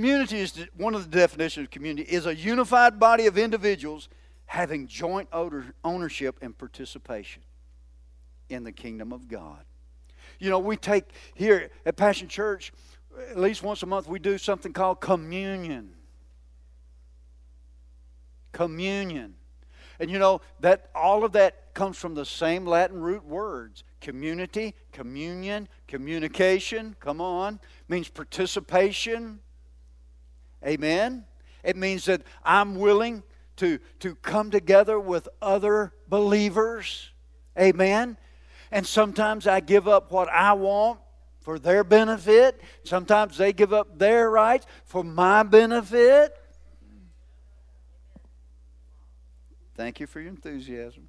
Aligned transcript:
community 0.00 0.38
is 0.38 0.66
one 0.78 0.94
of 0.94 1.10
the 1.10 1.18
definitions 1.18 1.64
of 1.66 1.70
community 1.70 2.10
is 2.10 2.24
a 2.24 2.34
unified 2.34 2.98
body 2.98 3.26
of 3.26 3.36
individuals 3.36 4.08
having 4.46 4.86
joint 4.86 5.28
owner- 5.30 5.74
ownership 5.84 6.38
and 6.40 6.56
participation 6.56 7.42
in 8.48 8.64
the 8.64 8.72
kingdom 8.72 9.12
of 9.12 9.28
God. 9.28 9.62
You 10.38 10.48
know, 10.48 10.58
we 10.58 10.78
take 10.78 11.04
here 11.34 11.70
at 11.84 11.96
Passion 11.96 12.28
Church 12.28 12.72
at 13.28 13.38
least 13.38 13.62
once 13.62 13.82
a 13.82 13.86
month 13.86 14.08
we 14.08 14.18
do 14.18 14.38
something 14.38 14.72
called 14.72 15.02
communion. 15.02 15.92
Communion. 18.52 19.34
And 19.98 20.10
you 20.10 20.18
know 20.18 20.40
that 20.60 20.88
all 20.94 21.26
of 21.26 21.32
that 21.32 21.74
comes 21.74 21.98
from 21.98 22.14
the 22.14 22.24
same 22.24 22.64
Latin 22.64 23.02
root 23.02 23.26
words. 23.26 23.84
Community, 24.00 24.74
communion, 24.92 25.68
communication, 25.86 26.96
come 27.00 27.20
on, 27.20 27.60
means 27.86 28.08
participation. 28.08 29.40
Amen. 30.64 31.24
It 31.62 31.76
means 31.76 32.04
that 32.06 32.22
I'm 32.44 32.76
willing 32.76 33.22
to, 33.56 33.78
to 34.00 34.14
come 34.16 34.50
together 34.50 34.98
with 34.98 35.28
other 35.42 35.92
believers. 36.08 37.10
Amen. 37.58 38.16
And 38.70 38.86
sometimes 38.86 39.46
I 39.46 39.60
give 39.60 39.88
up 39.88 40.12
what 40.12 40.28
I 40.28 40.52
want 40.52 41.00
for 41.40 41.58
their 41.58 41.84
benefit. 41.84 42.60
Sometimes 42.84 43.36
they 43.36 43.52
give 43.52 43.72
up 43.72 43.98
their 43.98 44.30
rights 44.30 44.66
for 44.84 45.02
my 45.02 45.42
benefit. 45.42 46.36
Thank 49.74 50.00
you 50.00 50.06
for 50.06 50.20
your 50.20 50.28
enthusiasm. 50.28 51.08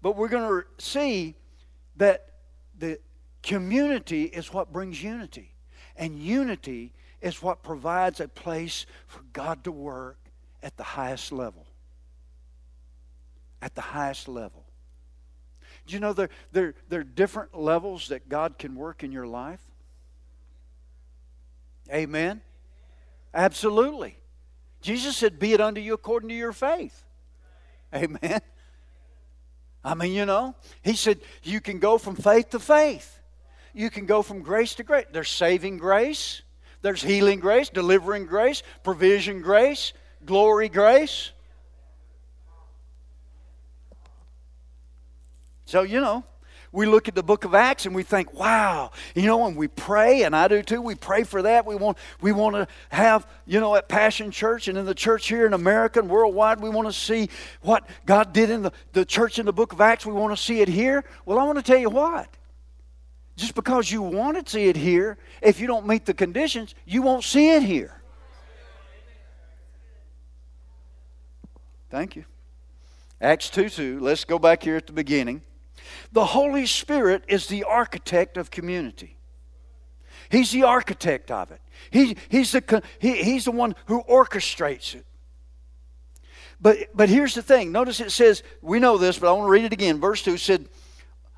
But 0.00 0.16
we're 0.16 0.28
going 0.28 0.62
to 0.62 0.84
see 0.84 1.34
that 1.96 2.30
the 2.78 2.98
community 3.42 4.24
is 4.24 4.52
what 4.52 4.72
brings 4.72 5.02
unity. 5.02 5.54
And 5.96 6.18
unity 6.18 6.92
is 7.24 7.42
what 7.42 7.62
provides 7.62 8.20
a 8.20 8.28
place 8.28 8.84
for 9.06 9.22
God 9.32 9.64
to 9.64 9.72
work 9.72 10.18
at 10.62 10.76
the 10.76 10.82
highest 10.82 11.32
level. 11.32 11.66
At 13.62 13.74
the 13.74 13.80
highest 13.80 14.28
level. 14.28 14.66
Do 15.86 15.94
you 15.94 16.00
know 16.00 16.12
there, 16.12 16.28
there, 16.52 16.74
there 16.90 17.00
are 17.00 17.04
different 17.04 17.58
levels 17.58 18.08
that 18.08 18.28
God 18.28 18.58
can 18.58 18.74
work 18.74 19.02
in 19.02 19.10
your 19.10 19.26
life? 19.26 19.62
Amen? 21.90 22.42
Absolutely. 23.32 24.18
Jesus 24.82 25.16
said, 25.16 25.38
Be 25.38 25.54
it 25.54 25.62
unto 25.62 25.80
you 25.80 25.94
according 25.94 26.28
to 26.28 26.34
your 26.34 26.52
faith. 26.52 27.04
Amen. 27.94 28.40
I 29.82 29.94
mean, 29.94 30.12
you 30.12 30.26
know, 30.26 30.54
he 30.82 30.94
said 30.94 31.20
you 31.42 31.60
can 31.60 31.78
go 31.78 31.96
from 31.96 32.16
faith 32.16 32.50
to 32.50 32.58
faith. 32.58 33.18
You 33.72 33.88
can 33.88 34.04
go 34.04 34.20
from 34.22 34.42
grace 34.42 34.74
to 34.76 34.82
grace. 34.82 35.06
There's 35.10 35.30
saving 35.30 35.78
grace, 35.78 36.42
there's 36.84 37.02
healing 37.02 37.40
grace, 37.40 37.70
delivering 37.70 38.26
grace, 38.26 38.62
provision 38.82 39.40
grace, 39.40 39.94
glory 40.26 40.68
grace. 40.68 41.30
So, 45.64 45.80
you 45.80 45.98
know, 45.98 46.24
we 46.72 46.84
look 46.84 47.08
at 47.08 47.14
the 47.14 47.22
book 47.22 47.46
of 47.46 47.54
Acts 47.54 47.86
and 47.86 47.94
we 47.94 48.02
think, 48.02 48.34
wow, 48.34 48.90
you 49.14 49.22
know, 49.22 49.46
and 49.46 49.56
we 49.56 49.66
pray, 49.66 50.24
and 50.24 50.36
I 50.36 50.46
do 50.46 50.60
too, 50.60 50.82
we 50.82 50.94
pray 50.94 51.24
for 51.24 51.40
that. 51.40 51.64
We 51.64 51.74
want, 51.74 51.96
we 52.20 52.32
want 52.32 52.54
to 52.54 52.68
have, 52.90 53.26
you 53.46 53.60
know, 53.60 53.76
at 53.76 53.88
Passion 53.88 54.30
Church 54.30 54.68
and 54.68 54.76
in 54.76 54.84
the 54.84 54.94
church 54.94 55.26
here 55.26 55.46
in 55.46 55.54
America 55.54 56.00
and 56.00 56.10
worldwide, 56.10 56.60
we 56.60 56.68
want 56.68 56.86
to 56.86 56.92
see 56.92 57.30
what 57.62 57.88
God 58.04 58.34
did 58.34 58.50
in 58.50 58.60
the, 58.60 58.72
the 58.92 59.06
church 59.06 59.38
in 59.38 59.46
the 59.46 59.54
book 59.54 59.72
of 59.72 59.80
Acts. 59.80 60.04
We 60.04 60.12
want 60.12 60.36
to 60.36 60.42
see 60.42 60.60
it 60.60 60.68
here. 60.68 61.02
Well, 61.24 61.38
I 61.38 61.44
want 61.44 61.56
to 61.56 61.64
tell 61.64 61.80
you 61.80 61.88
what. 61.88 62.28
Just 63.36 63.54
because 63.54 63.90
you 63.90 64.00
want 64.02 64.44
to 64.44 64.50
see 64.50 64.68
it 64.68 64.76
here, 64.76 65.18
if 65.42 65.58
you 65.58 65.66
don't 65.66 65.86
meet 65.86 66.06
the 66.06 66.14
conditions, 66.14 66.74
you 66.84 67.02
won't 67.02 67.24
see 67.24 67.50
it 67.50 67.62
here. 67.62 68.00
Thank 71.90 72.16
you. 72.16 72.24
Acts 73.20 73.50
2 73.50 73.68
2. 73.68 74.00
Let's 74.00 74.24
go 74.24 74.38
back 74.38 74.62
here 74.62 74.76
at 74.76 74.86
the 74.86 74.92
beginning. 74.92 75.42
The 76.12 76.24
Holy 76.24 76.66
Spirit 76.66 77.24
is 77.28 77.46
the 77.46 77.64
architect 77.64 78.36
of 78.36 78.50
community. 78.50 79.16
He's 80.30 80.50
the 80.50 80.62
architect 80.62 81.30
of 81.30 81.50
it. 81.50 81.60
He, 81.90 82.16
he's, 82.28 82.52
the, 82.52 82.82
he, 82.98 83.22
he's 83.22 83.44
the 83.44 83.50
one 83.50 83.74
who 83.86 84.02
orchestrates 84.04 84.94
it. 84.94 85.04
But, 86.60 86.78
but 86.94 87.08
here's 87.08 87.34
the 87.34 87.42
thing. 87.42 87.72
Notice 87.72 88.00
it 88.00 88.10
says, 88.10 88.42
we 88.62 88.80
know 88.80 88.96
this, 88.96 89.18
but 89.18 89.28
I 89.28 89.32
want 89.32 89.46
to 89.46 89.50
read 89.50 89.64
it 89.64 89.72
again. 89.72 90.00
Verse 90.00 90.22
2 90.22 90.36
said, 90.36 90.68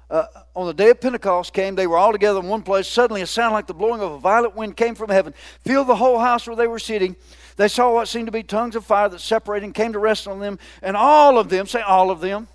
uh, 0.08 0.26
on 0.54 0.66
the 0.66 0.74
day 0.74 0.90
of 0.90 1.00
Pentecost 1.00 1.52
came, 1.52 1.74
they 1.74 1.86
were 1.86 1.96
all 1.96 2.12
together 2.12 2.38
in 2.38 2.46
one 2.46 2.62
place. 2.62 2.86
Suddenly, 2.86 3.22
a 3.22 3.26
sound 3.26 3.54
like 3.54 3.66
the 3.66 3.74
blowing 3.74 4.00
of 4.00 4.12
a 4.12 4.18
violent 4.18 4.54
wind 4.54 4.76
came 4.76 4.94
from 4.94 5.10
heaven, 5.10 5.34
filled 5.64 5.88
the 5.88 5.96
whole 5.96 6.18
house 6.18 6.46
where 6.46 6.54
they 6.54 6.68
were 6.68 6.78
sitting. 6.78 7.16
They 7.56 7.68
saw 7.68 7.92
what 7.92 8.06
seemed 8.06 8.26
to 8.26 8.32
be 8.32 8.42
tongues 8.42 8.76
of 8.76 8.84
fire 8.84 9.08
that 9.08 9.20
separated 9.20 9.64
and 9.64 9.74
came 9.74 9.92
to 9.94 9.98
rest 9.98 10.28
on 10.28 10.38
them. 10.38 10.58
And 10.82 10.96
all 10.96 11.38
of 11.38 11.48
them, 11.48 11.66
say 11.66 11.80
all 11.80 12.10
of 12.10 12.20
them, 12.20 12.46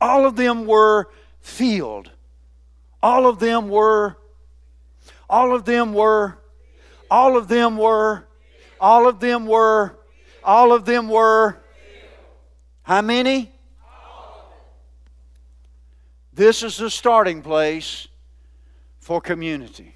all 0.00 0.24
of 0.24 0.36
them 0.36 0.66
were 0.66 1.08
filled. 1.40 2.10
All 3.02 3.26
of 3.26 3.38
them 3.38 3.68
were, 3.68 4.16
all 5.28 5.54
of 5.54 5.64
them 5.64 5.92
were, 5.92 6.38
all 7.10 7.36
of 7.36 7.48
them 7.48 7.76
were, 7.76 8.26
all 8.80 9.06
of 9.06 9.20
them 9.20 9.46
were, 9.46 9.98
all 10.44 10.72
of 10.72 10.84
them 10.84 11.08
were. 11.08 11.58
How 12.82 13.02
many? 13.02 13.52
This 16.40 16.62
is 16.62 16.78
the 16.78 16.88
starting 16.88 17.42
place 17.42 18.08
for 18.98 19.20
community. 19.20 19.94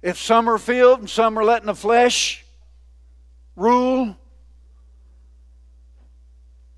If 0.00 0.16
some 0.16 0.48
are 0.48 0.58
filled 0.58 1.00
and 1.00 1.10
some 1.10 1.36
are 1.36 1.42
letting 1.42 1.66
the 1.66 1.74
flesh 1.74 2.44
rule, 3.56 4.16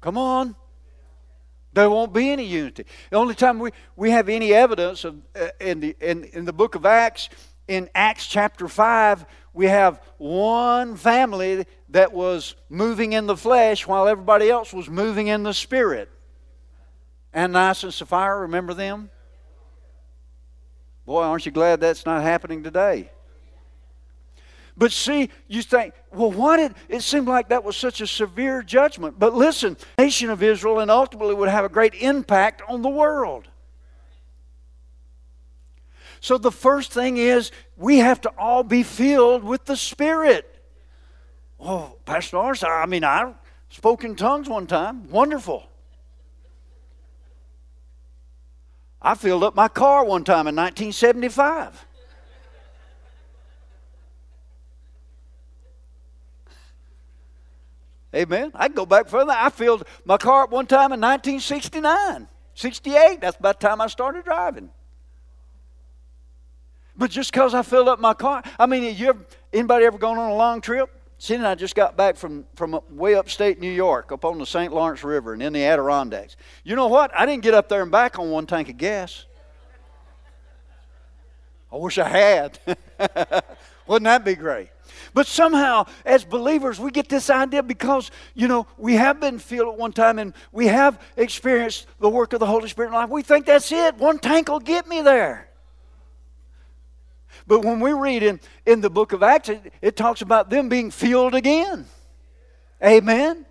come 0.00 0.16
on. 0.16 0.56
There 1.74 1.90
won't 1.90 2.14
be 2.14 2.30
any 2.30 2.46
unity. 2.46 2.86
The 3.10 3.16
only 3.18 3.34
time 3.34 3.58
we, 3.58 3.72
we 3.96 4.12
have 4.12 4.30
any 4.30 4.54
evidence 4.54 5.04
of 5.04 5.16
uh, 5.38 5.48
in 5.60 5.80
the 5.80 5.94
in, 6.00 6.24
in 6.32 6.46
the 6.46 6.54
book 6.54 6.74
of 6.74 6.86
Acts, 6.86 7.28
in 7.68 7.90
Acts 7.94 8.26
chapter 8.26 8.68
five, 8.68 9.26
we 9.52 9.66
have 9.66 10.00
one 10.18 10.96
family 10.96 11.66
that 11.88 12.12
was 12.12 12.54
moving 12.68 13.12
in 13.12 13.26
the 13.26 13.36
flesh 13.36 13.86
while 13.86 14.06
everybody 14.06 14.48
else 14.48 14.72
was 14.72 14.88
moving 14.88 15.26
in 15.26 15.42
the 15.42 15.54
spirit. 15.54 16.08
And 17.32 17.56
Ananias 17.56 17.84
and 17.84 17.94
Sapphira, 17.94 18.40
remember 18.40 18.74
them? 18.74 19.10
Boy, 21.04 21.22
aren't 21.22 21.46
you 21.46 21.52
glad 21.52 21.80
that's 21.80 22.06
not 22.06 22.22
happening 22.22 22.62
today? 22.62 23.10
But 24.76 24.92
see, 24.92 25.28
you 25.46 25.60
think, 25.62 25.92
well, 26.10 26.30
why 26.30 26.56
did 26.56 26.74
it 26.88 27.02
seem 27.02 27.26
like 27.26 27.50
that 27.50 27.64
was 27.64 27.76
such 27.76 28.00
a 28.00 28.06
severe 28.06 28.62
judgment? 28.62 29.18
But 29.18 29.34
listen, 29.34 29.76
nation 29.98 30.30
of 30.30 30.42
Israel 30.42 30.80
and 30.80 30.90
ultimately 30.90 31.34
would 31.34 31.50
have 31.50 31.66
a 31.66 31.68
great 31.68 31.94
impact 31.96 32.62
on 32.66 32.80
the 32.80 32.88
world. 32.88 33.49
So 36.20 36.36
the 36.36 36.52
first 36.52 36.92
thing 36.92 37.16
is 37.16 37.50
we 37.76 37.98
have 37.98 38.20
to 38.22 38.32
all 38.38 38.62
be 38.62 38.82
filled 38.82 39.42
with 39.42 39.64
the 39.64 39.76
Spirit. 39.76 40.46
Oh, 41.58 41.96
Pastor 42.04 42.36
Norris, 42.36 42.62
I 42.62 42.86
mean, 42.86 43.04
I 43.04 43.32
spoke 43.70 44.04
in 44.04 44.16
tongues 44.16 44.48
one 44.48 44.66
time. 44.66 45.10
Wonderful. 45.10 45.66
I 49.02 49.14
filled 49.14 49.44
up 49.44 49.54
my 49.54 49.68
car 49.68 50.04
one 50.04 50.24
time 50.24 50.46
in 50.46 50.54
1975. 50.56 51.86
Amen. 58.14 58.50
I 58.54 58.66
can 58.66 58.74
go 58.74 58.84
back 58.84 59.08
further. 59.08 59.32
I 59.32 59.50
filled 59.50 59.84
my 60.04 60.16
car 60.16 60.44
up 60.44 60.50
one 60.50 60.66
time 60.66 60.92
in 60.92 61.00
1969, 61.00 62.28
68. 62.54 63.20
That's 63.20 63.38
about 63.38 63.60
the 63.60 63.68
time 63.68 63.80
I 63.80 63.86
started 63.86 64.24
driving. 64.24 64.70
But 67.00 67.10
just 67.10 67.32
because 67.32 67.54
I 67.54 67.62
filled 67.62 67.88
up 67.88 67.98
my 67.98 68.12
car, 68.12 68.42
I 68.58 68.66
mean, 68.66 68.94
you 68.94 69.08
ever, 69.08 69.20
anybody 69.54 69.86
ever 69.86 69.96
gone 69.96 70.18
on 70.18 70.32
a 70.32 70.34
long 70.34 70.60
trip? 70.60 70.90
Cindy 71.16 71.38
and 71.38 71.46
I 71.46 71.54
just 71.54 71.74
got 71.74 71.96
back 71.96 72.14
from, 72.14 72.44
from 72.54 72.78
way 72.90 73.14
upstate 73.14 73.58
New 73.58 73.72
York, 73.72 74.12
up 74.12 74.26
on 74.26 74.36
the 74.36 74.44
St. 74.44 74.70
Lawrence 74.70 75.02
River 75.02 75.32
and 75.32 75.42
in 75.42 75.54
the 75.54 75.64
Adirondacks. 75.64 76.36
You 76.62 76.76
know 76.76 76.88
what? 76.88 77.10
I 77.18 77.24
didn't 77.24 77.42
get 77.42 77.54
up 77.54 77.70
there 77.70 77.80
and 77.80 77.90
back 77.90 78.18
on 78.18 78.30
one 78.30 78.46
tank 78.46 78.68
of 78.68 78.76
gas. 78.76 79.24
I 81.72 81.76
wish 81.76 81.96
I 81.96 82.06
had. 82.06 82.58
Wouldn't 83.86 84.04
that 84.04 84.22
be 84.22 84.34
great? 84.34 84.68
But 85.14 85.26
somehow, 85.26 85.86
as 86.04 86.22
believers, 86.22 86.78
we 86.78 86.90
get 86.90 87.08
this 87.08 87.30
idea 87.30 87.62
because, 87.62 88.10
you 88.34 88.46
know, 88.46 88.66
we 88.76 88.96
have 88.96 89.20
been 89.20 89.38
filled 89.38 89.72
at 89.72 89.78
one 89.78 89.94
time 89.94 90.18
and 90.18 90.34
we 90.52 90.66
have 90.66 91.00
experienced 91.16 91.86
the 91.98 92.10
work 92.10 92.34
of 92.34 92.40
the 92.40 92.46
Holy 92.46 92.68
Spirit 92.68 92.88
in 92.88 92.94
life. 92.94 93.08
We 93.08 93.22
think 93.22 93.46
that's 93.46 93.72
it. 93.72 93.96
One 93.96 94.18
tank 94.18 94.50
will 94.50 94.60
get 94.60 94.86
me 94.86 95.00
there. 95.00 95.49
But 97.46 97.64
when 97.64 97.80
we 97.80 97.92
read 97.92 98.22
in, 98.22 98.40
in 98.66 98.80
the 98.80 98.90
book 98.90 99.12
of 99.12 99.22
Acts, 99.22 99.48
it, 99.48 99.72
it 99.80 99.96
talks 99.96 100.22
about 100.22 100.50
them 100.50 100.68
being 100.68 100.90
filled 100.90 101.34
again. 101.34 101.86
Amen. 102.84 103.46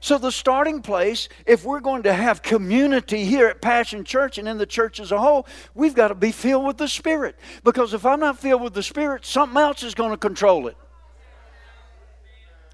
So, 0.00 0.18
the 0.18 0.32
starting 0.32 0.82
place, 0.82 1.28
if 1.46 1.64
we're 1.64 1.78
going 1.78 2.02
to 2.02 2.12
have 2.12 2.42
community 2.42 3.24
here 3.24 3.46
at 3.46 3.62
Passion 3.62 4.02
Church 4.02 4.36
and 4.36 4.48
in 4.48 4.58
the 4.58 4.66
church 4.66 4.98
as 4.98 5.12
a 5.12 5.18
whole, 5.18 5.46
we've 5.74 5.94
got 5.94 6.08
to 6.08 6.16
be 6.16 6.32
filled 6.32 6.66
with 6.66 6.76
the 6.76 6.88
Spirit. 6.88 7.36
Because 7.62 7.94
if 7.94 8.04
I'm 8.04 8.18
not 8.18 8.36
filled 8.40 8.62
with 8.62 8.74
the 8.74 8.82
Spirit, 8.82 9.24
something 9.24 9.56
else 9.56 9.84
is 9.84 9.94
going 9.94 10.10
to 10.10 10.16
control 10.16 10.66
it. 10.66 10.76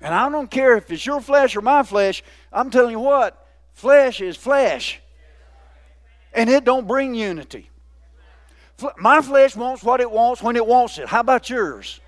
And 0.01 0.15
I 0.15 0.31
don't 0.31 0.51
care 0.51 0.77
if 0.77 0.91
it's 0.91 1.05
your 1.05 1.21
flesh 1.21 1.55
or 1.55 1.61
my 1.61 1.83
flesh, 1.83 2.23
I'm 2.51 2.71
telling 2.71 2.93
you 2.93 3.01
what, 3.01 3.47
flesh 3.75 4.23
is 4.23 4.37
flesh. 4.37 5.01
And 6.33 6.49
it 6.49 6.65
don't 6.65 6.87
bring 6.87 7.15
unity. 7.15 7.69
My 8.97 9.21
flesh 9.23 9.57
wants 9.57 9.83
what 9.83 10.01
it 10.01 10.11
wants 10.11 10.43
when 10.43 10.57
it 10.57 10.67
wants 10.67 10.99
it. 10.99 11.09
How 11.09 11.21
about 11.21 11.51
yours? 11.51 12.01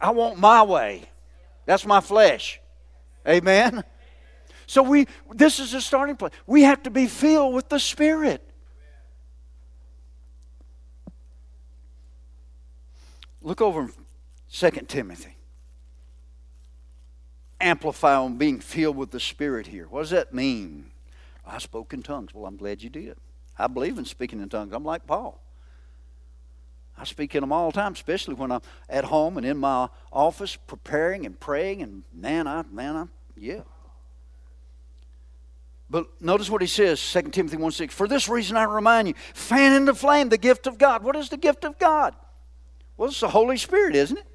I 0.00 0.10
want 0.10 0.38
my 0.38 0.62
way. 0.62 1.04
That's 1.66 1.84
my 1.84 2.00
flesh. 2.00 2.60
Amen. 3.26 3.82
So 4.66 4.82
we 4.82 5.06
this 5.32 5.58
is 5.58 5.74
a 5.74 5.80
starting 5.80 6.16
place. 6.16 6.32
We 6.46 6.62
have 6.62 6.82
to 6.84 6.90
be 6.90 7.06
filled 7.06 7.54
with 7.54 7.68
the 7.68 7.80
Spirit. 7.80 8.44
Look 13.42 13.60
over 13.60 13.90
2 14.52 14.70
Timothy. 14.86 15.36
Amplify 17.60 18.14
on 18.14 18.36
being 18.36 18.60
filled 18.60 18.96
with 18.96 19.10
the 19.10 19.20
Spirit 19.20 19.66
here. 19.66 19.86
What 19.88 20.02
does 20.02 20.10
that 20.10 20.32
mean? 20.32 20.90
I 21.44 21.58
spoke 21.58 21.92
in 21.92 22.02
tongues. 22.02 22.34
Well, 22.34 22.46
I'm 22.46 22.56
glad 22.56 22.82
you 22.82 22.90
did. 22.90 23.16
I 23.58 23.66
believe 23.66 23.98
in 23.98 24.04
speaking 24.04 24.40
in 24.40 24.48
tongues. 24.48 24.72
I'm 24.72 24.84
like 24.84 25.06
Paul. 25.06 25.40
I 26.96 27.04
speak 27.04 27.34
in 27.34 27.42
them 27.42 27.52
all 27.52 27.70
the 27.70 27.80
time, 27.80 27.92
especially 27.92 28.34
when 28.34 28.50
I'm 28.50 28.60
at 28.88 29.04
home 29.04 29.36
and 29.36 29.46
in 29.46 29.56
my 29.56 29.88
office 30.12 30.56
preparing 30.56 31.26
and 31.26 31.38
praying. 31.38 31.82
And 31.82 32.02
man, 32.12 32.46
I, 32.46 32.64
man, 32.70 32.96
I, 32.96 33.04
yeah. 33.36 33.60
But 35.90 36.20
notice 36.20 36.50
what 36.50 36.60
he 36.60 36.66
says, 36.66 37.00
2 37.00 37.22
Timothy 37.30 37.56
1 37.56 37.72
6. 37.72 37.94
For 37.94 38.08
this 38.08 38.28
reason 38.28 38.56
I 38.56 38.64
remind 38.64 39.08
you, 39.08 39.14
fan 39.32 39.74
into 39.74 39.94
flame 39.94 40.28
the 40.28 40.38
gift 40.38 40.66
of 40.66 40.76
God. 40.76 41.02
What 41.02 41.16
is 41.16 41.28
the 41.28 41.36
gift 41.36 41.64
of 41.64 41.78
God? 41.78 42.14
Well, 42.96 43.08
it's 43.08 43.20
the 43.20 43.28
Holy 43.28 43.56
Spirit, 43.56 43.94
isn't 43.94 44.18
it? 44.18 44.26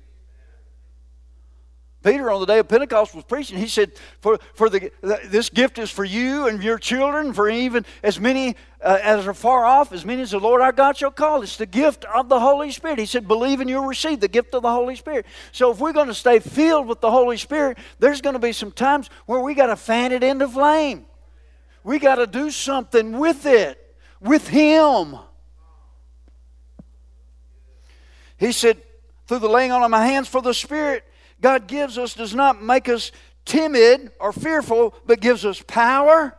Peter 2.04 2.30
on 2.30 2.42
the 2.42 2.46
day 2.46 2.60
of 2.60 2.68
Pentecost 2.68 3.16
was 3.16 3.24
preaching. 3.24 3.58
He 3.58 3.68
said, 3.68 3.94
"For, 4.20 4.38
for 4.54 4.70
the, 4.70 4.92
this 5.02 5.50
gift 5.50 5.80
is 5.80 5.90
for 5.90 6.04
you 6.04 6.48
and 6.48 6.62
your 6.62 6.78
children, 6.78 7.34
for 7.34 7.50
even 7.50 7.86
as 8.04 8.20
many 8.20 8.58
uh, 8.82 9.00
as 9.02 9.26
are 9.26 9.34
far 9.34 9.64
off, 9.64 9.94
as 9.94 10.04
many 10.04 10.22
as 10.22 10.32
the 10.32 10.40
Lord 10.40 10.62
our 10.62 10.74
God 10.74 10.98
shall 10.98 11.12
call. 11.12 11.42
It's 11.42 11.56
the 11.56 11.66
gift 11.66 12.04
of 12.06 12.28
the 12.28 12.42
Holy 12.42 12.72
Spirit." 12.72 13.00
He 13.00 13.06
said, 13.06 13.26
"Believe 13.26 13.62
and 13.62 13.70
you'll 13.70 13.86
receive 13.86 14.20
the 14.20 14.28
gift 14.28 14.54
of 14.54 14.64
the 14.64 14.72
Holy 14.72 14.98
Spirit." 14.98 15.26
So 15.54 15.72
if 15.72 15.80
we're 15.80 15.94
going 15.94 16.10
to 16.10 16.14
stay 16.14 16.40
filled 16.40 16.88
with 16.88 17.00
the 17.00 17.10
Holy 17.10 17.38
Spirit, 17.38 17.78
there's 18.00 18.20
going 18.20 18.34
to 18.34 18.40
be 18.40 18.52
some 18.52 18.72
times 18.72 19.10
where 19.26 19.40
we 19.40 19.56
got 19.56 19.68
to 19.68 19.78
fan 19.78 20.12
it 20.12 20.24
into 20.24 20.50
flame. 20.50 21.06
We 21.86 22.00
got 22.00 22.16
to 22.16 22.28
do 22.28 22.52
something 22.52 23.18
with 23.18 23.46
it, 23.46 23.96
with 24.20 24.50
Him. 24.50 25.18
He 28.38 28.52
said, 28.52 28.82
"Through 29.28 29.40
the 29.40 29.48
laying 29.48 29.72
on 29.72 29.82
of 29.84 29.90
my 29.90 30.06
hands 30.06 30.28
for 30.28 30.42
the 30.42 30.54
Spirit." 30.54 31.06
God 31.44 31.68
gives 31.68 31.98
us 31.98 32.13
does 32.13 32.34
not 32.34 32.63
make 32.63 32.88
us 32.88 33.12
timid 33.44 34.12
or 34.18 34.31
fearful, 34.31 34.95
but 35.06 35.19
gives 35.19 35.45
us 35.45 35.62
power, 35.62 36.38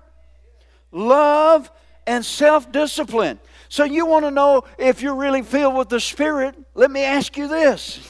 love, 0.91 1.71
and 2.07 2.25
self 2.25 2.73
discipline. 2.73 3.39
So, 3.69 3.85
you 3.85 4.07
want 4.07 4.25
to 4.25 4.31
know 4.31 4.65
if 4.79 5.03
you're 5.03 5.15
really 5.15 5.43
filled 5.43 5.75
with 5.75 5.91
the 5.91 6.01
Spirit? 6.01 6.55
Let 6.75 6.91
me 6.91 7.03
ask 7.03 7.37
you 7.37 7.49
this. 7.49 8.01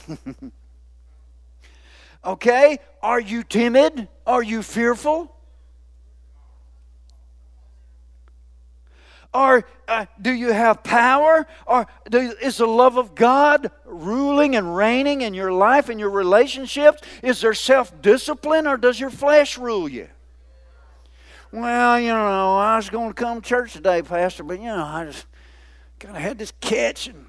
okay, 2.25 2.79
are 3.03 3.19
you 3.19 3.43
timid? 3.43 4.07
Are 4.25 4.43
you 4.43 4.63
fearful? 4.63 5.34
Or 9.35 9.65
uh, 9.89 10.05
do 10.21 10.31
you 10.31 10.53
have 10.53 10.81
power? 10.81 11.45
Or 11.65 11.87
is 12.09 12.57
the 12.57 12.65
love 12.65 12.97
of 12.97 13.15
God 13.15 13.69
ruling 13.83 14.55
and 14.55 14.73
reigning 14.73 15.21
in 15.21 15.33
your 15.33 15.51
life 15.51 15.89
and 15.89 15.99
your 15.99 16.09
relationships? 16.09 17.01
Is 17.21 17.41
there 17.41 17.53
self 17.53 18.01
discipline 18.01 18.65
or 18.65 18.77
does 18.77 18.97
your 18.97 19.09
flesh 19.09 19.57
rule 19.57 19.89
you? 19.89 20.07
Well, 21.51 21.99
you 21.99 22.07
know, 22.13 22.55
I 22.55 22.77
was 22.77 22.89
going 22.89 23.09
to 23.09 23.13
come 23.13 23.41
to 23.41 23.47
church 23.47 23.73
today, 23.73 24.01
Pastor, 24.01 24.43
but 24.43 24.59
you 24.59 24.67
know, 24.67 24.83
I 24.83 25.05
just 25.05 25.25
kind 25.99 26.15
of 26.15 26.21
had 26.21 26.37
this 26.37 26.53
catch 26.61 27.07
and 27.07 27.25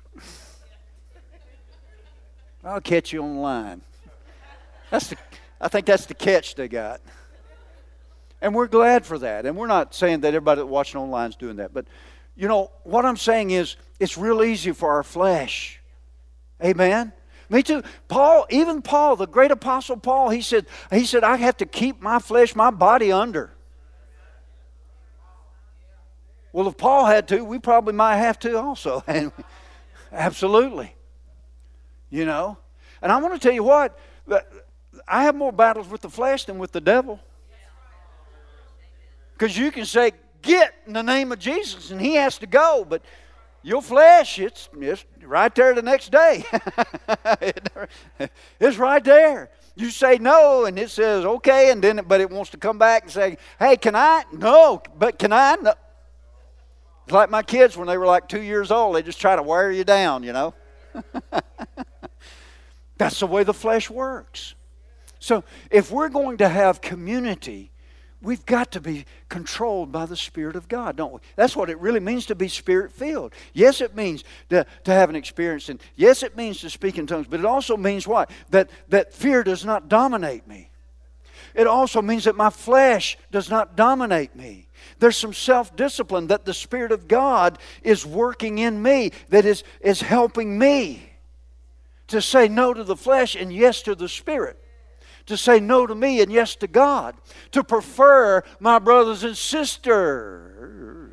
I'll 2.63 2.81
catch 2.81 3.13
you 3.13 3.23
online. 3.23 3.81
That's 4.91 5.09
the, 5.09 5.17
I 5.61 5.67
think 5.67 5.87
that's 5.87 6.07
the 6.07 6.15
catch 6.15 6.55
they 6.55 6.69
got. 6.69 7.01
And 8.41 8.55
we're 8.55 8.67
glad 8.67 9.07
for 9.07 9.19
that. 9.19 9.47
And 9.47 9.57
we're 9.57 9.67
not 9.67 9.95
saying 9.95 10.21
that 10.21 10.29
everybody 10.29 10.63
watching 10.63 11.01
online 11.01 11.31
is 11.31 11.37
doing 11.37 11.57
that. 11.57 11.73
But, 11.73 11.87
you 12.35 12.49
know, 12.49 12.71
what 12.85 13.05
I'm 13.05 13.17
saying 13.17 13.51
is 13.51 13.77
it's 13.99 14.19
real 14.19 14.43
easy 14.43 14.73
for 14.73 14.93
our 14.93 15.03
flesh. 15.03 15.81
Amen? 16.63 17.13
Me 17.49 17.63
too. 17.63 17.83
Paul, 18.09 18.47
even 18.51 18.83
Paul, 18.83 19.17
the 19.17 19.27
great 19.27 19.51
apostle 19.51 19.97
Paul, 19.97 20.31
he 20.31 20.43
said, 20.43 20.67
he 20.91 21.05
said, 21.05 21.25
I 21.25 21.37
have 21.37 21.57
to 21.59 21.67
keep 21.67 22.01
my 22.01 22.19
flesh, 22.19 22.55
my 22.55 22.71
body 22.71 23.13
under. 23.13 23.53
Well, 26.53 26.69
if 26.69 26.77
Paul 26.77 27.05
had 27.05 27.29
to, 27.29 27.45
we 27.45 27.59
probably 27.59 27.93
might 27.93 28.17
have 28.17 28.39
to 28.41 28.59
also. 28.59 29.05
Absolutely. 30.13 30.95
You 32.11 32.25
know? 32.25 32.57
And 33.03 33.13
I 33.13 33.19
want 33.19 33.35
to 33.35 33.41
tell 33.41 33.53
you 33.53 33.63
what, 33.63 33.99
I 35.07 35.25
have 35.25 35.35
more 35.35 35.53
battles 35.53 35.89
with 35.89 36.01
the 36.01 36.09
flesh 36.11 36.47
than 36.47 36.59
with 36.59 36.73
the 36.73 36.81
devil. 36.81 37.21
Because 39.37 39.57
you 39.57 39.71
can 39.71 39.85
say, 39.85 40.13
Get 40.47 40.75
in 40.87 40.93
the 40.93 41.03
name 41.03 41.33
of 41.33 41.41
Jesus, 41.41 41.91
and 41.91 42.01
he 42.01 42.15
has 42.15 42.39
to 42.39 42.47
go, 42.47 42.87
but 42.89 43.03
your 43.65 43.83
flesh, 43.83 44.39
it's, 44.39 44.69
it's 44.81 45.05
right 45.25 45.53
there 45.53 45.75
the 45.75 45.83
next 45.83 46.13
day. 46.13 46.45
it's 48.61 48.77
right 48.77 49.03
there. 49.03 49.51
You 49.75 49.91
say 49.91 50.19
no, 50.19 50.65
and 50.67 50.79
it 50.79 50.89
says 50.91 51.25
okay, 51.25 51.73
and 51.73 51.83
then 51.83 52.01
but 52.07 52.21
it 52.21 52.31
wants 52.31 52.51
to 52.51 52.59
come 52.59 52.79
back 52.79 53.03
and 53.03 53.11
say, 53.11 53.39
"Hey, 53.59 53.77
can 53.77 53.97
I?" 53.97 54.23
No, 54.33 54.83
but 54.97 55.19
can 55.19 55.33
I? 55.33 55.57
No. 55.57 55.75
It's 57.05 57.13
like 57.13 57.29
my 57.29 57.43
kids 57.43 57.77
when 57.77 57.89
they 57.89 57.99
were 57.99 58.07
like 58.07 58.29
two 58.29 58.41
years 58.41 58.71
old. 58.71 58.95
They 58.95 59.03
just 59.03 59.21
try 59.21 59.35
to 59.35 59.43
wear 59.43 59.73
you 59.73 59.83
down, 59.83 60.23
you 60.23 60.33
know. 60.33 60.55
That's 62.99 63.19
the 63.19 63.27
way 63.27 63.43
the 63.43 63.53
flesh 63.53 63.91
works. 63.91 64.55
So 65.19 65.43
if 65.71 65.91
we're 65.91 66.09
going 66.09 66.37
to 66.39 66.49
have 66.49 66.81
community, 66.81 67.73
We've 68.23 68.45
got 68.47 68.73
to 68.73 68.81
be 68.81 69.05
controlled 69.29 69.93
by 69.93 70.07
the 70.07 70.17
Spirit 70.17 70.57
of 70.57 70.69
God, 70.69 70.97
don't 70.97 71.13
we? 71.13 71.21
That's 71.37 71.55
what 71.55 71.69
it 71.69 71.79
really 71.79 72.01
means 72.01 72.27
to 72.27 72.35
be 72.35 72.49
Spirit 72.49 72.91
filled. 72.93 73.35
Yes, 73.53 73.81
it 73.81 73.95
means 73.95 74.25
to, 74.49 74.67
to 74.85 74.93
have 74.93 75.11
an 75.11 75.17
experience, 75.17 75.69
and 75.69 75.81
yes, 75.97 76.23
it 76.23 76.37
means 76.37 76.61
to 76.61 76.71
speak 76.71 76.97
in 76.97 77.07
tongues, 77.07 77.27
but 77.29 77.41
it 77.41 77.47
also 77.47 77.77
means 77.77 78.07
what? 78.07 78.31
That, 78.51 78.71
that 78.89 79.13
fear 79.13 79.45
does 79.45 79.65
not 79.65 79.89
dominate 79.89 80.47
me. 80.47 80.71
It 81.55 81.67
also 81.67 82.01
means 82.01 82.25
that 82.25 82.37
my 82.37 82.51
flesh 82.51 83.19
does 83.31 83.51
not 83.51 83.77
dominate 83.77 84.35
me. 84.35 84.69
There's 84.99 85.17
some 85.17 85.33
self 85.33 85.77
discipline 85.77 86.29
that 86.29 86.47
the 86.47 86.55
Spirit 86.55 86.93
of 86.93 87.09
God 87.09 87.59
is 87.83 88.07
working 88.07 88.59
in 88.59 88.83
me, 88.83 89.13
that 89.29 89.45
is, 89.45 89.63
is 89.81 90.01
helping 90.01 90.59
me 90.59 91.13
to 92.09 92.23
say 92.23 92.49
no 92.49 92.73
to 92.73 92.85
the 92.85 92.97
flesh 92.97 93.35
and 93.35 93.53
yes 93.53 93.83
to 93.83 93.95
the 93.95 94.09
Spirit 94.09 94.63
to 95.27 95.37
say 95.37 95.61
no 95.61 95.87
to 95.87 95.95
me 95.95 96.21
and 96.21 96.33
yes 96.33 96.57
to 96.57 96.67
God, 96.67 97.17
to 97.53 97.63
prefer 97.63 98.43
my 98.61 98.79
brothers 98.79 99.25
and 99.25 99.37
sisters. 99.37 101.13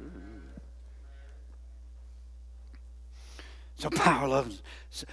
So 3.76 3.90
power, 3.90 4.28
love. 4.28 4.62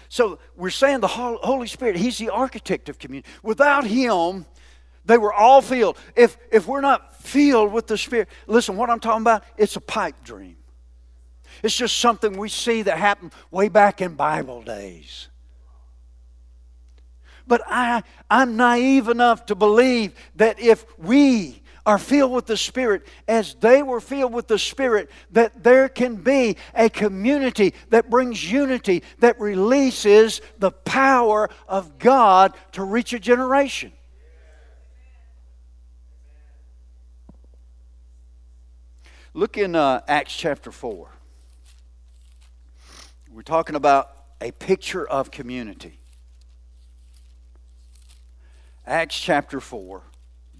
So 0.08 0.38
we're 0.54 0.70
saying 0.70 1.00
the 1.00 1.08
Holy 1.08 1.66
Spirit, 1.66 1.96
He's 1.96 2.18
the 2.18 2.28
architect 2.28 2.88
of 2.88 2.98
community. 2.98 3.28
Without 3.42 3.84
Him, 3.84 4.46
they 5.04 5.18
were 5.18 5.32
all 5.32 5.60
filled. 5.60 5.98
If 6.14 6.36
if 6.52 6.68
we're 6.68 6.82
not 6.82 7.16
filled 7.20 7.72
with 7.72 7.88
the 7.88 7.98
Spirit, 7.98 8.28
listen, 8.46 8.76
what 8.76 8.90
I'm 8.90 9.00
talking 9.00 9.22
about, 9.22 9.42
it's 9.56 9.74
a 9.74 9.80
pipe 9.80 10.22
dream. 10.22 10.56
It's 11.64 11.76
just 11.76 11.98
something 11.98 12.38
we 12.38 12.48
see 12.48 12.82
that 12.82 12.96
happened 12.96 13.32
way 13.50 13.68
back 13.68 14.00
in 14.00 14.14
Bible 14.14 14.62
days. 14.62 15.29
But 17.50 17.62
I, 17.66 18.04
I'm 18.30 18.56
naive 18.56 19.08
enough 19.08 19.46
to 19.46 19.56
believe 19.56 20.12
that 20.36 20.60
if 20.60 20.86
we 20.96 21.60
are 21.84 21.98
filled 21.98 22.30
with 22.30 22.46
the 22.46 22.56
Spirit 22.56 23.04
as 23.26 23.54
they 23.54 23.82
were 23.82 24.00
filled 24.00 24.32
with 24.32 24.46
the 24.46 24.56
Spirit, 24.56 25.10
that 25.32 25.64
there 25.64 25.88
can 25.88 26.14
be 26.14 26.56
a 26.76 26.88
community 26.88 27.74
that 27.88 28.08
brings 28.08 28.52
unity, 28.52 29.02
that 29.18 29.40
releases 29.40 30.40
the 30.60 30.70
power 30.70 31.50
of 31.66 31.98
God 31.98 32.54
to 32.70 32.84
reach 32.84 33.12
a 33.14 33.18
generation. 33.18 33.90
Look 39.34 39.58
in 39.58 39.74
uh, 39.74 40.02
Acts 40.06 40.36
chapter 40.36 40.70
4. 40.70 41.08
We're 43.28 43.42
talking 43.42 43.74
about 43.74 44.12
a 44.40 44.52
picture 44.52 45.04
of 45.04 45.32
community. 45.32 45.99
Acts 48.90 49.16
chapter 49.20 49.60
4, 49.60 50.02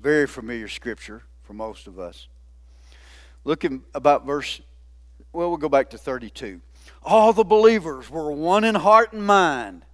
very 0.01 0.29
familiar 0.29 0.69
scripture 0.69 1.25
for 1.43 1.53
most 1.53 1.89
of 1.89 1.99
us. 1.99 2.29
Looking 3.43 3.83
about 3.93 4.25
verse, 4.25 4.61
well, 5.33 5.49
we'll 5.49 5.59
go 5.59 5.69
back 5.69 5.91
to 5.91 5.99
32. 5.99 6.61
All 7.03 7.33
the 7.33 7.43
believers 7.43 8.09
were 8.09 8.31
one 8.31 8.63
in 8.63 8.77
heart 8.77 9.13
and 9.13 9.27
mind. 9.27 9.85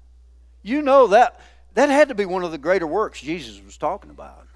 You 0.61 0.83
know 0.83 1.07
that 1.07 1.41
that 1.73 1.89
had 1.89 2.11
to 2.11 2.15
be 2.15 2.27
one 2.27 2.45
of 2.45 2.51
the 2.51 2.59
greater 2.59 2.87
works 2.87 3.23
Jesus 3.23 3.59
was 3.65 3.79
talking 3.79 4.11
about. 4.11 4.47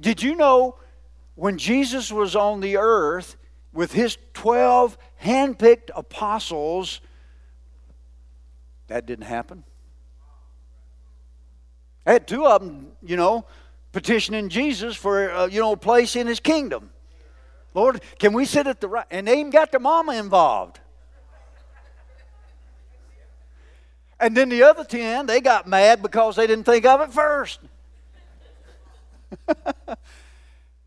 Did 0.00 0.20
you 0.20 0.34
know 0.34 0.78
when 1.36 1.58
Jesus 1.58 2.10
was 2.10 2.34
on 2.34 2.58
the 2.58 2.76
earth 2.76 3.36
with 3.72 3.92
his 3.92 4.18
12 4.34 4.98
handpicked 5.22 5.90
apostles, 5.94 7.00
that 8.88 9.06
didn't 9.06 9.26
happen? 9.26 9.62
I 12.06 12.12
had 12.12 12.26
two 12.26 12.46
of 12.46 12.62
them, 12.62 12.92
you 13.02 13.16
know, 13.16 13.46
petitioning 13.92 14.48
Jesus 14.48 14.96
for, 14.96 15.30
uh, 15.30 15.46
you 15.46 15.60
know, 15.60 15.72
a 15.72 15.76
place 15.76 16.16
in 16.16 16.26
his 16.26 16.40
kingdom. 16.40 16.90
Lord, 17.74 18.02
can 18.18 18.32
we 18.32 18.44
sit 18.44 18.66
at 18.66 18.80
the 18.80 18.88
right? 18.88 19.06
And 19.10 19.28
they 19.28 19.40
even 19.40 19.50
got 19.50 19.70
their 19.70 19.80
mama 19.80 20.14
involved. 20.14 20.80
And 24.20 24.36
then 24.36 24.48
the 24.48 24.62
other 24.62 24.84
10, 24.84 25.26
they 25.26 25.40
got 25.40 25.66
mad 25.66 26.00
because 26.00 26.36
they 26.36 26.46
didn't 26.46 26.64
think 26.64 26.84
of 26.86 27.00
it 27.00 27.12
first. 27.12 27.60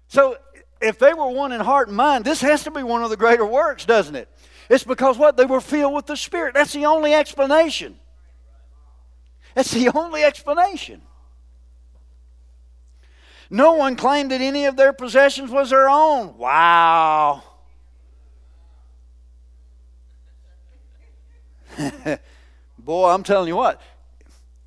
so 0.08 0.38
if 0.80 1.00
they 1.00 1.14
were 1.14 1.28
one 1.28 1.52
in 1.52 1.60
heart 1.60 1.90
and 1.90 1.98
mind, 1.98 2.24
this 2.24 2.40
has 2.42 2.64
to 2.64 2.72
be 2.72 2.84
one 2.84 3.04
of 3.04 3.10
the 3.10 3.18
greater 3.18 3.46
works, 3.46 3.86
doesn't 3.86 4.16
it? 4.16 4.30
It's 4.70 4.84
because 4.84 5.18
what? 5.18 5.36
They 5.38 5.46
were 5.46 5.62
filled 5.62 5.94
with 5.94 6.06
the 6.06 6.16
Spirit. 6.16 6.54
That's 6.54 6.74
the 6.74 6.86
only 6.86 7.14
explanation. 7.14 8.00
That's 9.56 9.72
the 9.72 9.90
only 9.96 10.24
explanation. 10.24 11.02
No 13.50 13.74
one 13.74 13.96
claimed 13.96 14.30
that 14.32 14.42
any 14.42 14.66
of 14.66 14.76
their 14.76 14.94
possessions 14.94 15.50
was 15.50 15.72
their 15.72 15.90
own. 15.90 16.38
Wow. 16.38 17.42
Boy, 22.78 23.10
I'm 23.10 23.24
telling 23.24 23.48
you 23.48 23.56
what, 23.56 23.82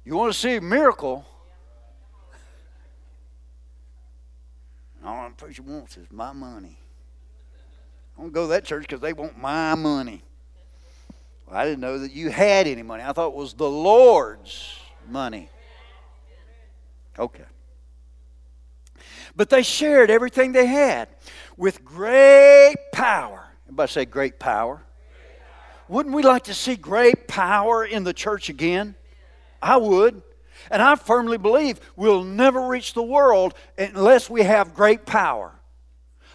you 0.04 0.16
want 0.16 0.33
to 0.33 0.38
see 0.38 0.57
a 0.57 0.61
miracle, 0.61 1.25
All 5.04 5.28
the 5.28 5.35
preacher 5.35 5.62
wants 5.62 5.97
is 5.97 6.11
my 6.11 6.33
money. 6.33 6.76
I 8.16 8.21
don't 8.21 8.33
go 8.33 8.42
to 8.42 8.49
that 8.49 8.64
church 8.64 8.83
because 8.83 9.00
they 9.00 9.14
want 9.14 9.38
my 9.38 9.75
money. 9.75 10.23
Well, 11.47 11.57
I 11.57 11.64
didn't 11.64 11.80
know 11.80 12.00
that 12.00 12.12
you 12.12 12.28
had 12.30 12.66
any 12.66 12.83
money. 12.83 13.02
I 13.02 13.12
thought 13.12 13.28
it 13.28 13.35
was 13.35 13.54
the 13.54 13.71
Lord's 13.71 14.77
money. 15.08 15.50
Okay. 17.18 17.44
But 19.34 19.50
they 19.50 19.62
shared 19.62 20.10
everything 20.10 20.52
they 20.52 20.66
had 20.66 21.08
with 21.56 21.84
great 21.84 22.76
power. 22.92 23.44
Everybody 23.66 23.92
say 23.92 24.04
great 24.04 24.38
power. 24.38 24.82
Wouldn't 25.88 26.14
we 26.14 26.22
like 26.22 26.44
to 26.44 26.54
see 26.54 26.76
great 26.76 27.26
power 27.28 27.84
in 27.84 28.04
the 28.04 28.12
church 28.12 28.48
again? 28.48 28.94
I 29.62 29.76
would. 29.76 30.22
And 30.70 30.82
I 30.82 30.96
firmly 30.96 31.38
believe 31.38 31.80
we'll 31.96 32.24
never 32.24 32.66
reach 32.66 32.92
the 32.94 33.02
world 33.02 33.54
unless 33.78 34.28
we 34.28 34.42
have 34.42 34.74
great 34.74 35.06
power. 35.06 35.57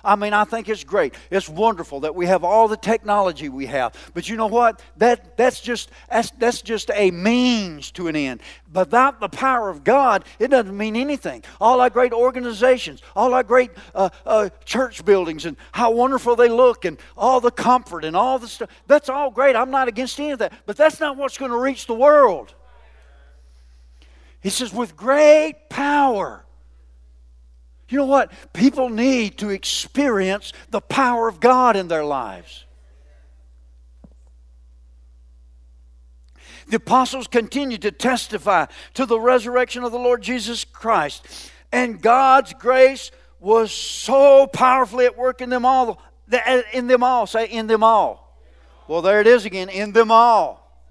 I 0.05 0.17
mean, 0.17 0.33
I 0.33 0.43
think 0.43 0.67
it's 0.67 0.83
great. 0.83 1.15
It's 1.31 1.47
wonderful 1.47 2.01
that 2.01 2.13
we 2.13 2.25
have 2.25 2.43
all 2.43 2.67
the 2.67 2.75
technology 2.75 3.47
we 3.47 3.67
have. 3.67 3.95
But 4.13 4.27
you 4.27 4.35
know 4.35 4.47
what? 4.47 4.81
That, 4.97 5.37
that's, 5.37 5.61
just, 5.61 5.91
that's, 6.09 6.31
that's 6.31 6.61
just 6.61 6.91
a 6.93 7.09
means 7.11 7.89
to 7.91 8.09
an 8.09 8.15
end. 8.15 8.41
Without 8.73 9.21
the 9.21 9.29
power 9.29 9.69
of 9.69 9.85
God, 9.85 10.25
it 10.39 10.49
doesn't 10.49 10.75
mean 10.75 10.97
anything. 10.97 11.43
All 11.61 11.79
our 11.79 11.89
great 11.89 12.11
organizations, 12.11 13.01
all 13.15 13.33
our 13.33 13.43
great 13.43 13.71
uh, 13.95 14.09
uh, 14.25 14.49
church 14.65 15.05
buildings, 15.05 15.45
and 15.45 15.55
how 15.71 15.91
wonderful 15.91 16.35
they 16.35 16.49
look, 16.49 16.83
and 16.83 16.97
all 17.15 17.39
the 17.39 17.51
comfort 17.51 18.03
and 18.03 18.15
all 18.15 18.39
the 18.39 18.47
stuff, 18.47 18.69
that's 18.87 19.07
all 19.07 19.31
great. 19.31 19.55
I'm 19.55 19.71
not 19.71 19.87
against 19.87 20.19
any 20.19 20.31
of 20.31 20.39
that. 20.39 20.51
But 20.65 20.75
that's 20.75 20.99
not 20.99 21.15
what's 21.15 21.37
going 21.37 21.51
to 21.51 21.57
reach 21.57 21.85
the 21.87 21.93
world. 21.93 22.53
He 24.41 24.49
says, 24.49 24.73
with 24.73 24.97
great 24.97 25.69
power. 25.69 26.42
You 27.93 27.99
know 27.99 28.05
what? 28.05 28.31
People 28.53 28.89
need 28.89 29.37
to 29.37 29.51
experience 29.51 30.51
the 30.71 30.81
power 30.81 31.27
of 31.27 31.39
God 31.39 31.75
in 31.75 31.89
their 31.89 32.03
lives. 32.03 32.65
The 36.67 36.77
apostles 36.77 37.27
continued 37.27 37.83
to 37.83 37.91
testify 37.91 38.65
to 38.95 39.05
the 39.05 39.19
resurrection 39.19 39.83
of 39.83 39.91
the 39.91 39.99
Lord 39.99 40.23
Jesus 40.23 40.65
Christ. 40.65 41.51
And 41.71 42.01
God's 42.01 42.55
grace 42.55 43.11
was 43.39 43.71
so 43.71 44.47
powerfully 44.47 45.05
at 45.05 45.15
work 45.15 45.39
in 45.39 45.51
them 45.51 45.63
all. 45.63 46.01
In 46.73 46.87
them 46.87 47.03
all. 47.03 47.27
Say, 47.27 47.45
in 47.45 47.67
them 47.67 47.83
all. 47.83 48.41
Well, 48.87 49.03
there 49.03 49.21
it 49.21 49.27
is 49.27 49.45
again. 49.45 49.69
In 49.69 49.91
them 49.91 50.09
all. 50.09 50.81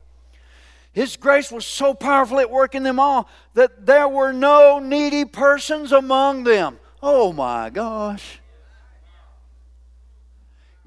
His 0.92 1.16
grace 1.16 1.50
was 1.50 1.66
so 1.66 1.94
powerful 1.94 2.38
at 2.38 2.49
work 2.49 2.76
in 2.76 2.85
them 2.85 3.00
all 3.00 3.28
that 3.54 3.87
there 3.87 4.06
were 4.06 4.32
no 4.32 4.78
needy 4.78 5.25
persons 5.25 5.90
among 5.90 6.44
them. 6.44 6.78
Oh 7.02 7.32
my 7.32 7.71
gosh. 7.71 8.40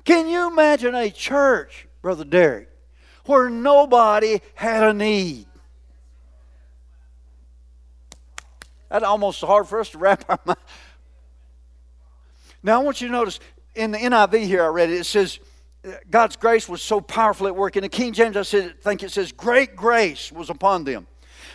Can 0.06 0.28
you 0.28 0.48
imagine 0.48 0.96
a 0.96 1.10
church, 1.10 1.88
Brother 2.02 2.24
Derek, 2.24 2.70
where 3.26 3.50
nobody 3.50 4.40
had 4.54 4.84
a 4.84 4.94
need? 4.94 5.48
That's 8.90 9.04
almost 9.04 9.42
hard 9.42 9.68
for 9.68 9.80
us 9.80 9.90
to 9.90 9.98
wrap 9.98 10.24
our 10.30 10.40
mind. 10.46 10.60
Now 12.64 12.80
I 12.80 12.84
want 12.84 13.02
you 13.02 13.08
to 13.08 13.12
notice 13.12 13.40
in 13.74 13.92
the 13.92 13.98
NIV 13.98 14.44
here 14.44 14.64
I 14.64 14.68
read 14.68 14.90
it, 14.90 15.02
it 15.02 15.06
says, 15.06 15.40
God's 16.10 16.36
grace 16.36 16.70
was 16.70 16.82
so 16.82 17.02
powerful 17.02 17.48
at 17.48 17.56
work. 17.56 17.76
In 17.76 17.84
the 17.84 17.90
King 17.90 18.14
James, 18.14 18.38
I 18.38 18.44
said, 18.44 18.82
think 18.82 19.04
it 19.04 19.12
says, 19.12 19.32
great 19.32 19.76
grace 19.76 20.32
was 20.32 20.50
upon 20.50 20.84
them. 20.84 21.08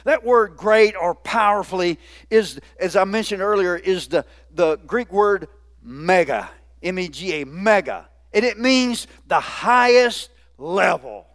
That 0.05 0.25
word 0.25 0.57
great 0.57 0.95
or 0.97 1.15
powerfully 1.15 1.99
is, 2.31 2.61
as 2.79 2.97
I 2.97 3.05
mentioned 3.05 3.43
earlier, 3.43 3.77
is 3.77 4.09
the, 4.09 4.25
the 4.55 4.77
Greek 4.87 5.13
word 5.13 5.49
mega, 5.83 6.51
M 6.83 6.99
E 6.99 7.09
G 7.09 7.43
A, 7.43 7.47
mega. 7.47 8.09
And 8.33 8.45
it 8.45 8.59
means 8.59 9.07
the 9.27 9.41
highest 9.41 10.31
level. 10.59 11.27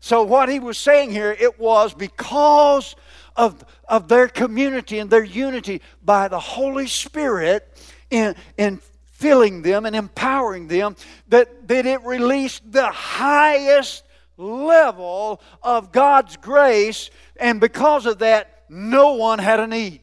So, 0.00 0.22
what 0.22 0.48
he 0.48 0.58
was 0.58 0.78
saying 0.78 1.10
here, 1.10 1.36
it 1.38 1.58
was 1.58 1.94
because 1.94 2.96
of, 3.34 3.64
of 3.88 4.08
their 4.08 4.28
community 4.28 4.98
and 4.98 5.10
their 5.10 5.24
unity 5.24 5.80
by 6.02 6.28
the 6.28 6.38
Holy 6.38 6.86
Spirit 6.86 7.66
in, 8.10 8.36
in 8.56 8.80
filling 9.04 9.62
them 9.62 9.86
and 9.86 9.96
empowering 9.96 10.68
them, 10.68 10.96
that, 11.28 11.66
that 11.68 11.86
it 11.86 12.02
released 12.04 12.70
the 12.70 12.86
highest 12.86 14.04
level 14.36 15.40
of 15.62 15.92
God's 15.92 16.36
grace, 16.36 17.10
and 17.36 17.60
because 17.60 18.04
of 18.06 18.18
that, 18.18 18.64
no 18.68 19.14
one 19.14 19.38
had 19.38 19.58
a 19.60 19.66
need. 19.66 20.00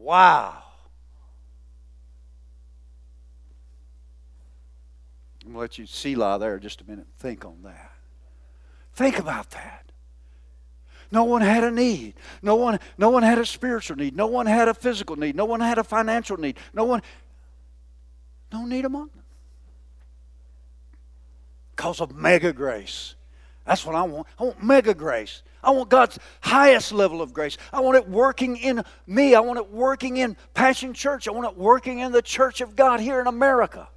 Wow. 0.00 0.62
I'm 5.44 5.52
going 5.52 5.54
to 5.54 5.60
let 5.60 5.78
you 5.78 5.86
see 5.86 6.14
lie 6.14 6.38
there 6.38 6.58
just 6.58 6.80
a 6.80 6.84
minute. 6.84 7.06
Think 7.18 7.44
on 7.44 7.58
that. 7.64 7.92
Think 8.94 9.18
about 9.18 9.50
that. 9.50 9.92
No 11.12 11.24
one 11.24 11.42
had 11.42 11.64
a 11.64 11.70
need. 11.70 12.14
No 12.40 12.56
one, 12.56 12.78
no 12.96 13.10
one 13.10 13.22
had 13.22 13.38
a 13.38 13.44
spiritual 13.44 13.96
need. 13.96 14.16
No 14.16 14.26
one 14.26 14.46
had 14.46 14.68
a 14.68 14.74
physical 14.74 15.16
need. 15.16 15.36
No 15.36 15.44
one 15.44 15.60
had 15.60 15.76
a 15.76 15.84
financial 15.84 16.38
need. 16.38 16.56
No 16.72 16.84
one, 16.84 17.02
no 18.52 18.64
need 18.64 18.86
among 18.86 19.08
them. 19.08 19.24
Because 21.76 22.00
of 22.00 22.14
mega 22.14 22.52
grace. 22.52 23.16
That's 23.66 23.84
what 23.84 23.94
I 23.94 24.02
want. 24.02 24.26
I 24.38 24.44
want 24.44 24.62
mega 24.62 24.94
grace. 24.94 25.42
I 25.62 25.70
want 25.70 25.90
God's 25.90 26.18
highest 26.40 26.92
level 26.92 27.20
of 27.20 27.32
grace. 27.32 27.58
I 27.72 27.80
want 27.80 27.96
it 27.96 28.08
working 28.08 28.56
in 28.56 28.82
me. 29.06 29.34
I 29.34 29.40
want 29.40 29.58
it 29.58 29.70
working 29.70 30.16
in 30.16 30.36
Passion 30.54 30.94
Church. 30.94 31.28
I 31.28 31.32
want 31.32 31.52
it 31.52 31.56
working 31.58 31.98
in 31.98 32.12
the 32.12 32.22
church 32.22 32.60
of 32.60 32.76
God 32.76 33.00
here 33.00 33.20
in 33.20 33.26
America. 33.26 33.88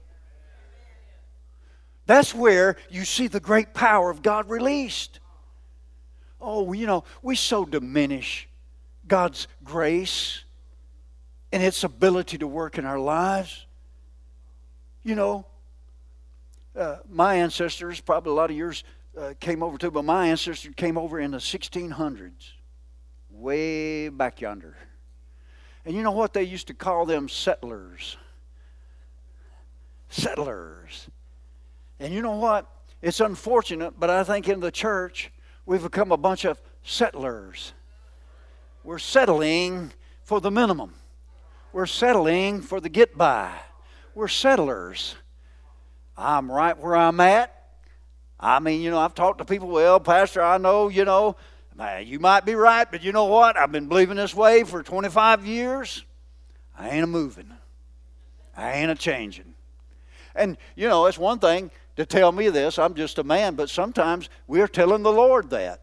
That's 2.06 2.36
where 2.36 2.76
you 2.90 3.06
see 3.06 3.28
the 3.28 3.40
great 3.40 3.74
power 3.74 4.10
of 4.10 4.22
God 4.22 4.50
released. 4.50 5.20
oh, 6.42 6.74
you 6.74 6.86
know, 6.86 7.06
we 7.22 7.36
so 7.36 7.64
diminish 7.64 8.50
God's 9.08 9.48
grace 9.64 10.44
and 11.54 11.64
its 11.64 11.84
ability 11.84 12.40
to 12.40 12.48
work 12.48 12.78
in 12.78 12.86
our 12.86 13.00
lives. 13.00 13.66
You 15.04 15.16
know, 15.16 15.46
uh, 16.76 16.98
my 17.10 17.36
ancestors, 17.36 18.02
probably 18.02 18.32
a 18.32 18.36
lot 18.36 18.50
of 18.50 18.58
yours 18.58 18.84
uh, 19.18 19.34
came 19.40 19.62
over 19.64 19.78
too, 19.78 19.92
but 19.92 20.06
my 20.06 20.28
ancestors 20.28 20.74
came 20.76 20.98
over 20.98 21.20
in 21.20 21.32
the 21.32 21.38
1600s, 21.38 22.52
way 23.30 24.10
back 24.10 24.42
yonder. 24.42 24.76
And 25.86 25.96
you 25.96 26.02
know 26.02 26.12
what? 26.12 26.34
They 26.34 26.44
used 26.44 26.68
to 26.68 26.74
call 26.74 27.06
them 27.06 27.28
settlers. 27.28 28.18
Settlers. 30.10 31.10
And 32.00 32.14
you 32.14 32.22
know 32.22 32.38
what? 32.38 32.70
It's 33.02 33.20
unfortunate, 33.20 34.00
but 34.00 34.10
I 34.10 34.24
think 34.24 34.48
in 34.48 34.60
the 34.60 34.72
church, 34.72 35.32
we've 35.66 35.84
become 35.84 36.12
a 36.12 36.18
bunch 36.18 36.46
of 36.46 36.62
settlers. 36.84 37.74
We're 38.84 39.00
settling 39.00 39.92
for 40.24 40.40
the 40.40 40.52
minimum, 40.52 40.94
we're 41.74 41.86
settling 41.86 42.62
for 42.62 42.80
the 42.80 42.90
get 42.90 43.18
by. 43.18 43.52
We're 44.16 44.28
settlers. 44.28 45.16
I'm 46.16 46.52
right 46.52 46.78
where 46.78 46.96
I'm 46.96 47.20
at. 47.20 47.63
I 48.44 48.60
mean, 48.60 48.82
you 48.82 48.92
know, 48.92 49.00
I've 49.00 49.16
talked 49.16 49.38
to 49.38 49.46
people, 49.46 49.70
well, 49.70 50.02
Pastor, 50.02 50.42
I 50.42 50.58
know, 50.58 50.90
you 50.90 51.06
know, 51.06 51.38
you 52.04 52.20
might 52.20 52.46
be 52.46 52.56
right, 52.56 52.86
but 52.92 53.02
you 53.02 53.14
know 53.14 53.24
what? 53.24 53.56
I've 53.56 53.72
been 53.72 53.88
believing 53.88 54.18
this 54.18 54.36
way 54.36 54.66
for 54.66 54.84
25 54.84 55.46
years. 55.46 56.04
I 56.78 56.90
ain't 56.90 57.06
a 57.06 57.08
moving. 57.08 57.54
I 58.58 58.74
ain't 58.74 58.92
a 58.92 58.96
changing. 58.96 59.54
And, 60.36 60.58
you 60.76 60.90
know, 60.90 61.06
it's 61.06 61.18
one 61.18 61.40
thing 61.40 61.72
to 61.96 62.06
tell 62.06 62.34
me 62.34 62.50
this. 62.50 62.78
I'm 62.78 62.96
just 62.96 63.18
a 63.18 63.24
man, 63.24 63.56
but 63.56 63.70
sometimes 63.70 64.30
we're 64.46 64.68
telling 64.68 65.04
the 65.04 65.14
Lord 65.14 65.50
that. 65.52 65.83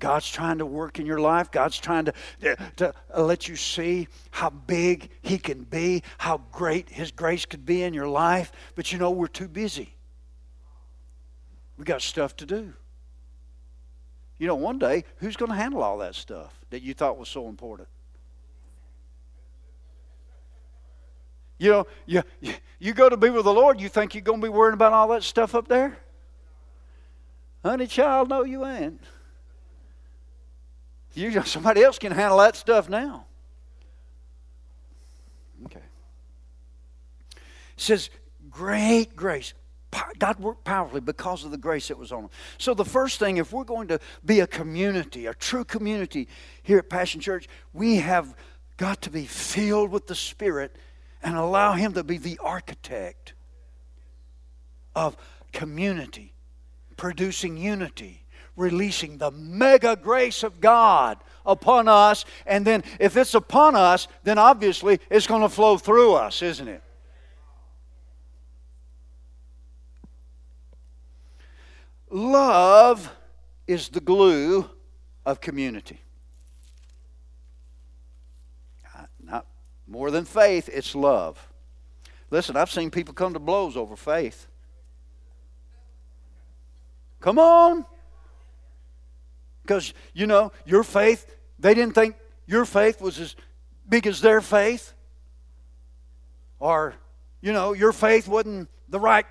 God's 0.00 0.28
trying 0.28 0.58
to 0.58 0.66
work 0.66 0.98
in 0.98 1.06
your 1.06 1.20
life. 1.20 1.50
God's 1.50 1.78
trying 1.78 2.06
to, 2.06 2.14
to, 2.40 2.56
to, 2.76 2.94
uh, 3.14 3.22
let 3.22 3.46
you 3.46 3.54
see 3.54 4.08
how 4.32 4.50
big 4.50 5.10
He 5.22 5.38
can 5.38 5.62
be, 5.62 6.02
how 6.18 6.42
great 6.50 6.88
His 6.88 7.12
grace 7.12 7.46
could 7.46 7.64
be 7.64 7.82
in 7.82 7.94
your 7.94 8.08
life. 8.08 8.50
But 8.74 8.90
you 8.90 8.98
know, 8.98 9.10
we're 9.10 9.28
too 9.28 9.48
busy. 9.48 9.94
We 11.76 11.84
got 11.84 12.02
stuff 12.02 12.36
to 12.38 12.46
do. 12.46 12.72
You 14.38 14.46
know, 14.46 14.56
one 14.56 14.78
day, 14.78 15.04
who's 15.18 15.36
going 15.36 15.50
to 15.50 15.56
handle 15.56 15.82
all 15.82 15.98
that 15.98 16.14
stuff 16.14 16.58
that 16.70 16.82
you 16.82 16.94
thought 16.94 17.18
was 17.18 17.28
so 17.28 17.48
important? 17.48 17.88
You 21.58 21.70
know, 21.70 21.86
you, 22.06 22.22
you 22.78 22.94
go 22.94 23.10
to 23.10 23.18
be 23.18 23.28
with 23.28 23.44
the 23.44 23.52
Lord, 23.52 23.82
you 23.82 23.90
think 23.90 24.14
you're 24.14 24.22
going 24.22 24.40
to 24.40 24.46
be 24.46 24.48
worrying 24.48 24.72
about 24.72 24.94
all 24.94 25.08
that 25.08 25.22
stuff 25.22 25.54
up 25.54 25.68
there? 25.68 25.98
Honey, 27.62 27.86
child, 27.86 28.30
no, 28.30 28.44
you 28.44 28.64
ain't. 28.64 29.02
You, 31.14 31.42
somebody 31.42 31.82
else 31.82 31.98
can 31.98 32.12
handle 32.12 32.38
that 32.38 32.56
stuff 32.56 32.88
now. 32.88 33.26
Okay. 35.66 35.80
It 37.32 37.40
says, 37.76 38.10
great 38.50 39.16
grace. 39.16 39.54
God 40.18 40.38
worked 40.38 40.64
powerfully 40.64 41.00
because 41.00 41.44
of 41.44 41.50
the 41.50 41.58
grace 41.58 41.88
that 41.88 41.98
was 41.98 42.12
on 42.12 42.22
them. 42.22 42.30
So, 42.58 42.74
the 42.74 42.84
first 42.84 43.18
thing, 43.18 43.38
if 43.38 43.52
we're 43.52 43.64
going 43.64 43.88
to 43.88 43.98
be 44.24 44.40
a 44.40 44.46
community, 44.46 45.26
a 45.26 45.34
true 45.34 45.64
community 45.64 46.28
here 46.62 46.78
at 46.78 46.88
Passion 46.88 47.20
Church, 47.20 47.48
we 47.72 47.96
have 47.96 48.36
got 48.76 49.02
to 49.02 49.10
be 49.10 49.26
filled 49.26 49.90
with 49.90 50.06
the 50.06 50.14
Spirit 50.14 50.76
and 51.22 51.36
allow 51.36 51.72
Him 51.72 51.92
to 51.94 52.04
be 52.04 52.18
the 52.18 52.38
architect 52.38 53.34
of 54.94 55.16
community, 55.52 56.34
producing 56.96 57.56
unity, 57.56 58.19
releasing 58.60 59.18
the 59.18 59.30
mega 59.30 59.96
grace 59.96 60.42
of 60.42 60.60
God 60.60 61.18
upon 61.44 61.88
us. 61.88 62.24
And 62.46 62.64
then, 62.64 62.84
if 63.00 63.16
it's 63.16 63.34
upon 63.34 63.74
us, 63.74 64.06
then 64.22 64.38
obviously 64.38 65.00
it's 65.10 65.26
going 65.26 65.42
to 65.42 65.48
flow 65.48 65.78
through 65.78 66.14
us, 66.14 66.42
isn't 66.42 66.68
it? 66.68 66.82
Love 72.10 73.10
is 73.66 73.88
the 73.88 74.00
glue 74.00 74.68
of 75.24 75.40
community. 75.40 76.00
Uh, 78.96 79.04
not 79.22 79.46
more 79.86 80.10
than 80.10 80.24
faith, 80.24 80.68
it's 80.72 80.94
love. 80.94 81.48
Listen, 82.30 82.56
I've 82.56 82.70
seen 82.70 82.90
people 82.90 83.14
come 83.14 83.32
to 83.32 83.38
blows 83.38 83.76
over 83.76 83.96
faith. 83.96 84.46
Come 87.20 87.38
on. 87.38 87.84
Because, 89.62 89.94
you 90.14 90.26
know, 90.26 90.52
your 90.64 90.82
faith, 90.82 91.26
they 91.58 91.74
didn't 91.74 91.94
think 91.94 92.16
your 92.46 92.64
faith 92.64 93.00
was 93.00 93.18
as 93.18 93.36
big 93.88 94.06
as 94.06 94.20
their 94.20 94.40
faith. 94.40 94.92
Or, 96.58 96.94
you 97.40 97.52
know, 97.52 97.72
your 97.72 97.92
faith 97.92 98.28
wasn't 98.28 98.68
the 98.88 99.00
right 99.00 99.26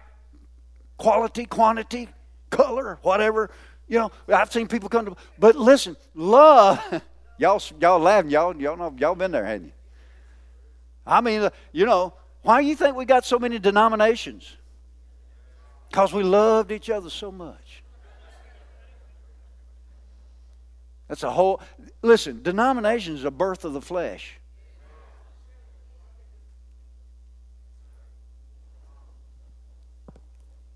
quality, 0.98 1.46
quantity, 1.46 2.10
color, 2.50 3.00
whatever. 3.02 3.50
You 3.88 4.00
know, 4.00 4.12
I've 4.28 4.52
seen 4.52 4.68
people 4.68 4.90
come 4.90 5.06
to, 5.06 5.16
but 5.40 5.56
listen, 5.56 5.98
love, 6.14 6.80
y'all, 7.38 7.62
y'all 7.80 8.00
laughing, 8.00 8.32
y'all, 8.32 8.56
y'all 8.56 8.78
know, 8.78 8.94
y'all 8.98 9.16
been 9.16 9.32
there, 9.32 9.46
haven't 9.46 9.66
you? 9.66 9.72
I 11.06 11.22
mean, 11.22 11.42
uh, 11.42 11.50
you 11.72 11.86
know, 11.86 12.14
why 12.44 12.62
do 12.62 12.68
you 12.68 12.76
think 12.76 12.96
we 12.96 13.06
got 13.06 13.26
so 13.26 13.40
many 13.40 13.58
denominations? 13.58 14.56
Because 15.90 16.14
we 16.14 16.24
loved 16.24 16.72
each 16.72 16.90
other 16.90 17.10
so 17.10 17.32
much. 17.32 17.69
That's 21.10 21.24
a 21.24 21.32
whole, 21.32 21.60
listen, 22.04 22.42
denomination 22.44 23.16
is 23.16 23.26
a 23.26 23.32
birth 23.32 23.66
of 23.66 23.74
the 23.74 23.82
flesh. 23.82 24.40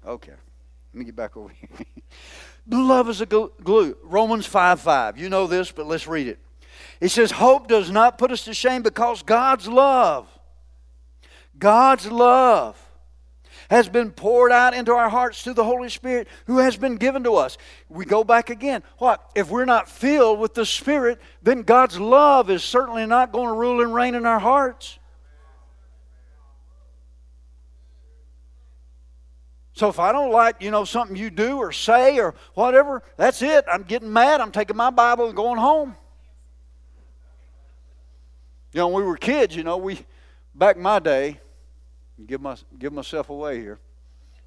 Okay, 0.06 0.34
let 0.94 1.00
me 1.00 1.06
get 1.06 1.16
back 1.16 1.38
over 1.38 1.50
here. 1.50 1.70
Love 2.68 3.10
is 3.10 3.22
a 3.22 3.26
glue. 3.26 3.96
Romans 4.04 4.46
5 4.46 4.82
5. 4.82 5.18
You 5.18 5.30
know 5.30 5.48
this, 5.48 5.72
but 5.72 5.86
let's 5.86 6.08
read 6.08 6.28
it. 6.28 6.40
It 7.00 7.10
says, 7.10 7.32
Hope 7.32 7.68
does 7.68 7.90
not 7.90 8.18
put 8.18 8.32
us 8.32 8.44
to 8.46 8.54
shame 8.54 8.82
because 8.82 9.22
God's 9.22 9.68
love, 9.68 10.28
God's 11.58 12.12
love 12.12 12.83
has 13.74 13.90
been 13.90 14.12
poured 14.12 14.52
out 14.52 14.76
into 14.76 14.94
our 14.94 15.10
hearts 15.10 15.42
through 15.42 15.56
the 15.56 15.64
Holy 15.64 15.90
Spirit 15.90 16.28
who 16.46 16.60
has 16.60 16.78
been 16.78 16.96
given 16.96 17.24
to 17.24 17.34
us. 17.34 17.58
We 17.90 18.06
go 18.06 18.24
back 18.24 18.52
again. 18.52 18.84
What? 19.00 19.32
If 19.34 19.50
we're 19.50 19.66
not 19.66 19.90
filled 19.90 20.40
with 20.40 20.54
the 20.54 20.64
Spirit, 20.64 21.20
then 21.42 21.64
God's 21.64 22.00
love 22.00 22.52
is 22.52 22.64
certainly 22.64 23.08
not 23.08 23.32
going 23.32 23.48
to 23.48 23.54
rule 23.54 23.82
and 23.82 23.92
reign 23.92 24.14
in 24.14 24.28
our 24.28 24.38
hearts. 24.38 25.00
So 29.74 29.90
if 29.90 29.98
I 29.98 30.12
don't 30.12 30.32
like, 30.32 30.58
you 30.62 30.70
know, 30.70 30.86
something 30.86 31.18
you 31.18 31.32
do 31.32 31.58
or 31.58 31.72
say 31.72 32.20
or 32.20 32.36
whatever, 32.54 33.02
that's 33.18 33.42
it. 33.42 33.66
I'm 33.68 33.82
getting 33.82 34.14
mad. 34.14 34.40
I'm 34.40 34.52
taking 34.52 34.78
my 34.78 34.92
Bible 34.92 35.26
and 35.26 35.36
going 35.36 35.58
home. 35.58 35.96
You 38.72 38.82
know, 38.82 38.90
when 38.90 39.02
we 39.04 39.10
were 39.10 39.18
kids, 39.18 39.56
you 39.56 39.64
know, 39.64 39.78
we 39.78 40.06
back 40.54 40.76
in 40.76 40.84
my 40.84 41.00
day, 41.00 41.40
give, 42.26 42.42
my, 42.42 42.56
give 42.80 42.94
myself 42.94 43.30
away 43.30 43.60
here. 43.60 43.80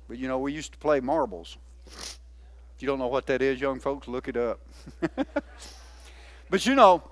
But 0.08 0.18
you 0.18 0.28
know, 0.28 0.38
we 0.38 0.52
used 0.52 0.72
to 0.72 0.78
play 0.78 1.00
marbles. 1.00 1.56
If 1.86 2.82
you 2.82 2.86
don't 2.86 2.98
know 2.98 3.06
what 3.06 3.26
that 3.26 3.42
is, 3.42 3.60
young 3.60 3.80
folks, 3.80 4.06
look 4.06 4.28
it 4.28 4.36
up. 4.36 4.60
but 6.50 6.66
you 6.66 6.74
know, 6.74 7.02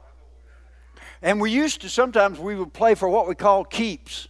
and 1.23 1.41
we 1.41 1.51
used 1.51 1.81
to 1.81 1.89
sometimes 1.89 2.39
we 2.39 2.55
would 2.55 2.73
play 2.73 2.95
for 2.95 3.09
what 3.09 3.27
we 3.27 3.35
call 3.35 3.65
keeps. 3.65 4.29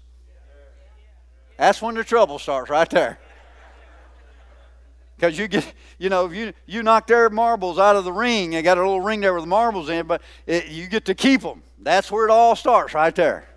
That's 1.56 1.82
when 1.82 1.94
the 1.94 2.04
trouble 2.04 2.38
starts 2.38 2.70
right 2.70 2.88
there. 2.88 3.18
Because 5.16 5.38
you 5.38 5.48
get, 5.48 5.72
you 5.98 6.08
know, 6.08 6.26
if 6.26 6.34
you, 6.34 6.52
you 6.66 6.82
knock 6.82 7.06
their 7.06 7.30
marbles 7.30 7.78
out 7.78 7.96
of 7.96 8.04
the 8.04 8.12
ring, 8.12 8.50
they 8.50 8.62
got 8.62 8.78
a 8.78 8.80
little 8.80 9.00
ring 9.00 9.20
there 9.20 9.34
with 9.34 9.44
the 9.44 9.48
marbles 9.48 9.88
in 9.88 10.06
but 10.06 10.22
it, 10.46 10.68
you 10.68 10.86
get 10.86 11.04
to 11.06 11.14
keep 11.14 11.42
them. 11.42 11.62
That's 11.78 12.10
where 12.10 12.26
it 12.26 12.30
all 12.30 12.56
starts, 12.56 12.94
right 12.94 13.14
there. 13.14 13.48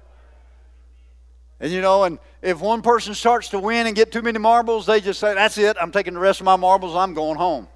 And 1.60 1.72
you 1.72 1.82
know, 1.82 2.04
and 2.04 2.20
if 2.42 2.60
one 2.60 2.82
person 2.82 3.14
starts 3.14 3.50
to 3.50 3.60
win 3.60 3.88
and 3.88 3.96
get 3.96 4.12
too 4.12 4.22
many 4.22 4.38
marbles, 4.38 4.86
they 4.86 5.02
just 5.02 5.20
say, 5.20 5.34
That's 5.34 5.58
it, 5.58 5.78
I'm 5.82 5.92
taking 5.92 6.14
the 6.14 6.20
rest 6.20 6.40
of 6.40 6.46
my 6.46 6.56
marbles, 6.56 6.96
I'm 6.96 7.14
going 7.14 7.38
home. 7.38 7.68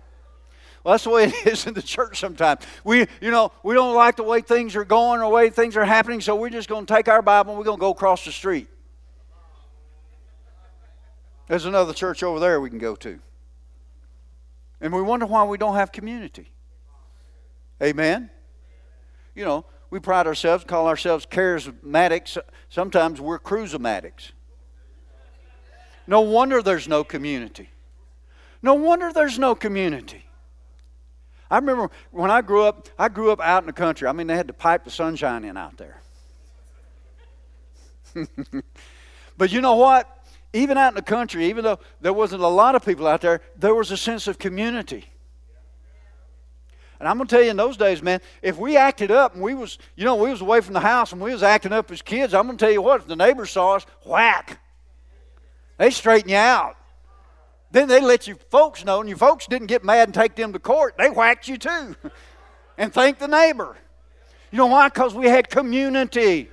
Well, 0.83 0.93
that's 0.93 1.03
the 1.03 1.09
way 1.11 1.23
it 1.45 1.47
is 1.47 1.67
in 1.67 1.73
the 1.73 1.81
church 1.81 2.19
sometimes. 2.19 2.61
We, 2.83 3.07
you 3.19 3.31
know, 3.31 3.51
we 3.63 3.73
don't 3.73 3.95
like 3.95 4.15
the 4.15 4.23
way 4.23 4.41
things 4.41 4.75
are 4.75 4.85
going 4.85 5.19
or 5.21 5.25
the 5.25 5.29
way 5.29 5.49
things 5.49 5.77
are 5.77 5.85
happening, 5.85 6.21
so 6.21 6.35
we're 6.35 6.49
just 6.49 6.69
going 6.69 6.85
to 6.85 6.93
take 6.93 7.07
our 7.07 7.21
Bible 7.21 7.51
and 7.51 7.59
we're 7.59 7.65
going 7.65 7.77
to 7.77 7.81
go 7.81 7.91
across 7.91 8.25
the 8.25 8.31
street. 8.31 8.67
There's 11.47 11.65
another 11.65 11.93
church 11.93 12.23
over 12.23 12.39
there 12.39 12.61
we 12.61 12.69
can 12.69 12.79
go 12.79 12.95
to. 12.95 13.19
And 14.79 14.93
we 14.93 15.01
wonder 15.01 15.25
why 15.25 15.43
we 15.43 15.57
don't 15.57 15.75
have 15.75 15.91
community. 15.91 16.51
Amen? 17.81 18.29
You 19.35 19.45
know, 19.45 19.65
we 19.91 19.99
pride 19.99 20.25
ourselves, 20.25 20.63
call 20.63 20.87
ourselves 20.87 21.27
charismatics. 21.27 22.37
Sometimes 22.69 23.21
we're 23.21 23.37
cruisematics. 23.37 24.31
No 26.07 26.21
wonder 26.21 26.61
there's 26.63 26.87
no 26.87 27.03
community. 27.03 27.69
No 28.63 28.73
wonder 28.73 29.11
there's 29.13 29.37
no 29.37 29.53
community. 29.53 30.25
I 31.49 31.57
remember 31.57 31.91
when 32.11 32.31
I 32.31 32.41
grew 32.41 32.63
up, 32.63 32.87
I 32.97 33.09
grew 33.09 33.31
up 33.31 33.41
out 33.41 33.63
in 33.63 33.67
the 33.67 33.73
country. 33.73 34.07
I 34.07 34.13
mean, 34.13 34.27
they 34.27 34.35
had 34.35 34.47
to 34.47 34.53
pipe 34.53 34.85
the 34.85 34.91
sunshine 34.91 35.43
in 35.43 35.57
out 35.57 35.77
there. 35.77 36.01
but 39.37 39.51
you 39.51 39.59
know 39.59 39.75
what? 39.75 40.07
Even 40.53 40.77
out 40.77 40.89
in 40.89 40.95
the 40.95 41.01
country, 41.01 41.45
even 41.45 41.65
though 41.65 41.79
there 41.99 42.13
wasn't 42.13 42.41
a 42.41 42.47
lot 42.47 42.75
of 42.75 42.85
people 42.85 43.07
out 43.07 43.19
there, 43.19 43.41
there 43.57 43.75
was 43.75 43.91
a 43.91 43.97
sense 43.97 44.27
of 44.27 44.39
community. 44.39 45.11
And 47.01 47.07
I'm 47.07 47.17
gonna 47.17 47.27
tell 47.27 47.41
you, 47.41 47.49
in 47.49 47.57
those 47.57 47.77
days, 47.77 48.03
man, 48.03 48.21
if 48.43 48.59
we 48.59 48.77
acted 48.77 49.09
up 49.09 49.33
and 49.33 49.41
we 49.41 49.55
was, 49.55 49.79
you 49.95 50.05
know, 50.05 50.13
we 50.13 50.29
was 50.29 50.41
away 50.41 50.61
from 50.61 50.75
the 50.75 50.79
house 50.81 51.11
and 51.11 51.19
we 51.19 51.31
was 51.31 51.41
acting 51.41 51.73
up 51.73 51.89
as 51.89 52.03
kids, 52.03 52.35
I'm 52.35 52.45
gonna 52.45 52.59
tell 52.59 52.69
you 52.69 52.83
what, 52.83 53.01
if 53.01 53.07
the 53.07 53.15
neighbors 53.15 53.49
saw 53.49 53.77
us, 53.77 53.87
whack. 54.05 54.59
They 55.79 55.89
straighten 55.89 56.29
you 56.29 56.35
out. 56.35 56.75
Then 57.71 57.87
they 57.87 58.01
let 58.01 58.27
you 58.27 58.35
folks 58.51 58.85
know, 58.85 58.99
and 58.99 59.09
your 59.09 59.17
folks 59.17 59.47
didn't 59.47 59.65
get 59.65 59.83
mad 59.83 60.09
and 60.09 60.13
take 60.13 60.35
them 60.35 60.53
to 60.53 60.59
court. 60.59 60.93
They 60.95 61.09
whacked 61.09 61.47
you 61.47 61.57
too. 61.57 61.95
and 62.77 62.93
thank 62.93 63.17
the 63.17 63.27
neighbor. 63.27 63.75
You 64.51 64.59
know 64.59 64.67
why? 64.67 64.87
Because 64.89 65.15
we 65.15 65.25
had 65.25 65.49
community. 65.49 66.51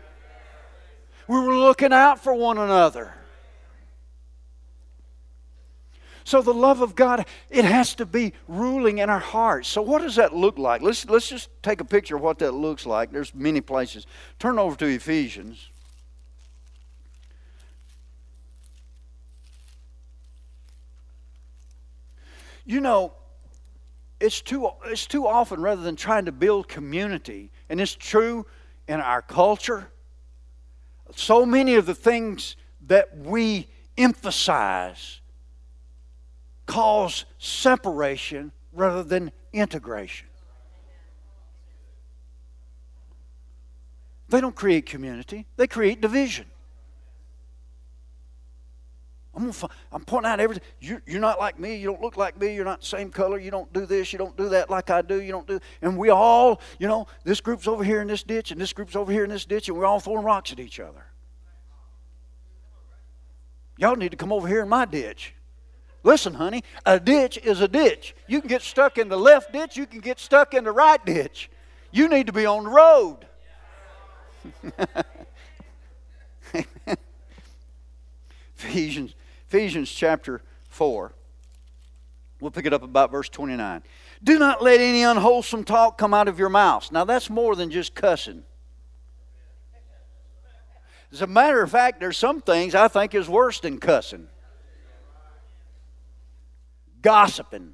We 1.27 1.39
were 1.39 1.57
looking 1.57 1.93
out 1.93 2.21
for 2.21 2.33
one 2.33 2.57
another. 2.57 3.13
So 6.29 6.43
the 6.43 6.53
love 6.53 6.83
of 6.83 6.95
God, 6.95 7.25
it 7.49 7.65
has 7.65 7.95
to 7.95 8.05
be 8.05 8.35
ruling 8.49 8.99
in 8.99 9.09
our 9.09 9.19
hearts. 9.19 9.67
So 9.67 9.81
what 9.81 10.03
does 10.03 10.17
that 10.17 10.37
look 10.37 10.59
like? 10.59 10.83
Let's, 10.83 11.09
let's 11.09 11.27
just 11.27 11.49
take 11.63 11.81
a 11.81 11.87
picture 11.87 12.17
of 12.17 12.23
what 12.23 12.39
that 12.41 12.53
looks 12.53 12.85
like. 12.85 13.11
There's 13.11 13.35
many 13.35 13.63
places. 13.63 14.07
Turn 14.39 14.59
over 14.59 14.77
to 14.77 14.85
Ephesians. 14.85 15.71
You 22.67 22.83
know, 22.83 23.15
it's 24.21 24.43
too, 24.43 24.69
it's 24.85 25.07
too 25.07 25.27
often 25.27 25.63
rather 25.63 25.81
than 25.81 25.97
trying 25.97 26.27
to 26.27 26.33
build 26.33 26.69
community, 26.69 27.51
and 27.71 27.81
it's 27.81 27.95
true 27.95 28.45
in 28.87 29.01
our 29.01 29.23
culture. 29.23 29.89
So 31.17 31.47
many 31.47 31.77
of 31.77 31.87
the 31.87 31.95
things 31.95 32.57
that 32.87 33.17
we 33.17 33.71
emphasize 33.97 35.23
cause 36.69 37.25
separation 37.39 38.53
rather 38.73 39.03
than 39.03 39.33
integration. 39.53 40.29
They 44.29 44.41
don't 44.41 44.55
create 44.55 44.87
community, 44.87 45.47
they 45.57 45.67
create 45.67 46.01
division. 46.01 46.47
I'm, 49.35 49.51
gonna, 49.51 49.69
I'm 49.93 50.05
pointing 50.05 50.31
out 50.31 50.41
everything. 50.41 50.65
You're, 50.81 51.01
you're, 51.07 51.21
not 51.21 51.39
like 51.39 51.61
me. 51.61 51.77
You 51.77 51.87
don't 51.87 52.03
look 52.03 52.17
like 52.17 52.41
me. 52.41 52.57
You're 52.57 52.65
not 52.65 52.81
the 52.81 52.87
same 52.87 53.09
color. 53.09 53.39
You 53.39 53.53
don't 53.53 53.73
do 53.73 53.87
this. 53.87 54.13
You 54.13 54.19
don't 54.19 54.37
do 54.37 54.49
that 54.49 54.69
like 54.69 54.91
I 54.91 55.01
do. 55.01 55.23
You 55.23 55.31
don't 55.31 55.47
do. 55.47 55.61
And 55.81 55.97
we 55.97 56.11
all, 56.11 56.61
you 56.81 56.89
know, 56.89 57.07
this 57.23 57.41
group's 57.41 57.69
over 57.69 57.85
here 57.85 58.01
in 58.01 58.09
this 58.09 58.25
ditch, 58.25 58.51
and 58.51 58.61
this 58.61 58.73
group's 58.73 58.97
over 58.97 59.13
here 59.13 59.23
in 59.23 59.31
this 59.31 59.45
ditch, 59.45 59.69
and 59.69 59.79
we're 59.79 59.85
all 59.85 60.01
throwing 60.01 60.25
rocks 60.25 60.51
at 60.51 60.59
each 60.59 60.81
other. 60.81 61.05
Y'all 63.77 63.95
need 63.95 64.11
to 64.11 64.17
come 64.17 64.33
over 64.33 64.49
here 64.49 64.63
in 64.63 64.69
my 64.69 64.85
ditch. 64.85 65.35
Listen, 66.09 66.33
honey, 66.33 66.65
a 66.87 66.99
ditch 66.99 67.37
is 67.37 67.61
a 67.61 67.69
ditch. 67.69 68.15
You 68.27 68.41
can 68.41 68.49
get 68.49 68.63
stuck 68.63 68.97
in 68.97 69.11
the 69.11 69.19
left 69.19 69.53
ditch, 69.53 69.77
you 69.77 69.85
can 69.85 70.01
get 70.01 70.19
stuck 70.19 70.55
in 70.55 70.65
the 70.65 70.73
right 70.73 71.05
ditch. 71.05 71.51
You 71.91 72.09
need 72.09 72.29
to 72.29 72.33
be 72.33 72.47
on 72.47 72.65
the 72.65 72.71
road. 72.71 73.27
Ephesians, 78.57 79.15
Ephesians 79.49 79.91
chapter 79.91 80.41
4. 80.71 81.13
We'll 82.41 82.53
pick 82.53 82.65
it 82.65 82.73
up 82.73 82.83
about 82.83 83.11
verse 83.11 83.29
29. 83.29 83.83
Do 84.25 84.39
not 84.39 84.63
let 84.63 84.81
any 84.81 85.03
unwholesome 85.03 85.65
talk 85.65 85.99
come 85.99 86.15
out 86.15 86.27
of 86.27 86.39
your 86.39 86.49
mouths. 86.49 86.91
Now, 86.91 87.05
that's 87.05 87.29
more 87.29 87.55
than 87.55 87.71
just 87.71 87.95
cussing. 87.95 88.45
As 91.13 91.21
a 91.21 91.27
matter 91.27 91.63
of 91.63 91.71
fact, 91.71 92.01
there's 92.01 92.17
some 92.17 92.41
things 92.41 92.75
I 92.75 92.89
think 92.89 93.15
is 93.15 93.29
worse 93.29 93.61
than 93.61 93.77
cussing 93.77 94.29
gossiping. 97.09 97.73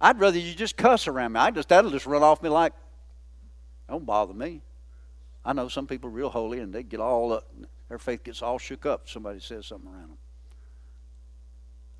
I'd 0.00 0.18
rather 0.18 0.38
you 0.40 0.54
just 0.54 0.76
cuss 0.76 1.06
around 1.06 1.34
me. 1.34 1.40
I 1.40 1.52
just 1.52 1.68
that'll 1.68 1.92
just 1.92 2.04
run 2.04 2.24
off 2.24 2.42
me 2.42 2.48
like, 2.48 2.72
don't 3.88 4.04
bother 4.04 4.34
me. 4.34 4.62
I 5.44 5.52
know 5.52 5.68
some 5.68 5.86
people 5.86 6.10
are 6.10 6.12
real 6.12 6.30
holy 6.30 6.58
and 6.58 6.72
they 6.72 6.82
get 6.82 6.98
all 6.98 7.32
up, 7.32 7.48
their 7.88 7.98
faith 7.98 8.24
gets 8.24 8.42
all 8.42 8.58
shook 8.58 8.86
up. 8.86 9.02
If 9.04 9.12
somebody 9.12 9.38
says 9.38 9.66
something 9.66 9.88
around 9.88 10.08
them. 10.08 10.18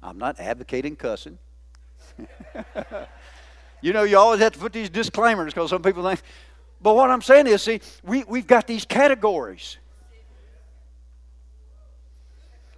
I'm 0.03 0.18
not 0.18 0.40
advocating 0.40 0.97
cussing. 0.97 1.38
you 3.81 3.92
know, 3.92 4.03
you 4.03 4.18
always 4.18 4.40
have 4.40 4.55
to 4.55 4.59
put 4.59 4.73
these 4.73 4.90
disclaimers 4.90 5.55
because 5.55 5.71
some 5.71 5.83
people 5.83 6.03
think. 6.03 6.21
But 6.83 6.97
what 6.97 7.11
I'm 7.11 7.23
saying 7.23 7.47
is, 7.47 7.62
see, 7.62 7.81
we, 8.03 8.25
we've 8.25 8.47
got 8.47 8.66
these 8.66 8.85
categories. 8.85 9.79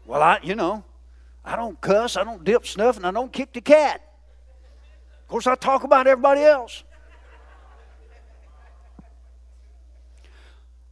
Well, 0.04 0.22
I, 0.22 0.40
you 0.42 0.54
know, 0.54 0.84
I 1.44 1.56
don't 1.56 1.80
cuss, 1.80 2.16
I 2.16 2.24
don't 2.24 2.44
dip 2.44 2.66
snuff, 2.66 2.96
and 2.96 3.06
I 3.06 3.10
don't 3.10 3.32
kick 3.32 3.52
the 3.52 3.60
cat. 3.60 4.02
Of 5.22 5.28
course, 5.28 5.46
I 5.46 5.54
talk 5.54 5.84
about 5.84 6.06
everybody 6.06 6.42
else. 6.42 6.84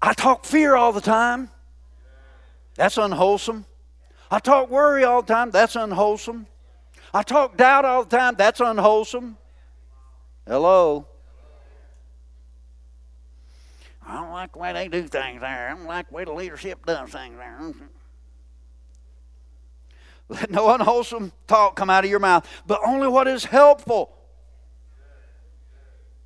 I 0.00 0.12
talk 0.14 0.44
fear 0.44 0.76
all 0.76 0.92
the 0.92 1.00
time. 1.00 1.50
That's 2.76 2.96
unwholesome. 2.96 3.66
I 4.30 4.38
talk 4.38 4.70
worry 4.70 5.04
all 5.04 5.22
the 5.22 5.34
time. 5.34 5.50
That's 5.50 5.74
unwholesome. 5.74 6.46
I 7.12 7.22
talk 7.22 7.56
doubt 7.56 7.84
all 7.84 8.04
the 8.04 8.16
time. 8.16 8.34
That's 8.37 8.61
unwholesome. 8.61 9.37
Hello. 10.46 11.06
I 14.06 14.14
don't 14.14 14.30
like 14.30 14.52
the 14.52 14.58
way 14.58 14.72
they 14.72 14.88
do 14.88 15.02
things 15.02 15.40
there. 15.40 15.68
I 15.68 15.74
don't 15.74 15.87
like 15.87 16.08
the 16.08 16.14
way 16.14 16.24
the 16.24 16.32
leadership 16.32 16.87
does 16.87 17.11
things 17.11 17.37
there. 17.37 17.74
Let 20.29 20.51
no 20.51 20.75
unwholesome 20.75 21.33
talk 21.47 21.75
come 21.77 21.88
out 21.88 22.05
of 22.05 22.11
your 22.11 22.21
mouth, 22.21 22.47
but 22.67 22.81
only 22.85 23.09
what 23.09 23.27
is 23.27 23.45
helpful. 23.45 24.14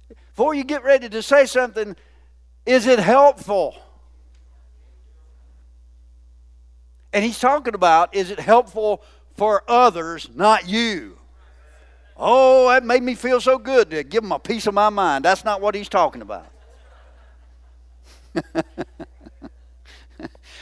Before 0.09 0.55
you 0.55 0.65
get 0.65 0.83
ready 0.83 1.09
to 1.09 1.23
say 1.23 1.47
something, 1.47 1.95
is 2.67 2.87
it 2.87 2.99
helpful? 2.99 3.77
And 7.13 7.25
he's 7.25 7.39
talking 7.39 7.75
about 7.75 8.15
is 8.15 8.31
it 8.31 8.41
helpful 8.41 9.03
for 9.37 9.63
others, 9.69 10.29
not 10.35 10.67
you? 10.69 11.19
Oh, 12.17 12.69
that 12.69 12.85
made 12.85 13.03
me 13.03 13.15
feel 13.15 13.41
so 13.41 13.59
good 13.59 13.91
to 13.91 14.03
give 14.03 14.25
him 14.25 14.33
a 14.33 14.39
piece 14.39 14.67
of 14.67 14.75
my 14.75 14.91
mind. 14.91 15.25
That's 15.25 15.45
not 15.45 15.61
what 15.61 15.75
he's 15.75 15.89
talking 15.89 16.23
about. 16.23 16.47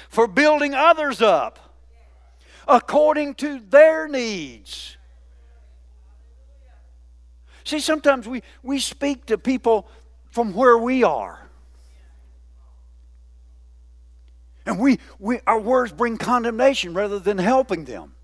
for 0.09 0.26
building 0.26 0.74
others 0.74 1.22
up 1.22 1.69
according 2.70 3.35
to 3.35 3.61
their 3.68 4.09
needs. 4.09 4.96
See, 7.64 7.80
sometimes 7.80 8.26
we, 8.26 8.42
we 8.62 8.78
speak 8.78 9.26
to 9.26 9.37
people 9.37 9.88
from 10.30 10.54
where 10.54 10.78
we 10.78 11.02
are. 11.02 11.38
And 14.64 14.78
we, 14.78 14.98
we, 15.18 15.40
our 15.46 15.61
words 15.61 15.92
bring 15.92 16.16
condemnation 16.16 16.94
rather 16.94 17.18
than 17.18 17.38
helping 17.38 17.85
them. 17.85 18.14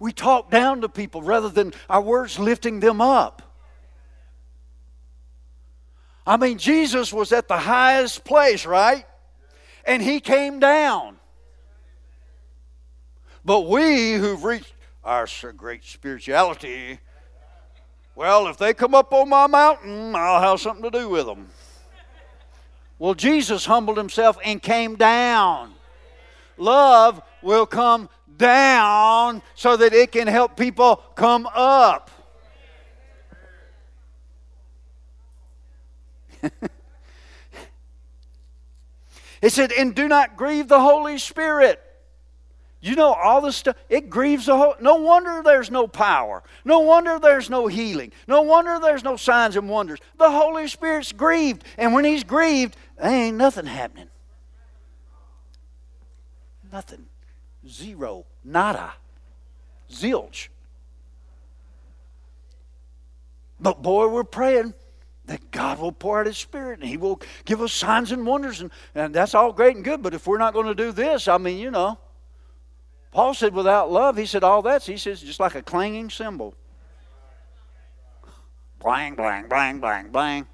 We 0.00 0.12
talk 0.12 0.50
down 0.50 0.80
to 0.80 0.88
people 0.88 1.22
rather 1.22 1.48
than 1.48 1.74
our 1.88 2.00
words 2.00 2.38
lifting 2.38 2.80
them 2.80 3.00
up. 3.00 3.42
I 6.26 6.38
mean, 6.38 6.58
Jesus 6.58 7.12
was 7.12 7.32
at 7.32 7.48
the 7.48 7.58
highest 7.58 8.24
place, 8.24 8.64
right? 8.64 9.04
And 9.84 10.02
he 10.02 10.20
came 10.20 10.58
down. 10.58 11.18
But 13.44 13.68
we 13.68 14.14
who've 14.14 14.42
reached 14.42 14.72
our 15.02 15.26
great 15.56 15.84
spirituality, 15.84 16.98
well, 18.14 18.46
if 18.46 18.56
they 18.56 18.72
come 18.72 18.94
up 18.94 19.12
on 19.12 19.28
my 19.28 19.46
mountain, 19.46 20.14
I'll 20.14 20.40
have 20.40 20.60
something 20.60 20.84
to 20.84 20.90
do 20.90 21.10
with 21.10 21.26
them. 21.26 21.48
Well, 22.98 23.14
Jesus 23.14 23.66
humbled 23.66 23.98
himself 23.98 24.38
and 24.42 24.62
came 24.62 24.96
down. 24.96 25.74
Love 26.56 27.20
will 27.42 27.66
come 27.66 28.08
down 28.38 29.42
so 29.54 29.76
that 29.76 29.92
it 29.92 30.12
can 30.12 30.26
help 30.26 30.56
people 30.56 30.96
come 31.14 31.46
up. 31.54 32.10
it 39.42 39.50
said, 39.50 39.70
and 39.72 39.94
do 39.94 40.08
not 40.08 40.36
grieve 40.36 40.68
the 40.68 40.80
Holy 40.80 41.18
Spirit. 41.18 41.82
You 42.84 42.96
know, 42.96 43.14
all 43.14 43.40
this 43.40 43.56
stuff, 43.56 43.76
it 43.88 44.10
grieves 44.10 44.44
the 44.44 44.58
whole. 44.58 44.74
No 44.78 44.96
wonder 44.96 45.40
there's 45.42 45.70
no 45.70 45.88
power. 45.88 46.42
No 46.66 46.80
wonder 46.80 47.18
there's 47.18 47.48
no 47.48 47.66
healing. 47.66 48.12
No 48.28 48.42
wonder 48.42 48.78
there's 48.78 49.02
no 49.02 49.16
signs 49.16 49.56
and 49.56 49.70
wonders. 49.70 50.00
The 50.18 50.30
Holy 50.30 50.68
Spirit's 50.68 51.10
grieved. 51.10 51.64
And 51.78 51.94
when 51.94 52.04
He's 52.04 52.24
grieved, 52.24 52.76
there 53.00 53.10
ain't 53.10 53.38
nothing 53.38 53.64
happening. 53.64 54.10
Nothing. 56.70 57.06
Zero. 57.66 58.26
Nada. 58.44 58.92
Zilch. 59.90 60.48
But 63.58 63.82
boy, 63.82 64.08
we're 64.08 64.24
praying 64.24 64.74
that 65.24 65.50
God 65.50 65.78
will 65.78 65.90
pour 65.90 66.20
out 66.20 66.26
His 66.26 66.36
Spirit 66.36 66.80
and 66.80 66.88
He 66.90 66.98
will 66.98 67.22
give 67.46 67.62
us 67.62 67.72
signs 67.72 68.12
and 68.12 68.26
wonders. 68.26 68.60
And, 68.60 68.70
and 68.94 69.14
that's 69.14 69.34
all 69.34 69.54
great 69.54 69.74
and 69.74 69.82
good. 69.82 70.02
But 70.02 70.12
if 70.12 70.26
we're 70.26 70.36
not 70.36 70.52
going 70.52 70.66
to 70.66 70.74
do 70.74 70.92
this, 70.92 71.28
I 71.28 71.38
mean, 71.38 71.56
you 71.56 71.70
know, 71.70 71.98
Paul 73.14 73.32
said 73.32 73.54
without 73.54 73.92
love, 73.92 74.16
he 74.16 74.26
said 74.26 74.42
all 74.42 74.60
that's, 74.60 74.86
he 74.86 74.96
says, 74.96 75.22
just 75.22 75.38
like 75.38 75.54
a 75.54 75.62
clanging 75.62 76.10
cymbal. 76.10 76.52
Blang, 78.80 79.14
blang, 79.14 79.48
blang, 79.48 79.78
blang, 79.78 80.08
blang. 80.08 80.48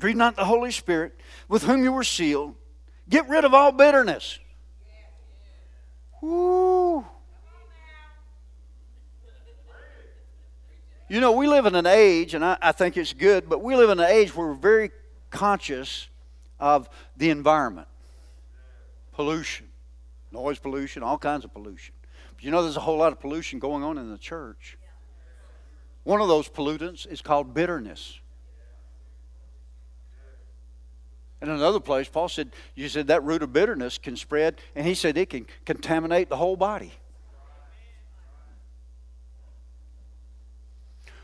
Grieve 0.00 0.16
not 0.16 0.34
the 0.34 0.46
Holy 0.46 0.70
Spirit, 0.70 1.14
with 1.46 1.64
whom 1.64 1.84
you 1.84 1.92
were 1.92 2.02
sealed. 2.02 2.54
Get 3.06 3.28
rid 3.28 3.44
of 3.44 3.52
all 3.52 3.70
bitterness. 3.70 4.38
Woo. 6.22 7.04
You 11.10 11.20
know, 11.20 11.32
we 11.32 11.46
live 11.46 11.66
in 11.66 11.74
an 11.74 11.84
age, 11.84 12.32
and 12.32 12.42
I, 12.42 12.56
I, 12.62 12.72
think 12.72 12.96
it's 12.96 13.12
good, 13.12 13.46
but 13.50 13.62
we 13.62 13.76
live 13.76 13.90
in 13.90 14.00
an 14.00 14.08
age 14.08 14.34
where 14.34 14.48
we're 14.48 14.54
very 14.54 14.90
conscious 15.28 16.08
of 16.58 16.88
the 17.18 17.28
environment 17.28 17.88
pollution, 19.12 19.68
noise 20.30 20.58
pollution, 20.58 21.02
all 21.02 21.18
kinds 21.18 21.44
of 21.44 21.52
pollution. 21.52 21.94
But 22.34 22.44
you 22.44 22.50
know, 22.50 22.62
there's 22.62 22.76
a 22.76 22.80
whole 22.80 22.98
lot 22.98 23.12
of 23.12 23.20
pollution 23.20 23.58
going 23.58 23.82
on 23.82 23.98
in 23.98 24.10
the 24.10 24.18
church. 24.18 24.78
One 26.04 26.20
of 26.20 26.28
those 26.28 26.48
pollutants 26.48 27.06
is 27.06 27.22
called 27.22 27.54
bitterness. 27.54 28.18
In 31.40 31.48
another 31.48 31.80
place, 31.80 32.08
Paul 32.08 32.28
said, 32.28 32.50
You 32.74 32.88
said 32.88 33.08
that 33.08 33.24
root 33.24 33.42
of 33.42 33.52
bitterness 33.52 33.98
can 33.98 34.16
spread, 34.16 34.60
and 34.76 34.86
he 34.86 34.94
said 34.94 35.16
it 35.16 35.30
can 35.30 35.46
contaminate 35.64 36.28
the 36.28 36.36
whole 36.36 36.56
body. 36.56 36.92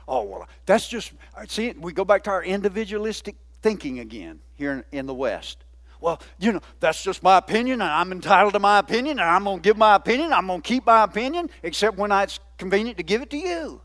Oh, 0.09 0.23
well, 0.23 0.49
that's 0.65 0.89
just, 0.89 1.13
see, 1.49 1.75
we 1.79 1.93
go 1.93 2.05
back 2.05 2.25
to 2.25 2.31
our 2.31 2.43
individualistic 2.43 3.37
thinking 3.61 3.99
again 3.99 4.41
here 4.55 4.73
in, 4.73 4.99
in 5.01 5.07
the 5.07 5.15
West. 5.15 5.65
Well, 6.01 6.21
you 6.39 6.53
know, 6.53 6.61
that's 6.81 7.03
just 7.03 7.23
my 7.23 7.39
opinion, 7.39 7.81
and 7.81 7.91
I'm 7.91 8.13
entitled 8.13 8.53
to 8.53 8.61
my 8.61 8.79
opinion, 8.79 9.19
and 9.19 9.29
I'm 9.29 9.45
going 9.45 9.59
to 9.59 9.63
give 9.63 9.77
my 9.77 9.97
opinion. 9.97 10.33
I'm 10.33 10.47
going 10.47 10.63
to 10.63 10.67
keep 10.69 10.87
my 10.87 11.03
opinion, 11.05 11.51
except 11.63 11.97
when 11.97 12.13
it's 12.13 12.39
convenient 12.57 12.99
to 12.99 13.03
give 13.03 13.23
it 13.23 13.31
to 13.31 13.37
you. 13.37 13.81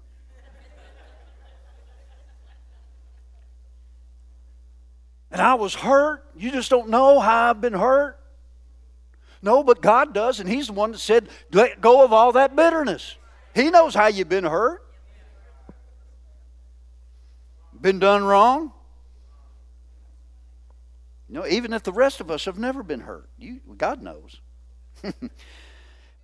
And 5.32 5.42
I 5.42 5.56
was 5.56 5.74
hurt. 5.74 6.24
You 6.36 6.52
just 6.52 6.70
don't 6.70 6.90
know 6.90 7.20
how 7.20 7.50
I've 7.50 7.60
been 7.62 7.74
hurt. 7.74 8.20
No, 9.42 9.64
but 9.64 9.82
God 9.82 10.14
does, 10.14 10.40
and 10.40 10.48
He's 10.48 10.68
the 10.68 10.74
one 10.74 10.92
that 10.92 11.00
said, 11.00 11.28
let 11.52 11.82
go 11.82 12.06
of 12.06 12.14
all 12.14 12.32
that 12.34 12.56
bitterness. 12.56 13.18
He 13.56 13.70
knows 13.70 13.94
how 13.96 14.08
you've 14.08 14.30
been 14.30 14.46
hurt, 14.46 14.86
been 17.82 18.00
done 18.00 18.24
wrong. 18.24 18.72
Know, 21.34 21.48
even 21.48 21.74
if 21.74 21.82
the 21.82 21.92
rest 21.92 22.22
of 22.22 22.30
us 22.30 22.46
have 22.46 22.60
never 22.60 22.84
been 22.84 23.00
hurt, 23.00 23.28
you, 23.40 23.60
God 23.76 24.04
knows. 24.04 24.40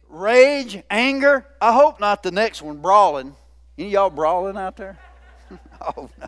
Rage, 0.08 0.84
anger. 0.88 1.48
I 1.60 1.74
hope 1.74 2.00
not 2.00 2.22
the 2.22 2.30
next 2.30 2.62
one, 2.62 2.78
brawling. 2.78 3.36
Any 3.76 3.90
y'all 3.90 4.12
brawling 4.12 4.56
out 4.56 4.78
there? 4.78 5.00
oh 5.98 6.12
no. 6.20 6.28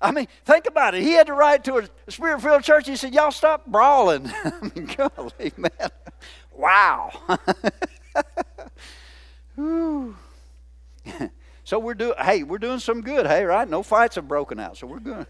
I 0.00 0.10
mean, 0.10 0.26
think 0.46 0.66
about 0.66 0.94
it. 0.94 1.02
He 1.02 1.12
had 1.12 1.26
to 1.26 1.34
write 1.34 1.64
to 1.64 1.76
a 1.76 2.10
spirit 2.10 2.40
filled 2.40 2.64
church. 2.64 2.88
He 2.88 2.96
said, 2.96 3.12
Y'all 3.12 3.30
stop 3.30 3.66
brawling. 3.66 4.32
I 4.44 4.70
mean, 4.74 4.86
golly, 4.96 5.52
man. 5.58 5.90
Wow. 6.50 7.12
so 11.62 11.78
we're 11.78 11.92
doing, 11.92 12.14
hey, 12.18 12.42
we're 12.42 12.56
doing 12.56 12.78
some 12.78 13.02
good, 13.02 13.26
hey, 13.26 13.44
right? 13.44 13.68
No 13.68 13.82
fights 13.82 14.14
have 14.14 14.26
broken 14.26 14.58
out, 14.58 14.78
so 14.78 14.86
we're 14.86 14.98
good. 14.98 15.26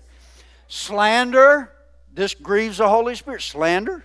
Slander, 0.69 1.73
this 2.13 2.35
grieves 2.35 2.79
the 2.79 2.89
Holy 2.89 3.15
Spirit. 3.15 3.43
Slander, 3.43 4.05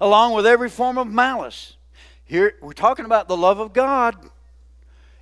along 0.00 0.34
with 0.34 0.46
every 0.46 0.68
form 0.68 0.98
of 0.98 1.06
malice. 1.06 1.76
Here, 2.24 2.54
we're 2.60 2.72
talking 2.72 3.04
about 3.04 3.28
the 3.28 3.36
love 3.36 3.60
of 3.60 3.72
God 3.72 4.16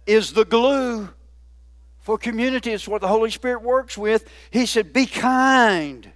is 0.06 0.32
the 0.32 0.44
glue 0.44 1.08
for 1.98 2.18
community. 2.18 2.72
It's 2.72 2.88
what 2.88 3.00
the 3.00 3.08
Holy 3.08 3.30
Spirit 3.30 3.62
works 3.62 3.96
with. 3.96 4.28
He 4.50 4.66
said, 4.66 4.92
Be 4.92 5.06
kind. 5.06 6.10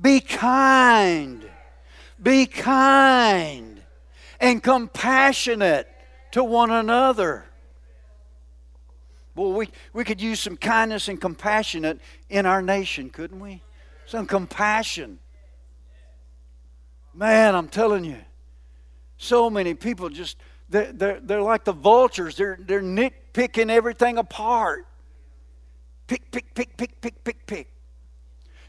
Be 0.00 0.20
kind. 0.20 1.48
Be 2.20 2.46
kind 2.46 3.82
and 4.40 4.62
compassionate 4.62 5.88
to 6.32 6.44
one 6.44 6.70
another. 6.70 7.47
Well, 9.38 9.52
we, 9.52 9.68
we 9.92 10.02
could 10.02 10.20
use 10.20 10.40
some 10.40 10.56
kindness 10.56 11.08
and 11.08 11.20
compassionate 11.20 12.00
in 12.28 12.44
our 12.44 12.60
nation, 12.60 13.08
couldn't 13.08 13.38
we? 13.38 13.62
Some 14.04 14.26
compassion. 14.26 15.20
Man, 17.14 17.54
I'm 17.54 17.68
telling 17.68 18.04
you, 18.04 18.18
so 19.16 19.48
many 19.48 19.74
people 19.74 20.08
just, 20.08 20.38
they're, 20.68 20.92
they're, 20.92 21.20
they're 21.20 21.42
like 21.42 21.64
the 21.64 21.72
vultures. 21.72 22.36
They're, 22.36 22.58
they're 22.60 22.82
nitpicking 22.82 23.70
everything 23.70 24.18
apart. 24.18 24.86
Pick, 26.08 26.30
pick, 26.32 26.52
pick, 26.54 26.76
pick, 26.76 27.00
pick, 27.00 27.22
pick, 27.22 27.46
pick. 27.46 27.72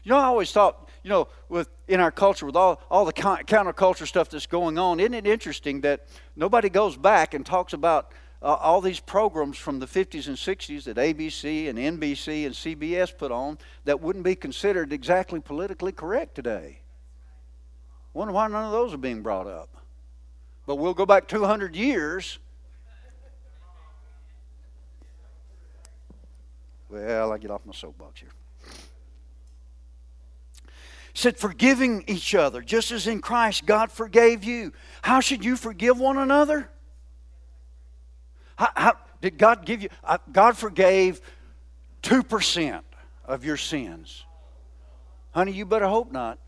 You 0.04 0.10
know, 0.10 0.18
I 0.18 0.24
always 0.24 0.52
thought, 0.52 0.88
you 1.02 1.10
know, 1.10 1.28
with 1.48 1.68
in 1.88 1.98
our 1.98 2.12
culture, 2.12 2.46
with 2.46 2.56
all, 2.56 2.80
all 2.90 3.04
the 3.04 3.12
counterculture 3.12 4.06
stuff 4.06 4.30
that's 4.30 4.46
going 4.46 4.78
on, 4.78 5.00
isn't 5.00 5.14
it 5.14 5.26
interesting 5.26 5.80
that 5.80 6.06
nobody 6.36 6.68
goes 6.68 6.96
back 6.96 7.34
and 7.34 7.44
talks 7.44 7.72
about 7.72 8.12
uh, 8.42 8.54
all 8.54 8.80
these 8.80 9.00
programs 9.00 9.58
from 9.58 9.78
the 9.78 9.86
50s 9.86 10.26
and 10.26 10.36
60s 10.36 10.84
that 10.84 10.96
ABC 10.96 11.68
and 11.68 11.78
NBC 11.78 12.46
and 12.46 12.54
CBS 12.54 13.16
put 13.16 13.30
on 13.30 13.58
that 13.84 14.00
wouldn't 14.00 14.24
be 14.24 14.34
considered 14.34 14.92
exactly 14.92 15.40
politically 15.40 15.92
correct 15.92 16.34
today. 16.34 16.80
Wonder 18.14 18.32
why 18.32 18.48
none 18.48 18.64
of 18.64 18.72
those 18.72 18.94
are 18.94 18.98
being 18.98 19.22
brought 19.22 19.46
up. 19.46 19.68
But 20.66 20.76
we'll 20.76 20.94
go 20.94 21.06
back 21.06 21.28
200 21.28 21.76
years. 21.76 22.38
Well, 26.88 27.32
I 27.32 27.38
get 27.38 27.50
off 27.50 27.60
my 27.64 27.72
soapbox 27.72 28.20
here. 28.20 28.30
Said, 31.12 31.36
forgiving 31.36 32.04
each 32.06 32.34
other, 32.34 32.62
just 32.62 32.90
as 32.90 33.06
in 33.06 33.20
Christ 33.20 33.66
God 33.66 33.92
forgave 33.92 34.44
you. 34.44 34.72
How 35.02 35.20
should 35.20 35.44
you 35.44 35.56
forgive 35.56 35.98
one 35.98 36.16
another? 36.16 36.70
How, 38.60 38.68
how, 38.76 38.96
did 39.22 39.38
God 39.38 39.64
give 39.64 39.82
you? 39.82 39.88
Uh, 40.04 40.18
God 40.30 40.54
forgave 40.54 41.22
2% 42.02 42.82
of 43.24 43.42
your 43.42 43.56
sins. 43.56 44.26
Honey, 45.30 45.52
you 45.52 45.64
better 45.64 45.88
hope 45.88 46.12
not. 46.12 46.38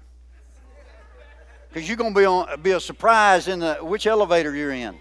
Because 1.69 1.89
you're 1.89 1.97
going 1.97 2.13
to 2.13 2.21
be, 2.21 2.27
on, 2.27 2.61
be 2.61 2.73
a 2.73 2.81
surprise 2.81 3.49
in 3.49 3.61
the, 3.61 3.77
which 3.77 4.07
elevator 4.07 4.55
you're 4.55 4.73
in. 4.73 4.95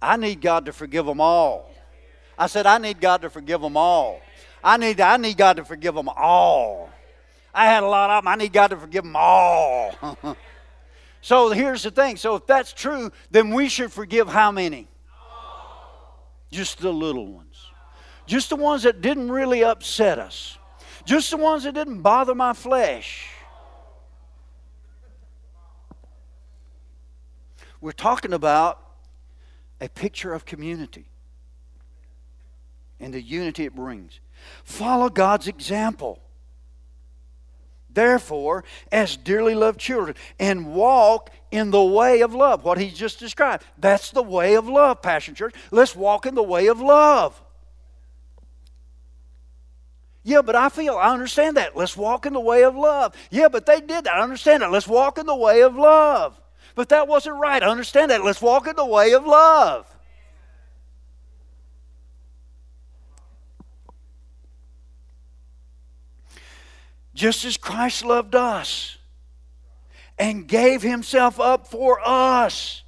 I 0.00 0.16
need 0.16 0.40
God 0.40 0.64
to 0.64 0.72
forgive 0.72 1.04
them 1.04 1.20
all. 1.20 1.70
I 2.38 2.46
said, 2.46 2.64
I 2.64 2.78
need 2.78 3.02
God 3.02 3.20
to 3.20 3.28
forgive 3.28 3.60
them 3.60 3.76
all. 3.76 4.22
I 4.64 4.78
need, 4.78 4.98
I 4.98 5.18
need 5.18 5.36
God 5.36 5.58
to 5.58 5.64
forgive 5.66 5.94
them 5.94 6.08
all. 6.08 6.88
I 7.52 7.66
had 7.66 7.82
a 7.82 7.86
lot 7.86 8.08
of 8.08 8.24
them. 8.24 8.28
I 8.28 8.36
need 8.36 8.54
God 8.54 8.68
to 8.68 8.78
forgive 8.78 9.04
them 9.04 9.14
all. 9.14 9.92
So 11.20 11.50
here's 11.50 11.82
the 11.82 11.90
thing. 11.90 12.16
So 12.16 12.36
if 12.36 12.46
that's 12.46 12.72
true, 12.72 13.10
then 13.30 13.52
we 13.52 13.68
should 13.68 13.92
forgive 13.92 14.28
how 14.28 14.50
many? 14.50 14.88
Just 16.50 16.78
the 16.78 16.92
little 16.92 17.26
ones. 17.26 17.66
Just 18.26 18.50
the 18.50 18.56
ones 18.56 18.82
that 18.84 19.00
didn't 19.00 19.30
really 19.30 19.64
upset 19.64 20.18
us. 20.18 20.58
Just 21.04 21.30
the 21.30 21.36
ones 21.36 21.64
that 21.64 21.74
didn't 21.74 22.02
bother 22.02 22.34
my 22.34 22.52
flesh. 22.52 23.28
We're 27.80 27.92
talking 27.92 28.32
about 28.32 28.82
a 29.80 29.88
picture 29.88 30.32
of 30.32 30.44
community 30.44 31.06
and 33.00 33.14
the 33.14 33.22
unity 33.22 33.64
it 33.64 33.74
brings. 33.74 34.20
Follow 34.64 35.08
God's 35.08 35.48
example. 35.48 36.20
Therefore, 37.98 38.62
as 38.92 39.16
dearly 39.16 39.56
loved 39.56 39.80
children, 39.80 40.14
and 40.38 40.72
walk 40.72 41.30
in 41.50 41.72
the 41.72 41.82
way 41.82 42.20
of 42.20 42.32
love. 42.32 42.62
What 42.62 42.78
he 42.78 42.90
just 42.90 43.18
described. 43.18 43.64
That's 43.76 44.12
the 44.12 44.22
way 44.22 44.54
of 44.54 44.68
love, 44.68 45.02
Passion 45.02 45.34
Church. 45.34 45.52
Let's 45.72 45.96
walk 45.96 46.24
in 46.24 46.36
the 46.36 46.42
way 46.44 46.68
of 46.68 46.80
love. 46.80 47.42
Yeah, 50.22 50.42
but 50.42 50.54
I 50.54 50.68
feel, 50.68 50.94
I 50.94 51.12
understand 51.12 51.56
that. 51.56 51.76
Let's 51.76 51.96
walk 51.96 52.24
in 52.24 52.34
the 52.34 52.38
way 52.38 52.62
of 52.62 52.76
love. 52.76 53.16
Yeah, 53.32 53.48
but 53.48 53.66
they 53.66 53.80
did 53.80 54.04
that. 54.04 54.14
I 54.14 54.22
understand 54.22 54.62
that. 54.62 54.70
Let's 54.70 54.86
walk 54.86 55.18
in 55.18 55.26
the 55.26 55.34
way 55.34 55.62
of 55.62 55.74
love. 55.74 56.40
But 56.76 56.90
that 56.90 57.08
wasn't 57.08 57.40
right. 57.40 57.64
I 57.64 57.66
understand 57.66 58.12
that. 58.12 58.24
Let's 58.24 58.40
walk 58.40 58.68
in 58.68 58.76
the 58.76 58.86
way 58.86 59.12
of 59.12 59.26
love. 59.26 59.92
Just 67.18 67.44
as 67.44 67.56
Christ 67.56 68.04
loved 68.04 68.36
us 68.36 68.96
and 70.20 70.46
gave 70.46 70.82
himself 70.82 71.40
up 71.40 71.66
for 71.66 72.00
us. 72.04 72.84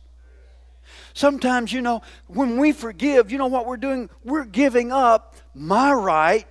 Sometimes, 1.15 1.73
you 1.73 1.83
know, 1.83 2.03
when 2.29 2.57
we 2.57 2.71
forgive, 2.71 3.33
you 3.33 3.39
know 3.39 3.49
what 3.49 3.67
we're 3.67 3.77
doing? 3.77 4.09
We're 4.23 4.45
giving 4.45 4.93
up 4.93 5.35
my 5.53 5.93
right, 5.93 6.47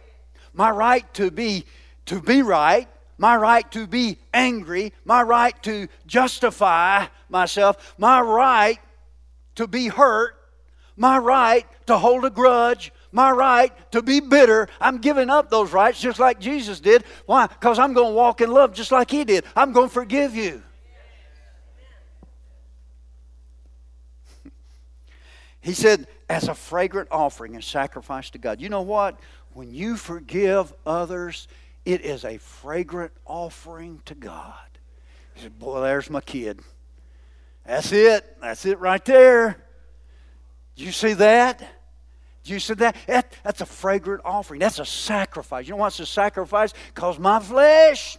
my 0.52 0.70
right 0.70 1.12
to 1.14 1.32
be 1.32 1.66
to 2.08 2.22
be 2.22 2.42
right, 2.42 2.90
my 3.18 3.38
right 3.38 3.72
to 3.72 3.88
be 3.88 4.18
angry, 4.34 4.92
my 5.06 5.22
right 5.22 5.62
to 5.64 5.88
justify 6.06 7.06
myself, 7.30 7.96
my 7.98 8.20
right 8.20 8.80
to 9.56 9.68
be 9.68 9.88
hurt, 9.88 10.36
my 10.98 11.18
right 11.18 11.66
to 11.88 11.98
hold 11.98 12.26
a 12.26 12.30
grudge, 12.30 12.92
my 13.12 13.32
right 13.32 13.72
to 13.92 14.02
be 14.02 14.20
bitter. 14.20 14.68
I'm 14.80 15.00
giving 15.00 15.30
up 15.30 15.50
those 15.50 15.72
rights 15.72 16.00
just 16.00 16.20
like 16.20 16.40
Jesus 16.40 16.80
did. 16.80 17.04
Why? 17.26 17.48
Because 17.48 17.80
I'm 17.80 17.94
going 17.94 18.10
to 18.10 18.14
walk 18.14 18.42
in 18.42 18.52
love 18.52 18.74
just 18.74 18.92
like 18.92 19.10
He 19.10 19.24
did. 19.24 19.46
I'm 19.56 19.72
going 19.72 19.88
to 19.88 19.94
forgive 19.94 20.36
you. 20.36 20.62
he 25.62 25.74
said, 25.74 26.08
as 26.30 26.48
a 26.48 26.54
fragrant 26.54 27.10
offering 27.12 27.56
and 27.56 27.64
sacrifice 27.64 28.30
to 28.30 28.38
God. 28.38 28.62
You 28.62 28.70
know 28.70 28.84
what? 28.84 29.20
When 29.54 29.74
you 29.74 29.98
forgive 29.98 30.72
others, 30.86 31.48
it 31.86 32.02
is 32.02 32.24
a 32.24 32.38
fragrant 32.38 33.12
offering 33.26 34.02
to 34.06 34.14
God. 34.14 34.54
He 35.34 35.42
said, 35.42 35.58
Boy, 35.58 35.82
there's 35.82 36.10
my 36.10 36.22
kid. 36.22 36.60
That's 37.66 37.92
it. 37.92 38.38
That's 38.42 38.66
it 38.66 38.80
right 38.80 39.04
there. 39.04 39.64
You 40.76 40.92
see 40.92 41.14
that? 41.14 41.79
You 42.50 42.60
see 42.60 42.74
that? 42.76 42.96
that? 43.08 43.34
That's 43.44 43.62
a 43.62 43.66
fragrant 43.66 44.22
offering. 44.26 44.60
That's 44.60 44.80
a 44.80 44.86
sacrifice. 44.86 45.68
You 45.68 45.72
know 45.72 45.78
what's 45.78 46.00
a 46.00 46.06
sacrifice? 46.06 46.74
Because 46.94 47.20
my 47.20 47.40
flesh. 47.40 48.18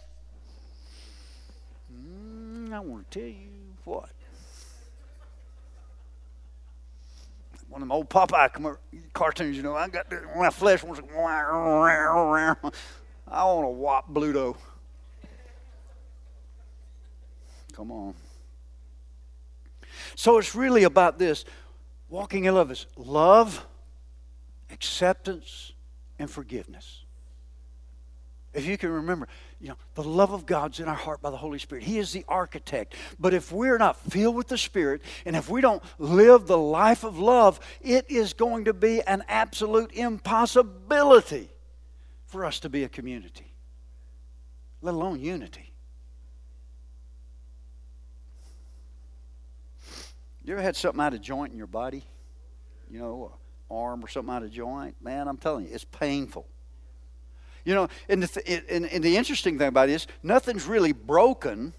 Mm, 1.93 2.73
I 2.73 2.79
want 2.79 3.09
to 3.09 3.19
tell 3.19 3.27
you 3.27 3.35
what. 3.83 4.09
One 7.69 7.81
of 7.81 7.87
them 7.87 7.91
old 7.91 8.09
Popeye 8.09 8.77
cartoons, 9.13 9.55
you 9.55 9.63
know, 9.63 9.75
I 9.75 9.87
got 9.87 10.07
my 10.35 10.49
flesh 10.49 10.83
wants 10.83 11.01
to. 11.01 11.17
I 11.17 12.55
want 13.45 13.65
to 13.65 13.69
whop 13.69 14.13
Bluto. 14.13 14.57
Come 17.73 17.91
on. 17.91 18.13
So 20.15 20.37
it's 20.37 20.53
really 20.53 20.83
about 20.83 21.17
this. 21.17 21.45
Walking 22.09 22.43
in 22.43 22.53
love 22.53 22.71
is 22.71 22.87
love 22.97 23.65
acceptance, 24.71 25.73
and 26.21 26.29
forgiveness. 26.29 27.03
If 28.53 28.65
you 28.65 28.77
can 28.77 28.91
remember, 28.91 29.27
you 29.59 29.69
know, 29.69 29.77
the 29.95 30.03
love 30.03 30.31
of 30.33 30.45
God's 30.45 30.79
in 30.79 30.87
our 30.87 30.95
heart 30.95 31.21
by 31.21 31.31
the 31.31 31.37
Holy 31.37 31.57
Spirit. 31.57 31.83
He 31.83 31.97
is 31.97 32.11
the 32.11 32.25
architect. 32.27 32.95
But 33.17 33.33
if 33.33 33.51
we're 33.51 33.77
not 33.77 33.97
filled 33.97 34.35
with 34.35 34.49
the 34.49 34.57
Spirit 34.57 35.01
and 35.25 35.35
if 35.35 35.49
we 35.49 35.61
don't 35.61 35.81
live 35.97 36.47
the 36.47 36.57
life 36.57 37.03
of 37.03 37.17
love, 37.17 37.59
it 37.81 38.05
is 38.09 38.33
going 38.33 38.65
to 38.65 38.73
be 38.73 39.01
an 39.01 39.23
absolute 39.29 39.93
impossibility 39.93 41.49
for 42.25 42.45
us 42.45 42.59
to 42.59 42.69
be 42.69 42.83
a 42.83 42.89
community, 42.89 43.53
let 44.81 44.93
alone 44.93 45.19
unity. 45.19 45.73
You 50.43 50.53
ever 50.53 50.61
had 50.61 50.75
something 50.75 51.01
out 51.01 51.13
of 51.13 51.21
joint 51.21 51.51
in 51.51 51.57
your 51.57 51.67
body? 51.67 52.03
You 52.89 52.99
know, 52.99 53.33
arm 53.71 54.03
or 54.03 54.07
something 54.07 54.33
out 54.33 54.43
of 54.43 54.51
joint, 54.51 54.95
man, 55.01 55.27
I'm 55.27 55.37
telling 55.37 55.65
you, 55.67 55.73
it's 55.73 55.85
painful. 55.85 56.45
You 57.63 57.75
know, 57.75 57.89
and 58.09 58.23
the, 58.23 58.27
th- 58.27 58.63
and, 58.69 58.85
and 58.85 59.03
the 59.03 59.17
interesting 59.17 59.57
thing 59.57 59.67
about 59.67 59.89
it 59.89 59.93
is 59.93 60.07
nothing's 60.23 60.65
really 60.65 60.93
broken. 60.93 61.73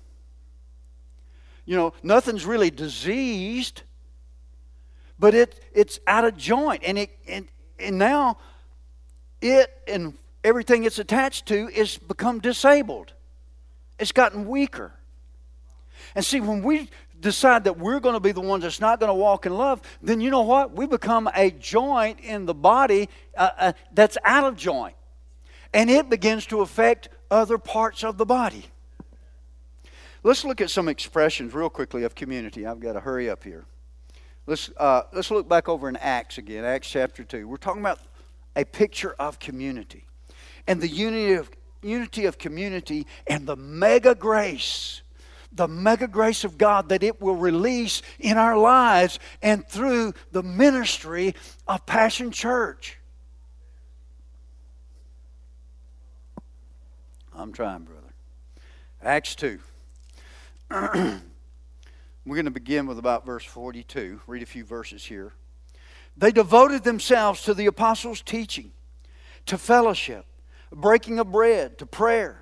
You 1.64 1.76
know, 1.76 1.92
nothing's 2.02 2.46
really 2.46 2.70
diseased, 2.70 3.82
but 5.18 5.34
it, 5.34 5.60
it's 5.72 5.98
out 6.06 6.24
of 6.24 6.36
joint. 6.36 6.82
And, 6.84 6.98
it, 6.98 7.10
and, 7.26 7.48
and 7.78 7.98
now 7.98 8.38
it 9.40 9.70
and 9.88 10.14
everything 10.44 10.84
it's 10.84 10.98
attached 10.98 11.46
to 11.46 11.68
is 11.68 11.98
become 11.98 12.40
disabled. 12.40 13.12
It's 13.98 14.12
gotten 14.12 14.48
weaker. 14.48 14.92
And 16.14 16.24
see, 16.24 16.40
when 16.40 16.62
we 16.62 16.88
decide 17.22 17.64
that 17.64 17.78
we're 17.78 18.00
going 18.00 18.14
to 18.14 18.20
be 18.20 18.32
the 18.32 18.40
ones 18.40 18.64
that's 18.64 18.80
not 18.80 19.00
going 19.00 19.08
to 19.08 19.14
walk 19.14 19.46
in 19.46 19.56
love, 19.56 19.80
then 20.02 20.20
you 20.20 20.30
know 20.30 20.42
what? 20.42 20.76
We 20.76 20.86
become 20.86 21.30
a 21.34 21.50
joint 21.50 22.20
in 22.20 22.44
the 22.44 22.54
body 22.54 23.08
uh, 23.36 23.50
uh, 23.58 23.72
that's 23.94 24.18
out 24.24 24.44
of 24.44 24.56
joint. 24.56 24.96
And 25.72 25.88
it 25.88 26.10
begins 26.10 26.44
to 26.46 26.60
affect 26.60 27.08
other 27.30 27.56
parts 27.56 28.04
of 28.04 28.18
the 28.18 28.26
body. 28.26 28.66
Let's 30.22 30.44
look 30.44 30.60
at 30.60 30.70
some 30.70 30.88
expressions 30.88 31.54
real 31.54 31.70
quickly 31.70 32.02
of 32.02 32.14
community. 32.14 32.66
I've 32.66 32.80
got 32.80 32.92
to 32.92 33.00
hurry 33.00 33.30
up 33.30 33.42
here. 33.42 33.64
Let's, 34.46 34.70
uh, 34.76 35.02
let's 35.12 35.30
look 35.30 35.48
back 35.48 35.68
over 35.68 35.88
in 35.88 35.96
Acts 35.96 36.38
again, 36.38 36.64
Acts 36.64 36.90
chapter 36.90 37.24
2. 37.24 37.48
We're 37.48 37.56
talking 37.56 37.80
about 37.80 38.00
a 38.54 38.64
picture 38.64 39.14
of 39.18 39.38
community 39.38 40.04
and 40.66 40.80
the 40.80 40.88
unity 40.88 41.34
of, 41.34 41.50
unity 41.80 42.26
of 42.26 42.38
community 42.38 43.06
and 43.26 43.46
the 43.46 43.56
mega 43.56 44.14
grace 44.14 45.02
the 45.52 45.68
mega 45.68 46.08
grace 46.08 46.44
of 46.44 46.58
God 46.58 46.88
that 46.88 47.02
it 47.02 47.20
will 47.20 47.36
release 47.36 48.02
in 48.18 48.38
our 48.38 48.56
lives 48.56 49.18
and 49.42 49.66
through 49.66 50.14
the 50.30 50.42
ministry 50.42 51.34
of 51.66 51.84
Passion 51.86 52.30
Church. 52.30 52.98
I'm 57.34 57.52
trying, 57.52 57.84
brother. 57.84 58.12
Acts 59.02 59.34
2. 59.34 59.58
We're 60.70 61.20
going 62.36 62.44
to 62.44 62.50
begin 62.50 62.86
with 62.86 62.98
about 62.98 63.26
verse 63.26 63.44
42. 63.44 64.20
Read 64.26 64.42
a 64.42 64.46
few 64.46 64.64
verses 64.64 65.04
here. 65.04 65.32
They 66.16 66.30
devoted 66.30 66.84
themselves 66.84 67.42
to 67.42 67.54
the 67.54 67.66
apostles' 67.66 68.22
teaching, 68.22 68.72
to 69.46 69.58
fellowship, 69.58 70.26
breaking 70.70 71.18
of 71.18 71.32
bread, 71.32 71.78
to 71.78 71.86
prayer. 71.86 72.41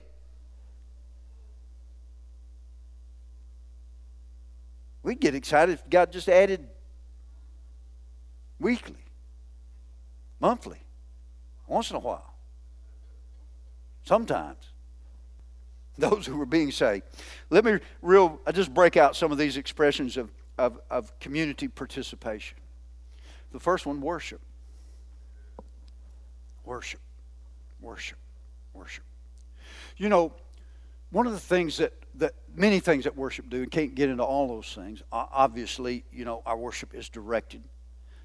We'd 5.03 5.19
get 5.19 5.35
excited 5.35 5.73
if 5.73 5.89
God 5.89 6.11
just 6.11 6.29
added 6.29 6.67
weekly, 8.59 9.03
monthly, 10.39 10.83
once 11.67 11.89
in 11.89 11.95
a 11.95 11.99
while. 11.99 12.33
Sometimes. 14.03 14.57
Those 15.97 16.25
who 16.25 16.37
were 16.37 16.45
being 16.45 16.71
saved. 16.71 17.03
Let 17.49 17.65
me 17.65 17.79
real 18.01 18.39
I 18.47 18.51
just 18.51 18.73
break 18.73 18.97
out 18.97 19.15
some 19.15 19.31
of 19.31 19.37
these 19.37 19.57
expressions 19.57 20.17
of, 20.17 20.31
of, 20.57 20.79
of 20.89 21.17
community 21.19 21.67
participation. 21.67 22.57
The 23.51 23.59
first 23.59 23.85
one, 23.85 24.01
worship. 24.01 24.41
Worship. 26.63 27.01
Worship. 27.81 28.17
Worship. 28.73 29.03
You 29.97 30.09
know, 30.09 30.33
one 31.11 31.27
of 31.27 31.33
the 31.33 31.39
things 31.39 31.77
that 31.77 31.93
that 31.93 32.00
many 32.55 32.79
things 32.79 33.03
that 33.05 33.15
worship 33.15 33.49
do, 33.49 33.63
and 33.63 33.71
can't 33.71 33.95
get 33.95 34.09
into 34.09 34.23
all 34.23 34.47
those 34.47 34.73
things. 34.73 35.01
Obviously, 35.11 36.03
you 36.11 36.25
know, 36.25 36.41
our 36.45 36.57
worship 36.57 36.93
is 36.93 37.09
directed 37.09 37.63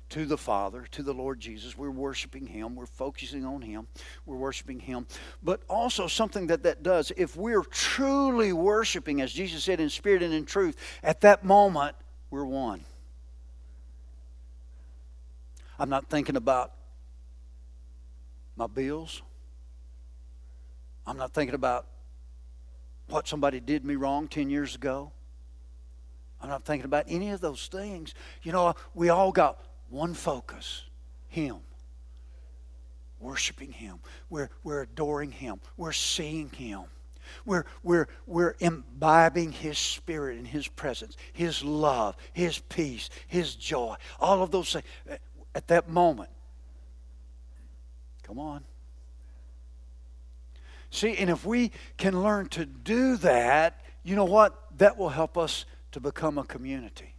to 0.08 0.24
the 0.24 0.38
Father, 0.38 0.86
to 0.92 1.02
the 1.02 1.12
Lord 1.12 1.40
Jesus. 1.40 1.76
We're 1.76 1.90
worshiping 1.90 2.46
Him. 2.46 2.76
We're 2.76 2.86
focusing 2.86 3.44
on 3.44 3.62
Him. 3.62 3.88
We're 4.24 4.36
worshiping 4.36 4.78
Him. 4.78 5.06
But 5.42 5.62
also 5.68 6.06
something 6.06 6.46
that 6.46 6.62
that 6.62 6.82
does, 6.82 7.12
if 7.16 7.36
we're 7.36 7.64
truly 7.64 8.52
worshiping, 8.52 9.20
as 9.20 9.32
Jesus 9.32 9.64
said, 9.64 9.80
in 9.80 9.90
spirit 9.90 10.22
and 10.22 10.32
in 10.32 10.44
truth, 10.44 10.76
at 11.02 11.22
that 11.22 11.44
moment, 11.44 11.96
we're 12.30 12.44
one. 12.44 12.84
I'm 15.78 15.90
not 15.90 16.08
thinking 16.08 16.36
about 16.36 16.72
my 18.56 18.66
bills. 18.66 19.22
I'm 21.06 21.16
not 21.16 21.34
thinking 21.34 21.54
about 21.54 21.86
what 23.09 23.28
somebody 23.28 23.61
did 23.61 23.84
me 23.84 23.96
wrong 23.96 24.28
10 24.28 24.50
years 24.50 24.74
ago. 24.74 25.12
I'm 26.40 26.48
not 26.48 26.64
thinking 26.64 26.84
about 26.84 27.07
any 27.09 27.30
of 27.30 27.40
those 27.40 27.68
things. 27.68 28.14
You 28.42 28.52
know, 28.52 28.74
we 28.94 29.09
all 29.09 29.32
got 29.32 29.59
one 29.88 30.14
focus 30.14 30.82
Him. 31.28 31.57
Worshiping 33.18 33.72
Him. 33.72 33.98
We're, 34.28 34.50
we're 34.62 34.82
adoring 34.82 35.32
Him. 35.32 35.61
We're 35.76 35.92
seeing 35.92 36.50
Him. 36.50 36.84
We're, 37.44 37.64
we're, 37.82 38.07
we're 38.26 38.54
imbibing 38.61 39.52
His 39.52 39.78
Spirit 39.78 40.38
and 40.38 40.46
His 40.46 40.68
presence, 40.68 41.16
His 41.32 41.64
love, 41.64 42.16
His 42.32 42.59
peace, 42.59 43.11
His 43.26 43.54
joy, 43.54 43.96
all 44.20 44.42
of 44.42 44.50
those 44.50 44.72
things 44.72 44.84
at 45.54 45.68
that 45.68 45.88
moment. 45.88 46.30
Come 48.22 48.38
on. 48.38 48.64
See, 50.97 51.14
and 51.18 51.28
if 51.28 51.44
we 51.44 51.72
can 51.99 52.22
learn 52.22 52.49
to 52.49 52.64
do 52.64 53.18
that, 53.18 53.84
you 54.03 54.16
know 54.16 54.24
what? 54.24 54.78
That 54.78 54.97
will 54.97 55.11
help 55.11 55.36
us 55.36 55.66
to 55.92 56.01
become 56.01 56.38
a 56.38 56.44
community. 56.44 57.14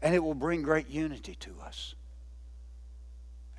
And 0.00 0.14
it 0.14 0.20
will 0.20 0.34
bring 0.34 0.62
great 0.62 0.88
unity 0.88 1.34
to 1.40 1.50
us. 1.62 1.94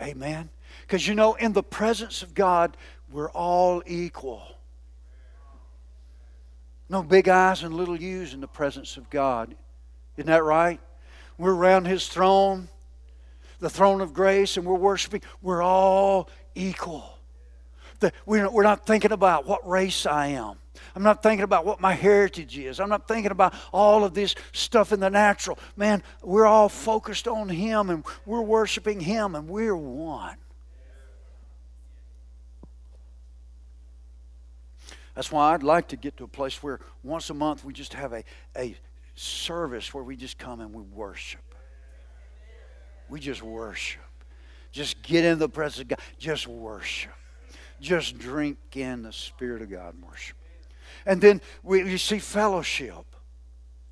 Amen. 0.02 0.50
Because 0.82 1.08
you 1.08 1.14
know, 1.14 1.36
in 1.36 1.54
the 1.54 1.62
presence 1.62 2.24
of 2.24 2.34
God, 2.34 2.76
we're 3.12 3.30
all 3.30 3.84
equal. 3.86 4.42
No 6.90 7.04
big 7.04 7.30
I's 7.30 7.62
and 7.62 7.76
little 7.76 8.02
U's 8.02 8.34
in 8.34 8.42
the 8.42 8.48
presence 8.48 8.98
of 8.98 9.12
God. 9.12 9.56
Isn't 10.18 10.28
that 10.28 10.44
right? 10.44 10.82
We're 11.38 11.54
around 11.54 11.86
His 11.86 12.08
throne, 12.08 12.68
the 13.60 13.70
throne 13.70 14.02
of 14.02 14.12
grace, 14.12 14.58
and 14.58 14.66
we're 14.66 14.74
worshiping. 14.74 15.22
We're 15.44 15.62
all 15.62 16.30
equal. 16.56 17.13
We're 18.26 18.64
not 18.64 18.86
thinking 18.86 19.12
about 19.12 19.48
what 19.48 19.68
race 19.68 20.06
I 20.06 20.28
am. 20.28 20.58
I'm 20.96 21.04
not 21.04 21.24
thinking 21.24 21.44
about 21.44 21.66
what 21.66 21.80
my 21.80 21.94
heritage 21.94 22.58
is. 22.58 22.80
I'm 22.80 22.90
not 22.90 23.08
thinking 23.08 23.32
about 23.32 23.54
all 23.72 24.04
of 24.04 24.14
this 24.14 24.36
stuff 24.52 24.92
in 24.92 25.00
the 25.00 25.10
natural. 25.10 25.58
Man, 25.76 26.04
we're 26.22 26.46
all 26.46 26.70
focused 26.70 27.28
on 27.28 27.50
Him 27.50 27.90
and 27.90 28.04
we're 28.26 28.42
worshiping 28.42 29.00
Him 29.00 29.36
and 29.36 29.48
we're 29.48 29.76
one. 29.76 30.38
That's 35.16 35.32
why 35.32 35.54
I'd 35.54 35.64
like 35.64 35.90
to 35.90 35.96
get 35.96 36.18
to 36.18 36.24
a 36.24 36.28
place 36.28 36.62
where 36.64 36.80
once 37.04 37.30
a 37.30 37.36
month 37.36 37.64
we 37.64 37.74
just 37.74 37.94
have 37.94 38.14
a, 38.14 38.24
a 38.58 38.76
service 39.16 39.94
where 39.94 40.04
we 40.04 40.16
just 40.16 40.38
come 40.38 40.60
and 40.60 40.74
we 40.74 40.82
worship. 40.82 41.42
We 43.10 43.20
just 43.20 43.44
worship. 43.44 44.02
Just 44.72 45.04
get 45.04 45.24
in 45.24 45.38
the 45.38 45.50
presence 45.50 45.82
of 45.82 45.88
God. 45.90 46.00
Just 46.18 46.48
worship. 46.48 47.12
Just 47.84 48.18
drink 48.18 48.58
in 48.76 49.04
the 49.04 49.12
Spirit 49.12 49.62
of 49.62 49.70
God 49.70 49.94
and 49.94 50.04
worship. 50.04 50.38
And 51.06 51.20
then 51.20 51.42
we, 51.64 51.84
we 51.84 51.98
see 51.98 52.18
fellowship. 52.18 53.06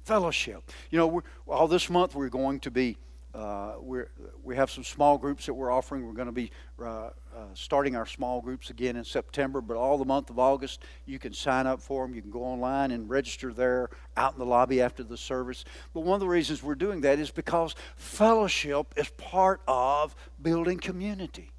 Fellowship. 0.06 0.72
You 0.90 0.98
know, 0.98 1.24
all 1.46 1.68
this 1.68 1.90
month 1.90 2.16
we're 2.16 2.30
going 2.30 2.62
to 2.62 2.72
be 2.72 2.98
uh, 3.34 3.76
we 3.82 4.02
we 4.44 4.56
have 4.56 4.70
some 4.70 4.84
small 4.84 5.18
groups 5.18 5.46
that 5.46 5.54
we're 5.54 5.72
offering. 5.72 6.06
We're 6.06 6.14
going 6.14 6.28
to 6.28 6.34
be 6.34 6.52
uh, 6.82 6.86
uh, 6.86 7.12
starting 7.54 7.96
our 7.96 8.06
small 8.06 8.42
groups 8.42 8.70
again 8.70 8.96
in 8.96 9.04
September, 9.04 9.62
but 9.62 9.78
all 9.78 9.98
the 9.98 10.06
month 10.06 10.30
of 10.30 10.40
August, 10.40 10.84
you 11.06 11.20
can 11.20 11.34
sign 11.34 11.68
up 11.68 11.82
for 11.82 12.06
them. 12.06 12.16
You 12.16 12.22
can 12.22 12.32
go 12.32 12.44
online 12.44 12.92
and 12.92 13.10
register 13.10 13.54
there 13.54 13.90
out 14.18 14.34
in 14.34 14.40
the 14.40 14.46
lobby 14.46 14.82
after 14.82 15.04
the 15.04 15.18
service. 15.18 15.64
But 15.94 16.02
one 16.02 16.16
of 16.16 16.20
the 16.22 16.28
reasons 16.28 16.62
we're 16.64 16.76
doing 16.76 17.02
that 17.02 17.20
is 17.20 17.32
because 17.32 17.76
fellowship 17.96 18.94
is 18.98 19.10
part 19.18 19.62
of 19.68 20.16
building 20.42 20.78
community. 20.78 21.52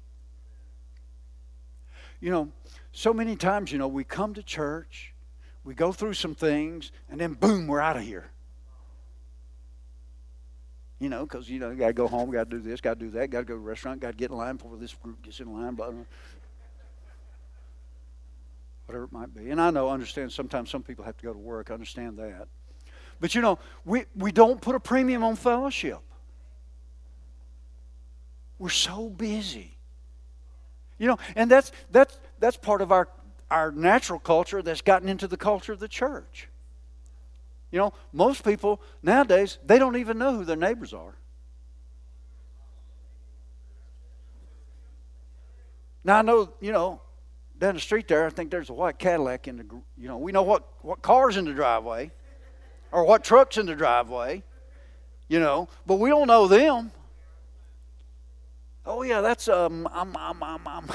You 2.23 2.31
know, 2.31 2.53
so 2.93 3.13
many 3.13 3.35
times, 3.35 3.69
you 3.69 3.77
know, 3.77 3.89
we 3.89 4.05
come 4.05 4.33
to 4.35 4.41
church, 4.41 5.13
we 5.65 5.73
go 5.73 5.91
through 5.91 6.13
some 6.13 6.33
things, 6.33 6.93
and 7.09 7.19
then 7.19 7.33
boom, 7.33 7.67
we're 7.67 7.81
out 7.81 7.97
of 7.97 8.03
here 8.03 8.31
you 10.99 11.09
know, 11.09 11.23
because, 11.23 11.49
you 11.49 11.59
know, 11.59 11.69
you 11.69 11.75
got 11.75 11.87
to 11.87 11.93
go 11.93 12.07
home, 12.07 12.31
got 12.31 12.49
to 12.49 12.57
do 12.57 12.61
this, 12.61 12.79
got 12.79 12.97
to 12.97 13.05
do 13.05 13.11
that, 13.11 13.29
got 13.29 13.39
to 13.39 13.43
go 13.43 13.55
to 13.55 13.59
the 13.59 13.65
restaurant, 13.65 13.99
got 13.99 14.11
to 14.11 14.17
get 14.17 14.31
in 14.31 14.37
line 14.37 14.55
before 14.55 14.77
this 14.77 14.93
group 14.93 15.21
gets 15.21 15.41
in 15.41 15.51
line, 15.53 15.75
blah, 15.75 15.91
blah. 15.91 16.05
Whatever 18.85 19.03
it 19.03 19.11
might 19.11 19.33
be. 19.35 19.49
And 19.49 19.59
I 19.59 19.69
know, 19.69 19.89
understand, 19.89 20.31
sometimes 20.31 20.69
some 20.69 20.81
people 20.81 21.03
have 21.03 21.17
to 21.17 21.25
go 21.25 21.33
to 21.33 21.37
work. 21.37 21.71
Understand 21.71 22.17
that. 22.19 22.47
But, 23.19 23.35
you 23.35 23.41
know, 23.41 23.59
we, 23.83 24.05
we 24.15 24.31
don't 24.31 24.61
put 24.61 24.75
a 24.75 24.79
premium 24.79 25.25
on 25.25 25.35
fellowship. 25.35 25.99
We're 28.57 28.69
so 28.69 29.09
busy. 29.09 29.77
You 30.97 31.07
know, 31.07 31.17
and 31.35 31.49
that's, 31.49 31.71
that's, 31.91 32.19
that's 32.39 32.57
part 32.57 32.81
of 32.81 32.91
our, 32.91 33.09
our 33.49 33.71
natural 33.71 34.19
culture 34.19 34.61
that's 34.61 34.81
gotten 34.81 35.09
into 35.09 35.27
the 35.27 35.37
culture 35.37 35.73
of 35.73 35.79
the 35.79 35.87
church. 35.87 36.49
You 37.71 37.79
know, 37.79 37.93
most 38.11 38.43
people 38.43 38.81
nowadays, 39.01 39.57
they 39.65 39.79
don't 39.79 39.97
even 39.97 40.19
know 40.19 40.37
who 40.37 40.45
their 40.45 40.55
neighbors 40.55 40.93
are. 40.93 41.15
Now 46.03 46.19
I 46.19 46.21
know, 46.21 46.53
you 46.59 46.71
know, 46.71 47.01
down 47.57 47.75
the 47.75 47.79
street 47.79 48.07
there, 48.07 48.25
I 48.25 48.29
think 48.29 48.51
there's 48.51 48.69
a 48.69 48.73
white 48.73 48.99
Cadillac 48.99 49.47
in 49.47 49.57
the, 49.57 49.65
you 49.97 50.07
know, 50.07 50.17
we 50.17 50.31
know 50.31 50.43
what, 50.43 50.67
what 50.81 51.01
car's 51.01 51.37
in 51.37 51.45
the 51.45 51.53
driveway 51.53 52.11
or 52.91 53.05
what 53.05 53.23
truck's 53.23 53.57
in 53.57 53.65
the 53.65 53.75
driveway, 53.75 54.43
you 55.27 55.39
know, 55.39 55.69
but 55.85 55.95
we 55.95 56.09
don't 56.09 56.27
know 56.27 56.47
them. 56.47 56.91
Oh 58.85 59.03
yeah, 59.03 59.21
that's 59.21 59.47
um, 59.47 59.87
I'm, 59.91 60.15
I'm, 60.17 60.43
I'm, 60.43 60.67
I'm. 60.67 60.85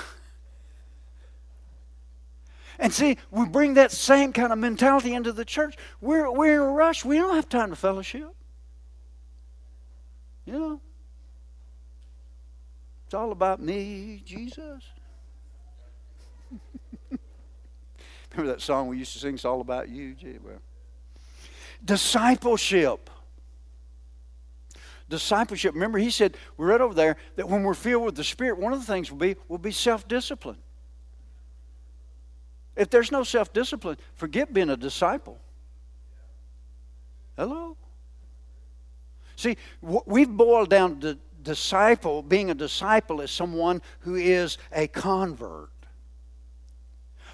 And 2.78 2.93
see, 2.93 3.16
we 3.30 3.47
bring 3.47 3.74
that 3.74 3.91
same 3.91 4.32
kind 4.32 4.53
of 4.53 4.59
mentality 4.59 5.14
into 5.14 5.32
the 5.32 5.45
church. 5.45 5.76
We're, 6.01 6.30
we're 6.30 6.55
in 6.55 6.61
a 6.61 6.72
rush. 6.72 7.05
We 7.05 7.16
don't 7.16 7.34
have 7.34 7.49
time 7.49 7.70
to 7.70 7.76
fellowship. 7.76 8.32
You 10.45 10.53
know, 10.53 10.80
it's 13.05 13.14
all 13.14 13.32
about 13.32 13.61
me, 13.61 14.22
Jesus. 14.24 14.84
Remember 18.30 18.53
that 18.53 18.62
song 18.62 18.86
we 18.86 18.99
used 18.99 19.12
to 19.14 19.18
sing? 19.18 19.34
It's 19.34 19.45
all 19.45 19.61
about 19.61 19.89
you. 19.89 20.14
Well, 20.45 20.62
discipleship. 21.84 23.11
Discipleship. 25.09 25.75
Remember, 25.75 25.99
he 25.99 26.11
said, 26.11 26.37
we 26.57 26.67
read 26.67 26.81
over 26.81 26.95
there 26.95 27.17
that 27.37 27.49
when 27.49 27.63
we're 27.63 27.75
filled 27.75 28.05
with 28.05 28.15
the 28.15 28.25
Spirit, 28.25 28.59
one 28.59 28.73
of 28.73 28.81
the 28.81 28.93
things 28.93 29.11
will 29.11 29.19
be 29.19 29.37
will 29.49 29.59
be 29.59 29.73
self 29.73 30.07
discipline. 30.07 30.59
If 32.77 32.91
there's 32.91 33.11
no 33.11 33.25
self 33.25 33.53
discipline, 33.53 33.97
forget 34.15 34.53
being 34.53 34.71
a 34.71 34.77
disciple. 34.77 35.39
Hello? 37.37 37.77
See, 39.37 39.57
we've 39.81 40.29
boiled 40.29 40.69
down 40.69 41.01
to 41.01 41.19
disciple, 41.43 42.23
being 42.23 42.51
a 42.51 42.55
disciple 42.55 43.21
is 43.21 43.31
someone 43.31 43.81
who 44.01 44.17
is 44.17 44.59
a 44.73 44.89
convert. 44.89 45.71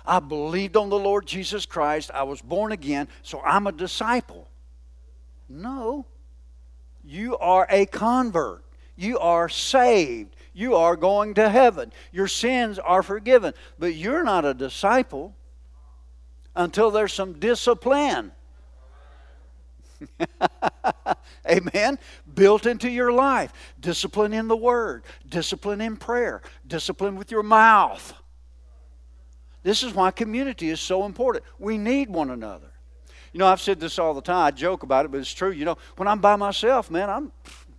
I 0.07 0.21
believed 0.21 0.77
on 0.77 0.91
the 0.91 0.99
Lord 0.99 1.27
Jesus 1.27 1.65
Christ. 1.65 2.11
I 2.13 2.23
was 2.25 2.43
born 2.43 2.73
again, 2.73 3.09
so 3.23 3.41
I'm 3.41 3.67
a 3.67 3.73
disciple. 3.73 4.49
No. 5.49 6.07
You 7.05 7.37
are 7.39 7.67
a 7.71 7.87
convert. 7.87 8.65
You 8.97 9.19
are 9.19 9.49
saved 9.49 10.35
you 10.55 10.77
are 10.77 10.97
going 10.97 11.35
to 11.35 11.51
heaven. 11.51 11.93
Your 12.13 12.29
sins 12.29 12.79
are 12.79 13.03
forgiven. 13.03 13.53
But 13.79 13.97
you're 13.97 14.23
not 14.23 14.45
a 14.45 14.55
disciple 14.55 15.35
until 16.55 16.93
there's 16.93 17.13
some 17.13 17.35
discipline. 17.41 18.31
Amen. 21.51 21.99
Built 22.33 22.67
into 22.67 22.89
your 22.89 23.13
life. 23.13 23.53
Discipline 23.81 24.33
in 24.33 24.47
the 24.47 24.57
Word, 24.57 25.03
discipline 25.29 25.81
in 25.81 25.97
prayer, 25.97 26.41
discipline 26.67 27.17
with 27.17 27.33
your 27.33 27.43
mouth. 27.43 28.15
This 29.65 29.83
is 29.83 29.93
why 29.93 30.13
community 30.13 30.71
is 30.71 30.81
so 30.81 31.05
important. 31.05 31.45
We 31.59 31.79
need 31.79 32.11
one 32.11 32.31
another. 32.31 32.71
You 33.35 33.39
know, 33.39 33.49
I've 33.49 33.61
said 33.61 33.81
this 33.81 33.99
all 33.99 34.15
the 34.15 34.23
time. 34.23 34.47
I 34.47 34.51
joke 34.53 34.85
about 34.85 35.07
it, 35.07 35.11
but 35.11 35.19
it's 35.19 35.35
true. 35.35 35.51
You 35.51 35.65
know, 35.65 35.77
when 35.97 36.07
I'm 36.07 36.21
by 36.21 36.37
myself, 36.37 36.89
man, 36.89 37.11
I'm, 37.11 37.33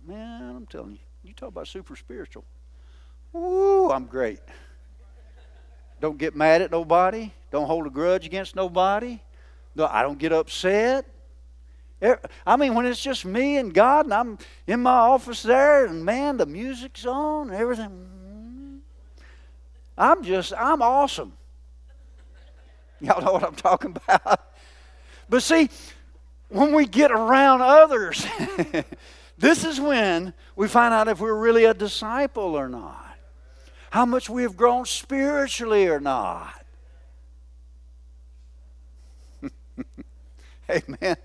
man, 0.06 0.54
I'm 0.54 0.66
telling 0.66 0.92
you, 0.92 0.98
you 1.24 1.32
talk 1.32 1.48
about 1.48 1.66
super 1.66 1.96
spiritual. 1.96 2.44
Ooh, 3.34 3.90
I'm 3.90 4.04
great. 4.04 4.40
Don't 5.98 6.18
get 6.18 6.36
mad 6.36 6.60
at 6.60 6.70
nobody. 6.70 7.32
Don't 7.50 7.64
hold 7.64 7.86
a 7.86 7.90
grudge 7.90 8.26
against 8.26 8.54
nobody. 8.54 9.18
No, 9.74 9.86
I 9.86 10.02
don't 10.02 10.18
get 10.18 10.30
upset. 10.30 11.06
I 12.46 12.56
mean, 12.58 12.74
when 12.74 12.84
it's 12.84 13.02
just 13.02 13.24
me 13.24 13.56
and 13.56 13.72
God, 13.72 14.04
and 14.04 14.12
I'm 14.12 14.38
in 14.66 14.80
my 14.80 14.90
office 14.90 15.42
there, 15.42 15.86
and 15.86 16.04
man, 16.04 16.36
the 16.36 16.44
music's 16.44 17.06
on, 17.06 17.48
and 17.48 17.58
everything. 17.58 18.82
I'm 19.96 20.22
just, 20.22 20.52
I'm 20.52 20.82
awesome. 20.82 21.32
Y'all 23.00 23.22
know 23.24 23.32
what 23.32 23.42
I'm 23.42 23.54
talking 23.54 23.96
about. 23.96 24.45
But 25.28 25.42
see, 25.42 25.68
when 26.48 26.72
we 26.72 26.86
get 26.86 27.10
around 27.10 27.62
others, 27.62 28.26
this 29.38 29.64
is 29.64 29.80
when 29.80 30.32
we 30.54 30.68
find 30.68 30.94
out 30.94 31.08
if 31.08 31.20
we're 31.20 31.34
really 31.34 31.64
a 31.64 31.74
disciple 31.74 32.54
or 32.54 32.68
not 32.68 33.06
how 33.96 34.04
much 34.04 34.28
we 34.28 34.42
have 34.42 34.56
grown 34.58 34.84
spiritually 34.84 35.86
or 35.86 35.98
not. 36.00 36.62
Amen. 40.70 41.16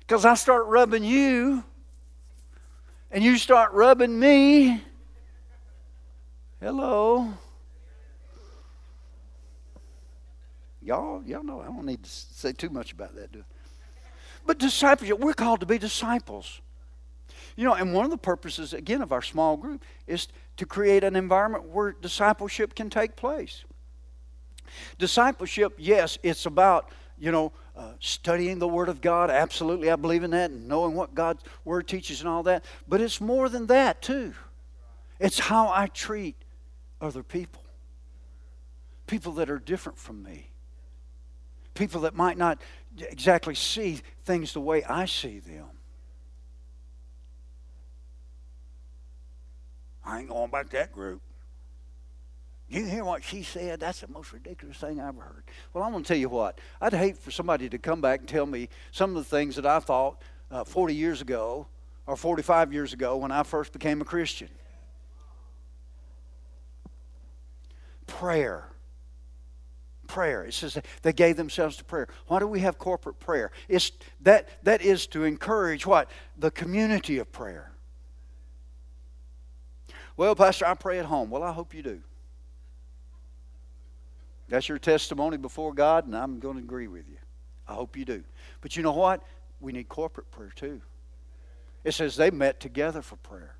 Because 0.00 0.26
I 0.26 0.34
start 0.34 0.66
rubbing 0.66 1.02
you, 1.02 1.64
and 3.10 3.24
you 3.24 3.38
start 3.38 3.72
rubbing 3.72 4.18
me. 4.18 4.82
Hello. 6.60 7.32
Y'all, 10.90 11.22
y'all 11.22 11.44
know 11.44 11.60
I 11.60 11.66
don't 11.66 11.86
need 11.86 12.02
to 12.02 12.10
say 12.10 12.50
too 12.50 12.68
much 12.68 12.90
about 12.90 13.14
that, 13.14 13.30
do 13.30 13.38
I? 13.38 13.42
But 14.44 14.58
discipleship, 14.58 15.20
we're 15.20 15.34
called 15.34 15.60
to 15.60 15.66
be 15.66 15.78
disciples. 15.78 16.60
You 17.54 17.64
know, 17.64 17.74
and 17.74 17.94
one 17.94 18.06
of 18.06 18.10
the 18.10 18.18
purposes, 18.18 18.74
again, 18.74 19.00
of 19.00 19.12
our 19.12 19.22
small 19.22 19.56
group 19.56 19.84
is 20.08 20.26
to 20.56 20.66
create 20.66 21.04
an 21.04 21.14
environment 21.14 21.68
where 21.68 21.92
discipleship 21.92 22.74
can 22.74 22.90
take 22.90 23.14
place. 23.14 23.64
Discipleship, 24.98 25.74
yes, 25.78 26.18
it's 26.24 26.44
about, 26.44 26.90
you 27.16 27.30
know, 27.30 27.52
uh, 27.76 27.92
studying 28.00 28.58
the 28.58 28.66
Word 28.66 28.88
of 28.88 29.00
God. 29.00 29.30
Absolutely, 29.30 29.92
I 29.92 29.94
believe 29.94 30.24
in 30.24 30.32
that 30.32 30.50
and 30.50 30.66
knowing 30.66 30.96
what 30.96 31.14
God's 31.14 31.44
Word 31.64 31.86
teaches 31.86 32.18
and 32.18 32.28
all 32.28 32.42
that. 32.42 32.64
But 32.88 33.00
it's 33.00 33.20
more 33.20 33.48
than 33.48 33.68
that, 33.68 34.02
too. 34.02 34.32
It's 35.20 35.38
how 35.38 35.70
I 35.72 35.86
treat 35.86 36.34
other 37.00 37.22
people, 37.22 37.62
people 39.06 39.34
that 39.34 39.48
are 39.48 39.60
different 39.60 39.96
from 39.96 40.24
me, 40.24 40.49
people 41.74 42.02
that 42.02 42.14
might 42.14 42.38
not 42.38 42.60
exactly 42.98 43.54
see 43.54 44.00
things 44.24 44.52
the 44.52 44.60
way 44.60 44.84
I 44.84 45.06
see 45.06 45.38
them. 45.38 45.66
I 50.04 50.20
ain't 50.20 50.28
going 50.28 50.50
back 50.50 50.70
to 50.70 50.76
that 50.76 50.92
group. 50.92 51.20
You 52.68 52.84
hear 52.84 53.04
what 53.04 53.24
she 53.24 53.42
said? 53.42 53.80
That's 53.80 54.00
the 54.00 54.08
most 54.08 54.32
ridiculous 54.32 54.76
thing 54.76 55.00
I 55.00 55.08
ever 55.08 55.20
heard. 55.20 55.44
Well, 55.72 55.82
I'm 55.82 55.90
going 55.90 56.04
to 56.04 56.08
tell 56.08 56.16
you 56.16 56.28
what. 56.28 56.60
I'd 56.80 56.92
hate 56.92 57.18
for 57.18 57.32
somebody 57.32 57.68
to 57.68 57.78
come 57.78 58.00
back 58.00 58.20
and 58.20 58.28
tell 58.28 58.46
me 58.46 58.68
some 58.92 59.10
of 59.10 59.16
the 59.16 59.28
things 59.28 59.56
that 59.56 59.66
I 59.66 59.80
thought 59.80 60.22
uh, 60.52 60.62
40 60.62 60.94
years 60.94 61.20
ago 61.20 61.66
or 62.06 62.16
45 62.16 62.72
years 62.72 62.92
ago 62.92 63.16
when 63.16 63.32
I 63.32 63.42
first 63.42 63.72
became 63.72 64.00
a 64.00 64.04
Christian. 64.04 64.48
Prayer. 68.06 68.69
Prayer. 70.10 70.44
It 70.44 70.54
says 70.54 70.76
they 71.02 71.12
gave 71.12 71.36
themselves 71.36 71.76
to 71.76 71.84
prayer. 71.84 72.08
Why 72.26 72.40
do 72.40 72.48
we 72.48 72.58
have 72.60 72.78
corporate 72.78 73.20
prayer? 73.20 73.52
It's 73.68 73.92
that 74.22 74.48
that 74.64 74.82
is 74.82 75.06
to 75.08 75.22
encourage 75.22 75.86
what? 75.86 76.10
The 76.36 76.50
community 76.50 77.18
of 77.18 77.30
prayer. 77.30 77.70
Well, 80.16 80.34
Pastor, 80.34 80.66
I 80.66 80.74
pray 80.74 80.98
at 80.98 81.04
home. 81.04 81.30
Well, 81.30 81.44
I 81.44 81.52
hope 81.52 81.72
you 81.72 81.82
do. 81.82 82.00
That's 84.48 84.68
your 84.68 84.80
testimony 84.80 85.36
before 85.36 85.72
God, 85.72 86.06
and 86.06 86.16
I'm 86.16 86.40
going 86.40 86.56
to 86.56 86.62
agree 86.62 86.88
with 86.88 87.08
you. 87.08 87.18
I 87.68 87.74
hope 87.74 87.96
you 87.96 88.04
do. 88.04 88.24
But 88.60 88.76
you 88.76 88.82
know 88.82 88.90
what? 88.90 89.22
We 89.60 89.70
need 89.70 89.88
corporate 89.88 90.28
prayer 90.32 90.52
too. 90.56 90.82
It 91.84 91.92
says 91.92 92.16
they 92.16 92.32
met 92.32 92.58
together 92.58 93.00
for 93.00 93.14
prayer. 93.14 93.54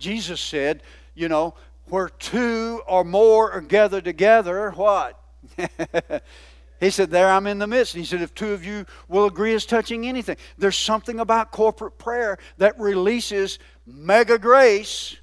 Jesus 0.00 0.40
said, 0.40 0.82
you 1.14 1.28
know, 1.28 1.54
where 1.84 2.08
two 2.08 2.82
or 2.88 3.04
more 3.04 3.52
are 3.52 3.60
gathered 3.60 4.04
together, 4.04 4.72
what? 4.72 5.20
he 6.80 6.90
said, 6.90 7.10
There 7.10 7.28
I'm 7.28 7.46
in 7.46 7.58
the 7.58 7.66
midst. 7.66 7.94
And 7.94 8.02
he 8.02 8.06
said, 8.06 8.22
If 8.22 8.34
two 8.34 8.52
of 8.52 8.64
you 8.64 8.86
will 9.08 9.26
agree 9.26 9.54
as 9.54 9.66
touching 9.66 10.06
anything, 10.06 10.36
there's 10.58 10.78
something 10.78 11.20
about 11.20 11.50
corporate 11.52 11.98
prayer 11.98 12.38
that 12.58 12.78
releases 12.78 13.58
mega 13.86 14.38
grace 14.38 15.16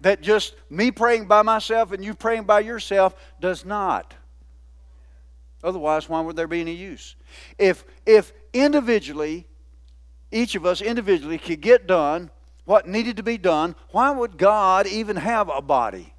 that 0.00 0.20
just 0.20 0.54
me 0.68 0.90
praying 0.90 1.26
by 1.26 1.42
myself 1.42 1.92
and 1.92 2.04
you 2.04 2.14
praying 2.14 2.44
by 2.44 2.60
yourself 2.60 3.14
does 3.40 3.64
not. 3.64 4.14
Otherwise, 5.62 6.08
why 6.08 6.20
would 6.20 6.34
there 6.34 6.48
be 6.48 6.60
any 6.60 6.74
use? 6.74 7.14
If, 7.56 7.84
if 8.04 8.32
individually, 8.52 9.46
each 10.32 10.56
of 10.56 10.66
us 10.66 10.82
individually 10.82 11.38
could 11.38 11.60
get 11.60 11.86
done 11.86 12.30
what 12.64 12.86
needed 12.86 13.16
to 13.16 13.22
be 13.22 13.38
done, 13.38 13.74
why 13.90 14.10
would 14.10 14.38
God 14.38 14.86
even 14.86 15.16
have 15.16 15.48
a 15.48 15.60
body? 15.60 16.11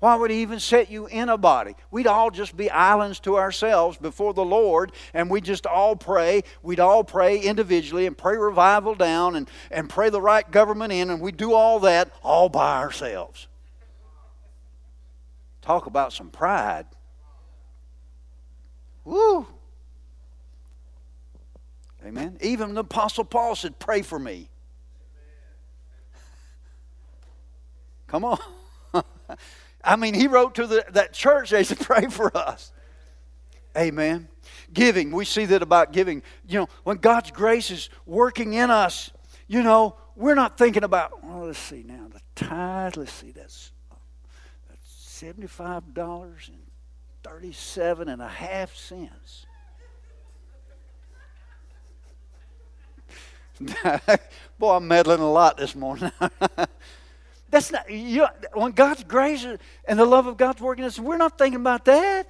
Why 0.00 0.16
would 0.16 0.30
He 0.30 0.40
even 0.40 0.60
set 0.60 0.90
you 0.90 1.06
in 1.06 1.28
a 1.28 1.36
body? 1.36 1.76
We'd 1.90 2.06
all 2.06 2.30
just 2.30 2.56
be 2.56 2.70
islands 2.70 3.20
to 3.20 3.36
ourselves 3.36 3.98
before 3.98 4.32
the 4.32 4.44
Lord, 4.44 4.92
and 5.12 5.30
we'd 5.30 5.44
just 5.44 5.66
all 5.66 5.94
pray. 5.94 6.42
We'd 6.62 6.80
all 6.80 7.04
pray 7.04 7.38
individually 7.38 8.06
and 8.06 8.16
pray 8.16 8.38
revival 8.38 8.94
down 8.94 9.36
and, 9.36 9.48
and 9.70 9.90
pray 9.90 10.08
the 10.08 10.20
right 10.20 10.50
government 10.50 10.92
in, 10.92 11.10
and 11.10 11.20
we'd 11.20 11.36
do 11.36 11.52
all 11.52 11.80
that 11.80 12.10
all 12.22 12.48
by 12.48 12.78
ourselves. 12.78 13.46
Talk 15.60 15.84
about 15.84 16.14
some 16.14 16.30
pride. 16.30 16.86
Woo! 19.04 19.46
Amen. 22.06 22.38
Even 22.40 22.72
the 22.72 22.80
Apostle 22.80 23.24
Paul 23.24 23.54
said, 23.54 23.78
Pray 23.78 24.00
for 24.00 24.18
me. 24.18 24.48
Come 28.06 28.24
on. 28.24 28.38
I 29.82 29.96
mean, 29.96 30.14
he 30.14 30.26
wrote 30.26 30.54
to 30.56 30.66
the, 30.66 30.84
that 30.90 31.12
church, 31.12 31.50
they 31.50 31.64
said, 31.64 31.80
Pray 31.80 32.06
for 32.06 32.36
us. 32.36 32.72
Amen. 33.76 34.28
Giving, 34.72 35.12
we 35.12 35.24
see 35.24 35.46
that 35.46 35.62
about 35.62 35.92
giving. 35.92 36.22
You 36.48 36.60
know, 36.60 36.68
when 36.84 36.98
God's 36.98 37.30
grace 37.30 37.70
is 37.70 37.88
working 38.06 38.54
in 38.54 38.70
us, 38.70 39.10
you 39.46 39.62
know, 39.62 39.96
we're 40.16 40.34
not 40.34 40.58
thinking 40.58 40.84
about, 40.84 41.24
well, 41.24 41.46
let's 41.46 41.58
see 41.58 41.84
now, 41.86 42.08
the 42.12 42.20
tithe, 42.34 42.96
let's 42.96 43.12
see, 43.12 43.30
that's, 43.30 43.72
uh, 43.90 43.94
that's 44.68 45.22
$75 45.22 46.48
and 46.48 46.58
37 47.22 48.08
and 48.08 48.22
a 48.22 48.28
half 48.28 48.74
cents. 48.74 49.46
Boy, 54.58 54.76
I'm 54.76 54.88
meddling 54.88 55.20
a 55.20 55.30
lot 55.30 55.56
this 55.56 55.74
morning. 55.74 56.10
That's 57.50 57.72
not 57.72 57.90
you, 57.90 58.26
when 58.52 58.72
God's 58.72 59.02
grace 59.04 59.44
and 59.84 59.98
the 59.98 60.04
love 60.04 60.26
of 60.26 60.36
God's 60.36 60.60
working 60.60 60.84
us. 60.84 60.98
We're 60.98 61.16
not 61.16 61.36
thinking 61.36 61.60
about 61.60 61.84
that. 61.86 62.28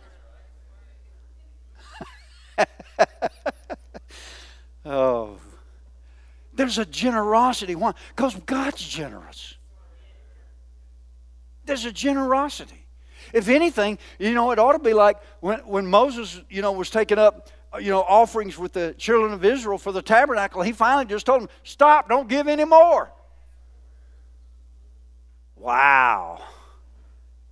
oh, 4.84 5.36
there's 6.54 6.78
a 6.78 6.86
generosity. 6.86 7.74
Why? 7.74 7.92
Because 8.16 8.34
God's 8.46 8.86
generous. 8.86 9.56
There's 11.66 11.84
a 11.84 11.92
generosity. 11.92 12.86
If 13.32 13.48
anything, 13.48 13.98
you 14.18 14.32
know, 14.32 14.50
it 14.50 14.58
ought 14.58 14.72
to 14.72 14.78
be 14.78 14.94
like 14.94 15.18
when, 15.40 15.60
when 15.60 15.86
Moses, 15.86 16.40
you 16.48 16.62
know, 16.62 16.72
was 16.72 16.90
taking 16.90 17.18
up, 17.18 17.50
uh, 17.72 17.78
you 17.78 17.90
know, 17.90 18.02
offerings 18.02 18.58
with 18.58 18.72
the 18.72 18.94
children 18.98 19.32
of 19.32 19.44
Israel 19.44 19.78
for 19.78 19.92
the 19.92 20.02
tabernacle. 20.02 20.62
He 20.62 20.72
finally 20.72 21.04
just 21.04 21.26
told 21.26 21.42
them, 21.42 21.48
stop, 21.62 22.08
don't 22.08 22.28
give 22.28 22.48
any 22.48 22.64
more. 22.64 23.12
Wow. 25.61 26.42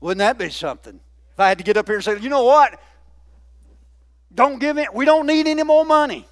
Wouldn't 0.00 0.18
that 0.18 0.38
be 0.38 0.48
something? 0.48 0.98
If 1.32 1.40
I 1.40 1.48
had 1.48 1.59
to 1.59 1.64
get 1.64 1.76
up 1.76 1.86
here 1.86 1.96
and 1.96 2.04
say, 2.04 2.18
you 2.18 2.30
know 2.30 2.44
what? 2.44 2.80
Don't 4.34 4.59
give 4.59 4.78
it, 4.78 4.92
we 4.94 5.04
don't 5.04 5.26
need 5.26 5.46
any 5.46 5.62
more 5.62 5.84
money. 5.84 6.26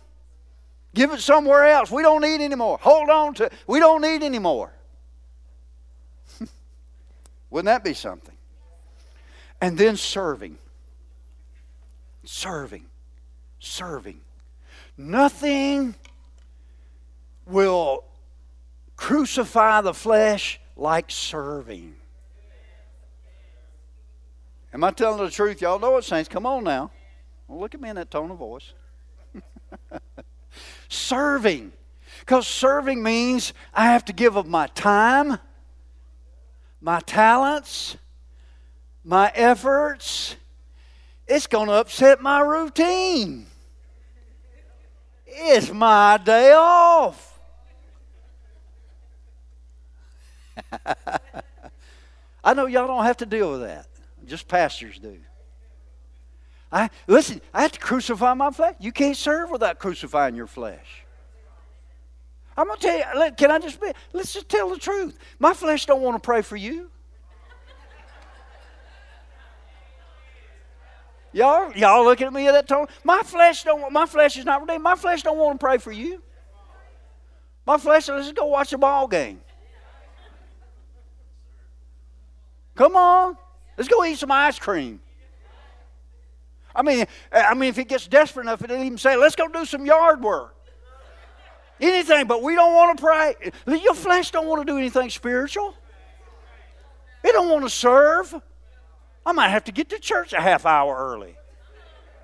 Give 0.94 1.12
it 1.12 1.20
somewhere 1.20 1.66
else. 1.66 1.90
We 1.90 2.02
don't 2.02 2.22
need 2.22 2.40
any 2.40 2.54
more. 2.54 2.78
Hold 2.80 3.10
on 3.10 3.34
to 3.34 3.50
we 3.66 3.78
don't 3.78 4.00
need 4.00 4.22
any 4.22 4.38
more. 4.38 4.72
Wouldn't 7.50 7.66
that 7.66 7.84
be 7.84 7.92
something? 7.92 8.34
And 9.60 9.76
then 9.76 9.96
serving. 9.96 10.56
Serving. 12.24 12.86
Serving. 13.58 14.20
Nothing 14.96 15.94
will 17.46 18.04
crucify 18.96 19.82
the 19.82 19.92
flesh 19.92 20.58
like 20.76 21.10
serving. 21.10 21.96
Am 24.72 24.84
I 24.84 24.90
telling 24.90 25.24
the 25.24 25.30
truth? 25.30 25.60
Y'all 25.62 25.78
know 25.78 25.96
it, 25.96 26.04
saints. 26.04 26.28
Come 26.28 26.44
on 26.44 26.64
now. 26.64 26.90
Well, 27.48 27.58
look 27.58 27.74
at 27.74 27.80
me 27.80 27.88
in 27.88 27.96
that 27.96 28.10
tone 28.10 28.30
of 28.30 28.36
voice. 28.36 28.72
serving. 30.88 31.72
Because 32.20 32.46
serving 32.46 33.02
means 33.02 33.54
I 33.72 33.86
have 33.86 34.04
to 34.06 34.12
give 34.12 34.36
of 34.36 34.46
my 34.46 34.66
time, 34.68 35.38
my 36.80 37.00
talents, 37.00 37.96
my 39.04 39.32
efforts, 39.34 40.36
it's 41.26 41.46
going 41.46 41.68
to 41.68 41.74
upset 41.74 42.20
my 42.20 42.40
routine. 42.40 43.46
It's 45.26 45.72
my 45.72 46.18
day 46.22 46.52
off. 46.52 47.35
I 52.44 52.54
know 52.54 52.66
y'all 52.66 52.86
don't 52.86 53.04
have 53.04 53.16
to 53.18 53.26
deal 53.26 53.52
with 53.52 53.62
that. 53.62 53.86
Just 54.26 54.48
pastors 54.48 54.98
do. 54.98 55.18
I 56.72 56.90
listen, 57.06 57.40
I 57.54 57.62
have 57.62 57.72
to 57.72 57.80
crucify 57.80 58.34
my 58.34 58.50
flesh. 58.50 58.74
You 58.80 58.92
can't 58.92 59.16
serve 59.16 59.50
without 59.50 59.78
crucifying 59.78 60.34
your 60.34 60.46
flesh. 60.46 61.04
I'm 62.56 62.66
gonna 62.66 62.80
tell 62.80 62.96
you, 62.96 63.32
can 63.32 63.50
I 63.50 63.58
just 63.58 63.80
be 63.80 63.92
let's 64.12 64.32
just 64.32 64.48
tell 64.48 64.70
the 64.70 64.78
truth. 64.78 65.18
My 65.38 65.54
flesh 65.54 65.86
don't 65.86 66.02
want 66.02 66.16
to 66.16 66.24
pray 66.24 66.42
for 66.42 66.56
you. 66.56 66.90
Y'all, 71.32 71.70
y'all 71.72 72.02
looking 72.02 72.26
at 72.26 72.32
me 72.32 72.48
at 72.48 72.52
that 72.52 72.66
tone. 72.66 72.86
My 73.04 73.20
flesh 73.22 73.62
don't. 73.62 73.92
My 73.92 74.06
flesh 74.06 74.38
is 74.38 74.46
not 74.46 74.62
redeemed. 74.62 74.82
My 74.82 74.94
flesh 74.94 75.22
don't 75.22 75.36
want 75.36 75.60
to 75.60 75.64
pray 75.64 75.76
for 75.76 75.92
you. 75.92 76.22
My 77.66 77.76
flesh, 77.76 78.08
let's 78.08 78.24
just 78.24 78.36
go 78.36 78.46
watch 78.46 78.72
a 78.72 78.78
ball 78.78 79.06
game. 79.06 79.40
Come 82.76 82.94
on, 82.94 83.36
let's 83.76 83.88
go 83.88 84.04
eat 84.04 84.18
some 84.18 84.30
ice 84.30 84.58
cream. 84.58 85.00
I 86.74 86.82
mean, 86.82 87.06
I 87.32 87.54
mean, 87.54 87.70
if 87.70 87.78
it 87.78 87.88
gets 87.88 88.06
desperate 88.06 88.44
enough, 88.44 88.62
it'll 88.62 88.76
even 88.76 88.98
say, 88.98 89.16
let's 89.16 89.34
go 89.34 89.48
do 89.48 89.64
some 89.64 89.86
yard 89.86 90.22
work. 90.22 90.54
Anything, 91.80 92.26
but 92.26 92.42
we 92.42 92.54
don't 92.54 92.74
want 92.74 92.98
to 92.98 93.02
pray. 93.02 93.34
Your 93.66 93.94
flesh 93.94 94.30
don't 94.30 94.46
want 94.46 94.66
to 94.66 94.70
do 94.70 94.78
anything 94.78 95.10
spiritual. 95.10 95.74
It 97.24 97.32
don't 97.32 97.48
want 97.48 97.64
to 97.64 97.70
serve. 97.70 98.34
I 99.24 99.32
might 99.32 99.48
have 99.48 99.64
to 99.64 99.72
get 99.72 99.88
to 99.88 99.98
church 99.98 100.32
a 100.32 100.40
half 100.40 100.64
hour 100.66 100.94
early. 100.96 101.36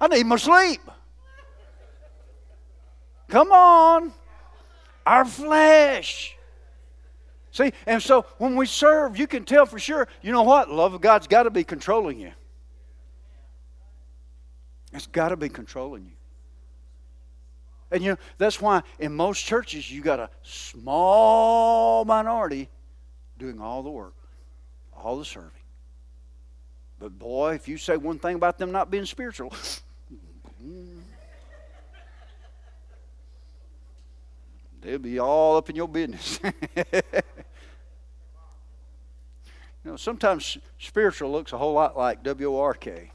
I 0.00 0.08
need 0.08 0.24
my 0.24 0.36
sleep. 0.36 0.82
Come 3.28 3.52
on. 3.52 4.12
Our 5.06 5.24
flesh. 5.24 6.36
See, 7.52 7.72
and 7.86 8.02
so 8.02 8.24
when 8.38 8.56
we 8.56 8.66
serve, 8.66 9.18
you 9.18 9.26
can 9.26 9.44
tell 9.44 9.66
for 9.66 9.78
sure, 9.78 10.08
you 10.22 10.32
know 10.32 10.42
what? 10.42 10.70
love 10.70 10.94
of 10.94 11.02
God's 11.02 11.26
got 11.26 11.42
to 11.44 11.50
be 11.50 11.64
controlling 11.64 12.18
you. 12.18 12.32
It's 14.92 15.06
got 15.06 15.28
to 15.28 15.36
be 15.36 15.50
controlling 15.50 16.04
you. 16.04 16.12
And 17.90 18.02
you 18.02 18.12
know, 18.12 18.16
that's 18.38 18.58
why 18.58 18.82
in 18.98 19.14
most 19.14 19.44
churches 19.44 19.90
you 19.90 20.00
got 20.00 20.18
a 20.18 20.30
small 20.42 22.06
minority 22.06 22.70
doing 23.38 23.60
all 23.60 23.82
the 23.82 23.90
work, 23.90 24.14
all 24.96 25.18
the 25.18 25.24
serving. 25.24 25.50
But 26.98 27.18
boy, 27.18 27.54
if 27.54 27.68
you 27.68 27.76
say 27.76 27.98
one 27.98 28.18
thing 28.18 28.36
about 28.36 28.56
them 28.56 28.72
not 28.72 28.90
being 28.90 29.04
spiritual, 29.04 29.52
they'll 34.82 34.98
be 34.98 35.18
all 35.18 35.56
up 35.56 35.70
in 35.70 35.76
your 35.76 35.88
business. 35.88 36.38
you 36.76 36.92
know, 39.84 39.96
sometimes 39.96 40.58
spiritual 40.78 41.32
looks 41.32 41.52
a 41.52 41.58
whole 41.58 41.72
lot 41.72 41.96
like 41.96 42.22
W 42.22 42.56
R 42.56 42.74
K. 42.74 43.12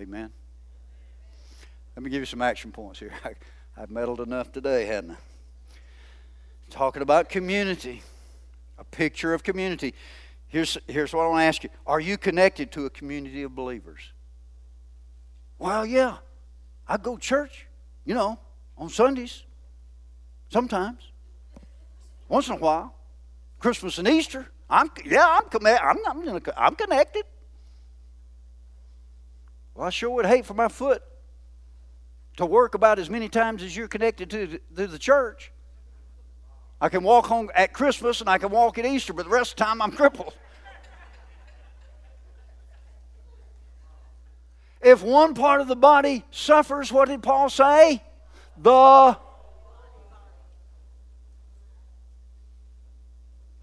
Amen. 0.00 0.30
Let 1.94 2.02
me 2.02 2.10
give 2.10 2.20
you 2.20 2.26
some 2.26 2.40
action 2.40 2.72
points 2.72 2.98
here. 2.98 3.12
I, 3.24 3.34
have 3.80 3.90
meddled 3.90 4.20
enough 4.20 4.50
today, 4.52 4.86
hadn't 4.86 5.12
I? 5.12 5.16
Talking 6.70 7.02
about 7.02 7.28
community, 7.28 8.02
a 8.78 8.84
picture 8.84 9.34
of 9.34 9.42
community. 9.42 9.94
Here's, 10.48 10.78
here's 10.86 11.12
what 11.12 11.24
I 11.24 11.28
want 11.28 11.40
to 11.40 11.44
ask 11.44 11.64
you 11.64 11.70
Are 11.86 12.00
you 12.00 12.16
connected 12.16 12.72
to 12.72 12.86
a 12.86 12.90
community 12.90 13.42
of 13.42 13.54
believers? 13.54 14.12
Well, 15.60 15.84
yeah. 15.84 16.16
I 16.88 16.96
go 16.96 17.18
church, 17.18 17.66
you 18.04 18.14
know, 18.14 18.38
on 18.76 18.88
Sundays, 18.88 19.44
sometimes, 20.48 21.12
once 22.28 22.48
in 22.48 22.54
a 22.54 22.56
while. 22.56 22.96
Christmas 23.60 23.98
and 23.98 24.08
Easter. 24.08 24.48
I'm, 24.70 24.90
yeah, 25.04 25.38
I'm, 25.38 25.66
I'm, 25.76 26.28
I'm, 26.28 26.40
I'm 26.56 26.74
connected. 26.74 27.24
Well, 29.74 29.86
I 29.86 29.90
sure 29.90 30.10
would 30.10 30.26
hate 30.26 30.46
for 30.46 30.54
my 30.54 30.68
foot 30.68 31.02
to 32.38 32.46
work 32.46 32.74
about 32.74 32.98
as 32.98 33.10
many 33.10 33.28
times 33.28 33.62
as 33.62 33.76
you're 33.76 33.86
connected 33.86 34.30
to, 34.30 34.58
to 34.76 34.86
the 34.86 34.98
church. 34.98 35.52
I 36.80 36.88
can 36.88 37.02
walk 37.02 37.26
home 37.26 37.50
at 37.54 37.74
Christmas 37.74 38.22
and 38.22 38.30
I 38.30 38.38
can 38.38 38.50
walk 38.50 38.78
at 38.78 38.86
Easter, 38.86 39.12
but 39.12 39.26
the 39.26 39.30
rest 39.30 39.52
of 39.52 39.58
the 39.58 39.64
time 39.64 39.82
I'm 39.82 39.92
crippled. 39.92 40.32
If 44.90 45.02
one 45.02 45.34
part 45.34 45.60
of 45.60 45.68
the 45.68 45.76
body 45.76 46.24
suffers, 46.30 46.92
what 46.92 47.08
did 47.08 47.22
Paul 47.22 47.48
say? 47.48 48.02
The 48.56 49.16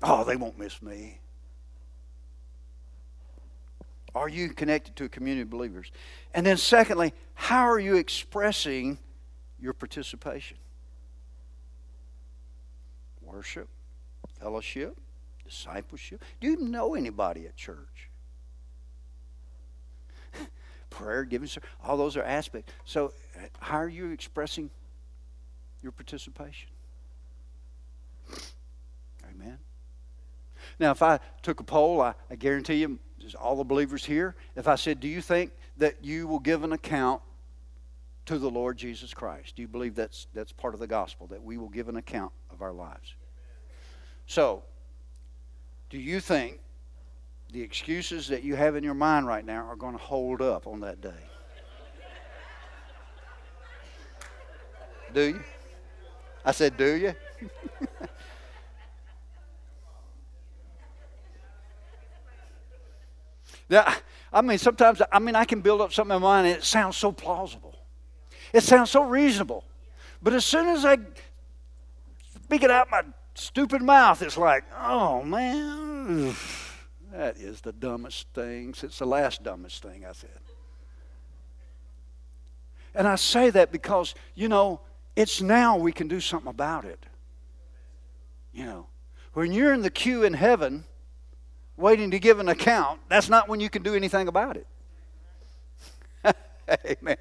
Oh, 0.04 0.24
they 0.24 0.36
won't 0.36 0.58
miss 0.58 0.82
me. 0.82 1.20
Are 4.14 4.30
you 4.30 4.50
connected 4.50 4.96
to 4.98 5.06
a 5.06 5.10
community 5.10 5.42
of 5.42 5.50
believers? 5.50 5.92
And 6.34 6.46
then, 6.46 6.58
secondly, 6.58 7.14
how 7.34 7.68
are 7.68 7.80
you 7.80 7.96
expressing 7.96 9.00
your 9.60 9.74
participation? 9.74 10.58
Worship, 13.22 13.68
fellowship, 14.40 14.98
discipleship. 15.44 16.24
Do 16.40 16.48
you 16.48 16.58
know 16.58 16.96
anybody 16.96 17.46
at 17.46 17.56
church? 17.56 18.07
Prayer, 20.90 21.24
giving, 21.24 21.50
all 21.84 21.98
those 21.98 22.18
are 22.18 22.24
aspects. 22.24 22.74
So, 22.86 23.14
uh, 23.36 23.48
how 23.60 23.78
are 23.78 23.90
you 23.90 24.12
expressing 24.12 24.70
your 25.82 25.92
participation? 25.92 26.70
Amen. 29.30 29.58
Now, 30.80 30.92
if 30.92 31.02
I 31.02 31.20
took 31.42 31.60
a 31.60 31.64
poll, 31.64 32.02
I, 32.02 32.14
I 32.30 32.36
guarantee 32.36 32.76
you 32.76 33.00
all 33.40 33.56
the 33.56 33.64
believers 33.64 34.06
here, 34.06 34.36
if 34.56 34.68
I 34.68 34.76
said, 34.76 35.00
Do 35.00 35.08
you 35.08 35.22
think 35.22 35.52
that 35.78 36.04
you 36.04 36.28
will 36.28 36.40
give 36.40 36.64
an 36.64 36.72
account 36.72 37.22
to 38.26 38.38
the 38.38 38.50
Lord 38.50 38.78
Jesus 38.78 39.14
Christ? 39.14 39.56
Do 39.56 39.62
you 39.62 39.68
believe 39.68 39.96
that's, 39.96 40.28
that's 40.34 40.52
part 40.52 40.74
of 40.74 40.80
the 40.80 40.88
gospel, 40.88 41.28
that 41.28 41.44
we 41.44 41.58
will 41.58 41.70
give 41.70 41.90
an 41.90 41.98
account 41.98 42.32
of 42.52 42.62
our 42.62 42.74
lives? 42.74 43.16
So, 44.26 44.64
do 45.90 45.98
you 45.98 46.20
think 46.20 46.60
the 47.52 47.62
excuses 47.62 48.28
that 48.28 48.44
you 48.44 48.56
have 48.56 48.76
in 48.76 48.84
your 48.84 48.94
mind 48.94 49.28
right 49.28 49.46
now 49.46 49.66
are 49.66 49.76
going 49.76 49.94
to 49.94 50.04
hold 50.04 50.42
up 50.42 50.68
on 50.68 50.82
that 50.82 51.02
day? 51.02 51.10
do 55.14 55.22
you? 55.22 55.44
I 56.46 56.52
said, 56.52 56.78
Do 56.78 56.96
you? 56.96 57.16
That, 63.70 64.02
I 64.32 64.42
mean, 64.42 64.58
sometimes, 64.58 65.02
I 65.12 65.20
mean, 65.20 65.36
I 65.36 65.46
can 65.46 65.62
build 65.62 65.82
up 65.82 65.94
something 65.94 66.16
in 66.16 66.22
my 66.22 66.28
mind 66.28 66.48
and 66.48 66.58
it 66.58 66.64
sounds 66.64 66.98
so 66.98 67.12
plausible. 67.12 67.76
It 68.54 68.64
sounds 68.64 68.92
so 68.92 69.04
reasonable. 69.04 69.64
But 70.22 70.34
as 70.34 70.46
soon 70.46 70.68
as 70.68 70.86
I 70.86 70.98
speak 72.44 72.64
it 72.64 72.72
out 72.72 72.90
my 72.90 73.04
stupid 73.36 73.82
mouth, 73.82 74.22
it's 74.22 74.38
like, 74.38 74.64
oh, 74.80 75.24
man, 75.24 76.36
that 77.18 77.38
is 77.38 77.62
the 77.62 77.74
dumbest 77.74 78.28
thing. 78.36 78.76
It's 78.84 79.00
the 79.00 79.08
last 79.08 79.42
dumbest 79.42 79.82
thing 79.82 80.06
I 80.06 80.12
said. 80.12 80.30
And 82.94 83.08
I 83.08 83.16
say 83.16 83.50
that 83.50 83.72
because, 83.72 84.14
you 84.36 84.48
know, 84.48 84.82
it's 85.16 85.42
now 85.42 85.78
we 85.78 85.92
can 85.92 86.08
do 86.08 86.20
something 86.20 86.48
about 86.48 86.86
it. 86.86 87.04
You 88.54 88.66
know, 88.66 88.88
when 89.34 89.52
you're 89.52 89.74
in 89.74 89.82
the 89.82 89.90
queue 89.90 90.26
in 90.26 90.34
heaven, 90.34 90.84
waiting 91.76 92.12
to 92.12 92.20
give 92.20 92.40
an 92.40 92.50
account, 92.50 93.00
that's 93.10 93.30
not 93.30 93.50
when 93.50 93.60
you 93.60 93.70
can 93.72 93.82
do 93.82 93.96
anything 93.96 94.28
about 94.28 94.56
it. 94.56 94.68
Amen. 96.86 97.18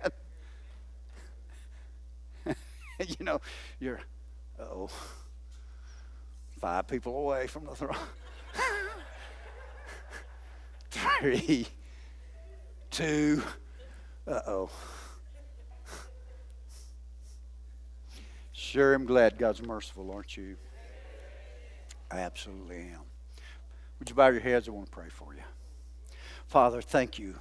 you 2.99 3.25
know, 3.25 3.41
you're, 3.81 4.01
oh, 4.61 4.91
five 6.61 6.87
people 6.87 7.17
away 7.17 7.47
from 7.47 7.65
the 7.65 7.75
throne. 7.75 7.97
Three, 11.21 11.67
two, 12.91 13.43
uh 14.27 14.41
oh. 14.47 14.71
Sure, 18.53 18.95
I'm 18.95 19.05
glad 19.05 19.39
God's 19.39 19.63
merciful, 19.63 20.11
aren't 20.11 20.37
you? 20.37 20.57
I 22.11 22.19
absolutely 22.19 22.77
am. 22.77 23.01
Would 23.99 24.09
you 24.09 24.15
bow 24.15 24.29
your 24.29 24.41
heads? 24.41 24.69
I 24.69 24.73
want 24.73 24.87
to 24.87 24.93
pray 24.93 25.09
for 25.09 25.35
you. 25.35 25.43
Father, 26.47 26.81
thank 26.81 27.19
you 27.19 27.35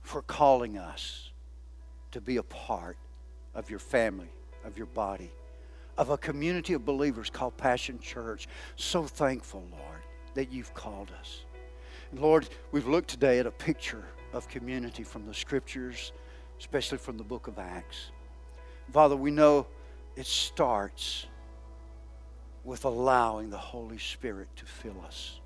for 0.00 0.22
calling 0.22 0.78
us 0.78 1.30
to 2.12 2.20
be 2.20 2.38
a 2.38 2.42
part 2.42 2.96
of 3.54 3.70
your 3.70 3.78
family, 3.78 4.30
of 4.64 4.76
your 4.76 4.86
body, 4.86 5.30
of 5.98 6.10
a 6.10 6.18
community 6.18 6.72
of 6.72 6.84
believers 6.84 7.30
called 7.30 7.56
Passion 7.56 7.98
Church. 7.98 8.48
So 8.76 9.04
thankful, 9.04 9.64
Lord, 9.70 10.02
that 10.34 10.50
you've 10.50 10.72
called 10.74 11.10
us. 11.20 11.44
Lord, 12.12 12.48
we've 12.72 12.88
looked 12.88 13.08
today 13.08 13.38
at 13.38 13.46
a 13.46 13.52
picture 13.52 14.04
of 14.32 14.48
community 14.48 15.04
from 15.04 15.26
the 15.26 15.34
scriptures, 15.34 16.12
especially 16.58 16.98
from 16.98 17.16
the 17.16 17.22
book 17.22 17.46
of 17.46 17.58
Acts. 17.58 18.10
Father, 18.92 19.14
we 19.14 19.30
know 19.30 19.68
it 20.16 20.26
starts 20.26 21.26
with 22.64 22.84
allowing 22.84 23.48
the 23.48 23.56
Holy 23.56 23.98
Spirit 23.98 24.48
to 24.56 24.64
fill 24.66 25.00
us, 25.06 25.38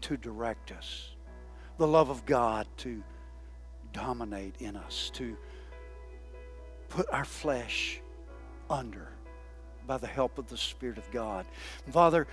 to 0.00 0.16
direct 0.16 0.72
us, 0.72 1.10
the 1.78 1.86
love 1.86 2.10
of 2.10 2.26
God 2.26 2.66
to 2.78 3.00
dominate 3.92 4.56
in 4.58 4.74
us, 4.74 5.10
to 5.14 5.36
put 6.88 7.06
our 7.12 7.24
flesh 7.24 8.00
under 8.68 9.08
by 9.86 9.98
the 9.98 10.06
help 10.08 10.36
of 10.36 10.48
the 10.48 10.56
Spirit 10.56 10.98
of 10.98 11.08
God. 11.12 11.46
Father, 11.92 12.26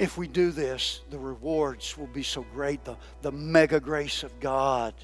if 0.00 0.16
we 0.16 0.26
do 0.26 0.50
this, 0.50 1.02
the 1.10 1.18
rewards 1.18 1.96
will 1.98 2.06
be 2.06 2.22
so 2.22 2.44
great. 2.54 2.82
The, 2.84 2.96
the 3.20 3.30
mega 3.30 3.78
grace 3.78 4.22
of 4.22 4.40
God 4.40 4.94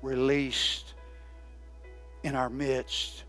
released 0.00 0.94
in 2.22 2.34
our 2.34 2.48
midst 2.48 3.24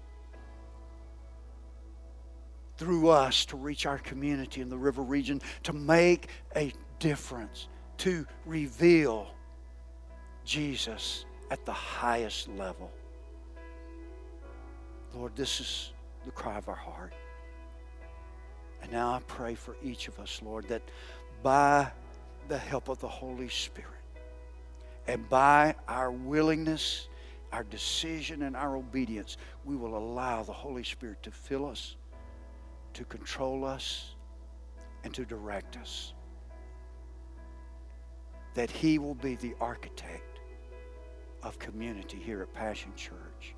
through 2.77 3.09
us 3.09 3.43
to 3.47 3.57
reach 3.57 3.85
our 3.85 3.97
community 3.97 4.61
in 4.61 4.69
the 4.69 4.77
river 4.77 5.01
region, 5.01 5.41
to 5.63 5.73
make 5.73 6.29
a 6.55 6.71
difference, 6.99 7.67
to 7.97 8.25
reveal 8.45 9.27
Jesus 10.45 11.25
at 11.51 11.65
the 11.65 11.73
highest 11.73 12.47
level. 12.47 12.89
Lord, 15.13 15.35
this 15.35 15.59
is 15.59 15.91
the 16.23 16.31
cry 16.31 16.57
of 16.57 16.69
our 16.69 16.75
heart. 16.75 17.13
And 18.81 18.91
now 18.91 19.13
I 19.13 19.19
pray 19.27 19.55
for 19.55 19.75
each 19.83 20.07
of 20.07 20.19
us, 20.19 20.41
Lord, 20.43 20.67
that 20.67 20.81
by 21.43 21.91
the 22.47 22.57
help 22.57 22.89
of 22.89 22.99
the 22.99 23.07
Holy 23.07 23.49
Spirit 23.49 23.91
and 25.07 25.27
by 25.29 25.75
our 25.87 26.11
willingness, 26.11 27.07
our 27.51 27.63
decision, 27.63 28.43
and 28.43 28.55
our 28.55 28.75
obedience, 28.75 29.37
we 29.65 29.75
will 29.75 29.97
allow 29.97 30.43
the 30.43 30.53
Holy 30.53 30.83
Spirit 30.83 31.23
to 31.23 31.31
fill 31.31 31.65
us, 31.65 31.95
to 32.93 33.05
control 33.05 33.63
us, 33.63 34.15
and 35.03 35.13
to 35.13 35.25
direct 35.25 35.77
us. 35.77 36.13
That 38.53 38.69
He 38.69 38.99
will 38.99 39.15
be 39.15 39.35
the 39.35 39.55
architect 39.61 40.39
of 41.43 41.57
community 41.59 42.17
here 42.17 42.41
at 42.41 42.53
Passion 42.53 42.91
Church. 42.95 43.55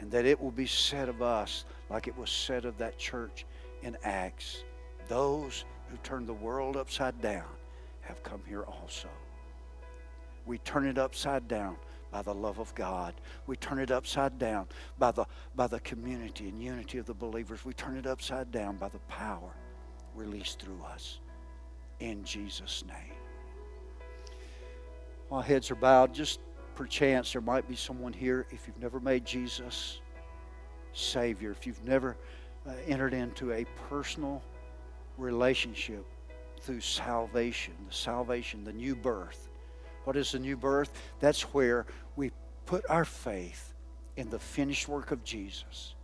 And 0.00 0.10
that 0.10 0.24
it 0.26 0.40
will 0.40 0.50
be 0.50 0.66
said 0.66 1.08
of 1.08 1.22
us 1.22 1.64
like 1.88 2.08
it 2.08 2.16
was 2.16 2.30
said 2.30 2.64
of 2.64 2.76
that 2.78 2.98
church 2.98 3.46
in 3.84 3.96
Acts. 4.02 4.64
Those 5.08 5.64
who 5.88 5.96
turned 5.98 6.26
the 6.26 6.34
world 6.34 6.76
upside 6.76 7.20
down 7.20 7.44
have 8.00 8.22
come 8.22 8.42
here 8.48 8.62
also. 8.62 9.08
We 10.46 10.58
turn 10.58 10.86
it 10.86 10.98
upside 10.98 11.46
down 11.46 11.76
by 12.10 12.22
the 12.22 12.34
love 12.34 12.58
of 12.58 12.74
God. 12.74 13.14
We 13.46 13.56
turn 13.56 13.78
it 13.78 13.90
upside 13.90 14.38
down 14.38 14.66
by 14.98 15.12
the, 15.12 15.26
by 15.54 15.66
the 15.66 15.80
community 15.80 16.48
and 16.48 16.60
unity 16.62 16.98
of 16.98 17.06
the 17.06 17.14
believers. 17.14 17.64
We 17.64 17.74
turn 17.74 17.96
it 17.96 18.06
upside 18.06 18.50
down 18.50 18.76
by 18.76 18.88
the 18.88 18.98
power 19.00 19.54
released 20.14 20.60
through 20.60 20.82
us. 20.84 21.20
In 22.00 22.24
Jesus' 22.24 22.84
name. 22.86 23.16
While 25.28 25.42
heads 25.42 25.70
are 25.70 25.76
bowed, 25.76 26.12
just 26.14 26.40
perchance 26.74 27.32
there 27.32 27.40
might 27.40 27.68
be 27.68 27.76
someone 27.76 28.12
here 28.12 28.46
if 28.50 28.66
you've 28.66 28.80
never 28.80 29.00
made 29.00 29.24
Jesus 29.24 30.00
Savior, 30.92 31.50
if 31.50 31.66
you've 31.66 31.84
never 31.84 32.16
uh, 32.66 32.72
entered 32.86 33.14
into 33.14 33.52
a 33.52 33.64
personal 33.88 34.42
relationship 35.18 36.04
through 36.60 36.80
salvation, 36.80 37.74
the 37.88 37.94
salvation, 37.94 38.64
the 38.64 38.72
new 38.72 38.96
birth. 38.96 39.48
What 40.04 40.16
is 40.16 40.32
the 40.32 40.38
new 40.38 40.56
birth? 40.56 40.90
That's 41.20 41.42
where 41.54 41.86
we 42.16 42.32
put 42.66 42.84
our 42.88 43.04
faith 43.04 43.74
in 44.16 44.30
the 44.30 44.38
finished 44.38 44.88
work 44.88 45.10
of 45.10 45.24
Jesus. 45.24 45.94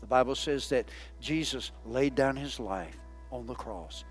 The 0.00 0.06
Bible 0.06 0.34
says 0.34 0.68
that 0.70 0.88
Jesus 1.20 1.72
laid 1.84 2.14
down 2.14 2.36
his 2.36 2.58
life 2.58 2.96
on 3.30 3.46
the 3.46 3.54
cross. 3.54 4.04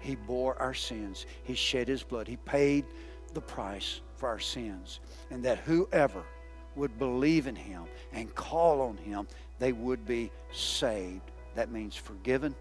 He 0.00 0.16
bore 0.16 0.60
our 0.60 0.74
sins. 0.74 1.26
He 1.44 1.54
shed 1.54 1.88
his 1.88 2.02
blood. 2.02 2.28
He 2.28 2.36
paid 2.36 2.84
the 3.32 3.40
price 3.40 4.00
for 4.16 4.28
our 4.28 4.38
sins. 4.40 5.00
And 5.30 5.42
that 5.44 5.58
whoever 5.58 6.24
would 6.76 6.98
believe 6.98 7.46
in 7.46 7.56
him 7.56 7.84
and 8.12 8.34
call 8.34 8.82
on 8.82 8.96
him, 8.96 9.26
they 9.58 9.72
would 9.72 10.06
be 10.06 10.30
saved. 10.52 11.30
That 11.54 11.70
means 11.70 11.94
forgiven 11.96 12.54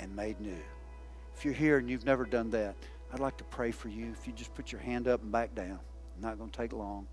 and 0.00 0.14
made 0.14 0.40
new. 0.40 0.62
If 1.36 1.44
you're 1.44 1.54
here 1.54 1.78
and 1.78 1.88
you've 1.88 2.04
never 2.04 2.24
done 2.24 2.50
that, 2.50 2.74
I'd 3.12 3.20
like 3.20 3.36
to 3.38 3.44
pray 3.44 3.70
for 3.70 3.88
you. 3.88 4.10
If 4.12 4.26
you 4.26 4.32
just 4.32 4.54
put 4.54 4.72
your 4.72 4.80
hand 4.80 5.06
up 5.06 5.22
and 5.22 5.30
back 5.30 5.54
down, 5.54 5.78
not 6.20 6.38
going 6.38 6.50
to 6.50 6.56
take 6.56 6.72
long. 6.72 7.06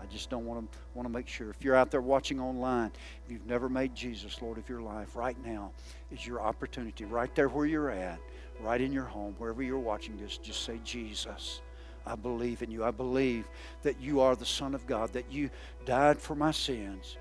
I 0.00 0.06
just 0.06 0.30
don't 0.30 0.46
want 0.46 0.72
to 0.72 0.78
want 0.94 1.06
to 1.06 1.12
make 1.12 1.28
sure. 1.28 1.50
If 1.50 1.62
you're 1.62 1.76
out 1.76 1.90
there 1.90 2.00
watching 2.00 2.40
online, 2.40 2.90
if 3.24 3.30
you've 3.30 3.46
never 3.46 3.68
made 3.68 3.94
Jesus 3.94 4.40
Lord 4.40 4.56
of 4.56 4.68
your 4.68 4.80
life, 4.80 5.14
right 5.14 5.36
now 5.44 5.72
is 6.10 6.26
your 6.26 6.40
opportunity. 6.40 7.04
Right 7.04 7.34
there 7.34 7.48
where 7.48 7.66
you're 7.66 7.90
at, 7.90 8.18
right 8.60 8.80
in 8.80 8.92
your 8.92 9.04
home, 9.04 9.34
wherever 9.38 9.62
you're 9.62 9.78
watching 9.78 10.16
this, 10.16 10.38
just 10.38 10.64
say 10.64 10.80
Jesus. 10.84 11.60
I 12.06 12.14
believe 12.14 12.62
in 12.62 12.70
you. 12.70 12.82
I 12.82 12.92
believe 12.92 13.46
that 13.82 14.00
you 14.00 14.20
are 14.20 14.34
the 14.34 14.46
Son 14.46 14.74
of 14.74 14.86
God, 14.86 15.12
that 15.12 15.30
you 15.30 15.50
died 15.84 16.18
for 16.18 16.34
my 16.34 16.50
sins. 16.50 17.18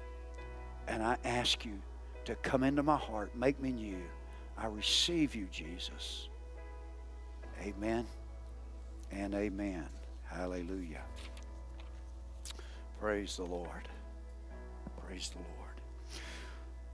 And 0.90 1.04
I 1.04 1.18
ask 1.24 1.64
you 1.66 1.80
to 2.26 2.34
come 2.36 2.64
into 2.64 2.82
my 2.82 2.98
heart, 2.98 3.36
make 3.36 3.62
me 3.62 3.72
new. 3.72 4.02
I 4.58 4.66
receive 4.66 5.36
you, 5.36 5.48
Jesus. 5.52 6.28
Amen 7.62 8.08
and 9.12 9.36
amen. 9.36 9.86
Hallelujah. 10.26 11.04
Praise 13.00 13.38
the 13.38 13.44
Lord. 13.44 13.88
Praise 15.06 15.30
the 15.30 15.38
Lord. 15.38 16.22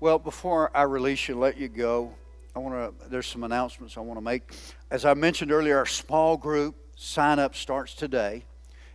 Well, 0.01 0.19
before 0.19 0.75
I 0.75 0.83
release 0.83 1.29
you, 1.29 1.39
let 1.39 1.57
you 1.57 1.69
go, 1.69 2.13
I 2.53 2.59
want 2.59 2.99
to. 2.99 3.09
There's 3.09 3.27
some 3.27 3.45
announcements 3.45 3.97
I 3.97 4.01
want 4.01 4.17
to 4.17 4.23
make. 4.23 4.51
As 4.91 5.05
I 5.05 5.13
mentioned 5.13 5.53
earlier, 5.53 5.77
our 5.77 5.85
small 5.85 6.35
group 6.35 6.75
sign 6.97 7.39
up 7.39 7.55
starts 7.55 7.93
today, 7.93 8.43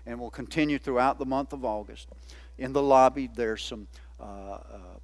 and 0.04 0.20
will 0.20 0.30
continue 0.30 0.78
throughout 0.78 1.18
the 1.18 1.26
month 1.26 1.52
of 1.54 1.64
August. 1.64 2.08
In 2.58 2.72
the 2.74 2.82
lobby, 2.82 3.30
there's 3.34 3.62
some 3.62 3.88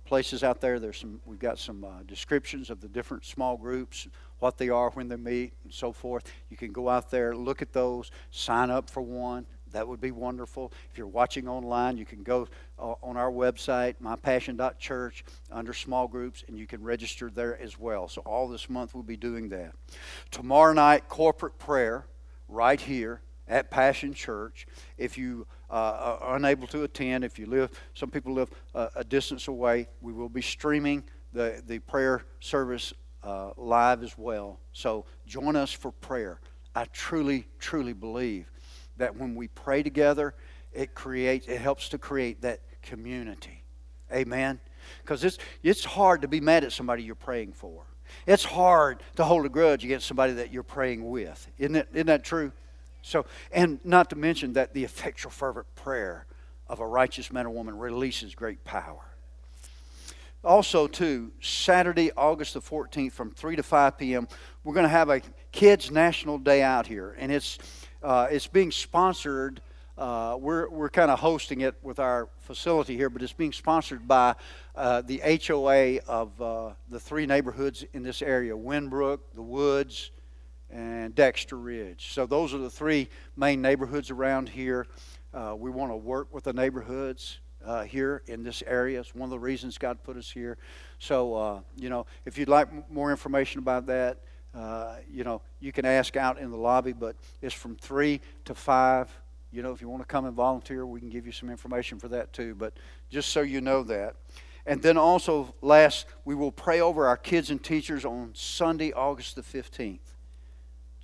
places 0.07 0.43
out 0.43 0.61
there. 0.61 0.79
There's 0.79 0.99
some. 0.99 1.21
We've 1.27 1.39
got 1.39 1.59
some 1.59 1.85
uh, 1.85 2.03
descriptions 2.07 2.71
of 2.71 2.81
the 2.81 2.89
different 2.89 3.25
small 3.25 3.57
groups, 3.57 4.09
what 4.39 4.57
they 4.57 4.69
are, 4.69 4.91
when 4.91 5.09
they 5.09 5.17
meet, 5.17 5.53
and 5.65 5.73
so 5.73 5.93
forth. 5.93 6.25
You 6.49 6.57
can 6.57 6.73
go 6.73 6.89
out 6.89 7.11
there, 7.11 7.35
look 7.35 7.61
at 7.61 7.73
those, 7.73 8.11
sign 8.31 8.71
up 8.71 8.89
for 8.89 9.03
one. 9.03 9.47
That 9.73 9.87
would 9.89 10.01
be 10.01 10.13
wonderful. 10.13 10.73
If 10.91 10.97
you're 10.97 11.09
watching 11.09 11.49
online, 11.49 11.99
you 11.99 12.07
can 12.07 12.23
go 12.23 12.47
uh, 12.79 12.95
on 13.03 13.17
our 13.17 13.31
website, 13.31 13.97
mypassion.church, 14.03 15.25
under 15.51 15.75
small 15.75 16.07
groups, 16.07 16.45
and 16.47 16.57
you 16.57 16.67
can 16.67 16.83
register 16.83 17.31
there 17.31 17.61
as 17.61 17.79
well. 17.79 18.09
So, 18.09 18.23
all 18.23 18.49
this 18.49 18.71
month 18.71 18.95
we'll 18.95 19.03
be 19.03 19.17
doing 19.17 19.49
that. 19.51 19.73
Tomorrow 20.31 20.73
night, 20.73 21.09
corporate 21.09 21.59
prayer 21.59 22.07
right 22.49 22.81
here 22.81 23.21
at 23.49 23.71
Passion 23.71 24.15
Church. 24.15 24.67
If 24.97 25.19
you 25.19 25.47
uh, 25.71 26.19
are 26.21 26.37
unable 26.37 26.67
to 26.69 26.85
attend, 26.85 27.25
if 27.25 27.39
you 27.39 27.47
live, 27.47 27.71
some 27.95 28.11
people 28.11 28.33
live 28.33 28.51
uh, 28.75 28.89
a 28.95 29.05
distance 29.05 29.49
away, 29.49 29.89
we 30.01 30.13
will 30.13 30.29
be 30.29 30.43
streaming 30.43 31.03
the, 31.33 31.63
the 31.67 31.79
prayer 31.81 32.23
service 32.41 32.93
uh, 33.23 33.51
live 33.57 34.03
as 34.03 34.17
well. 34.17 34.61
So 34.73 35.05
join 35.27 35.57
us 35.57 35.73
for 35.73 35.93
prayer. 35.93 36.41
I 36.75 36.85
truly, 36.93 37.47
truly 37.59 37.93
believe 37.93 38.51
that 38.97 39.17
when 39.17 39.35
we 39.35 39.49
pray 39.49 39.83
together, 39.83 40.35
it 40.73 40.95
creates, 40.95 41.47
it 41.49 41.61
helps 41.61 41.89
to 41.91 41.99
create 41.99 42.43
that 42.43 42.61
community. 42.83 43.65
Amen. 44.13 44.61
Because 45.03 45.25
it's 45.25 45.39
it's 45.63 45.85
hard 45.85 46.23
to 46.23 46.29
be 46.29 46.41
mad 46.41 46.63
at 46.63 46.73
somebody 46.73 47.03
you're 47.03 47.15
praying 47.17 47.55
for. 47.55 47.85
It's 48.27 48.45
hard 48.45 49.03
to 49.17 49.25
hold 49.25 49.45
a 49.47 49.49
grudge 49.49 49.85
against 49.85 50.07
somebody 50.07 50.35
that 50.35 50.53
you're 50.53 50.63
praying 50.63 51.09
with. 51.09 51.49
Isn't, 51.59 51.77
it, 51.77 51.89
isn't 51.93 52.07
that 52.07 52.23
true? 52.23 52.53
So, 53.07 53.25
and 53.53 53.79
not 53.85 54.11
to 54.11 54.17
mention 54.17 54.55
that 54.55 54.75
the 54.75 54.83
effectual, 54.83 55.31
fervent 55.31 55.73
prayer 55.77 56.27
of 56.67 56.81
a 56.81 56.87
righteous 56.87 57.33
man 57.33 57.47
or 57.47 57.51
woman 57.51 57.79
releases 57.79 58.35
great 58.35 58.65
power. 58.65 59.05
Also, 60.43 60.89
too, 60.89 61.31
Saturday, 61.41 62.11
August 62.17 62.55
the 62.55 62.61
14th, 62.61 63.13
from 63.13 63.31
3 63.31 63.55
to 63.55 63.63
5 63.63 63.97
p.m., 63.97 64.27
we're 64.65 64.75
going 64.75 64.85
to 64.85 64.89
have 64.89 65.09
a 65.09 65.23
Kids 65.53 65.93
National 65.93 66.37
Day 66.37 66.65
out 66.65 66.89
here, 66.89 67.15
and 67.17 67.31
it's 67.31 67.59
uh, 68.03 68.27
it's 68.29 68.49
being 68.49 68.73
sponsored. 68.73 69.61
Uh, 69.97 70.37
we're 70.41 70.69
we're 70.69 70.91
kind 70.91 71.13
of 71.13 71.21
hosting 71.21 71.61
it 71.61 71.77
with 71.83 72.01
our 72.01 72.29
facility 72.39 72.97
here, 72.97 73.09
but 73.09 73.23
it's 73.23 73.33
being 73.33 73.53
sponsored 73.53 74.09
by 74.09 74.35
uh, 74.75 75.01
the 75.03 75.19
HOA 75.47 75.99
of 76.09 76.43
uh, 76.43 76.71
the 76.91 76.99
three 76.99 77.25
neighborhoods 77.25 77.85
in 77.93 78.03
this 78.03 78.21
area: 78.21 78.53
Winbrook, 78.53 79.21
the 79.35 79.43
Woods, 79.43 80.11
and 80.71 81.15
Dexter 81.15 81.57
Ridge. 81.57 82.13
So 82.13 82.27
those 82.27 82.53
are 82.55 82.59
the 82.59 82.71
three 82.71 83.09
main 83.37 83.63
neighborhoods 83.63 84.11
around 84.11 84.49
here. 84.49 84.87
Uh, 85.33 85.55
we 85.57 85.71
want 85.71 85.93
to 85.93 85.97
work 85.97 86.33
with 86.33 86.45
the 86.45 86.53
neighborhoods 86.53 87.39
uh, 87.65 87.83
here 87.85 88.23
in 88.27 88.43
this 88.43 88.63
area. 88.67 89.01
It's 89.01 89.15
one 89.15 89.27
of 89.27 89.31
the 89.31 89.39
reasons 89.39 89.79
God 89.79 90.03
put 90.03 90.17
us 90.17 90.31
here. 90.31 90.57
So, 90.99 91.35
uh, 91.35 91.61
you 91.77 91.91
know, 91.91 92.07
if 92.25 92.39
you'd 92.39 92.49
like 92.49 92.91
more 92.91 93.11
information 93.11 93.59
about 93.59 93.87
that, 93.87 94.19
uh, 94.55 94.97
you 95.11 95.25
know, 95.25 95.43
you 95.61 95.73
can 95.73 95.85
ask 95.85 96.17
out 96.17 96.39
in 96.39 96.51
the 96.51 96.57
lobby, 96.57 96.93
but 96.93 97.17
it's 97.43 97.55
from 97.55 97.77
3 97.77 98.21
to 98.47 98.55
5. 98.55 99.21
You 99.53 99.63
know, 99.63 99.73
if 99.73 99.81
you 99.81 99.89
want 99.89 100.03
to 100.03 100.07
come 100.07 100.25
and 100.25 100.35
volunteer, 100.35 100.87
we 100.87 101.01
can 101.01 101.11
give 101.11 101.27
you 101.27 101.33
some 101.33 101.51
information 101.51 101.99
for 101.99 102.09
that 102.09 102.33
too. 102.33 102.55
But 102.55 102.75
just 103.11 103.31
so 103.31 103.43
you 103.43 103.61
know 103.61 103.83
that. 103.85 104.17
And 104.65 104.83
then 104.83 104.97
also, 104.97 105.55
last, 105.61 106.07
we 106.25 106.35
will 106.35 106.51
pray 106.51 106.81
over 106.81 107.07
our 107.07 107.17
kids 107.17 107.51
and 107.51 107.63
teachers 107.63 108.05
on 108.05 108.31
Sunday, 108.35 108.93
August 108.93 109.37
the 109.37 109.43
15th 109.43 110.16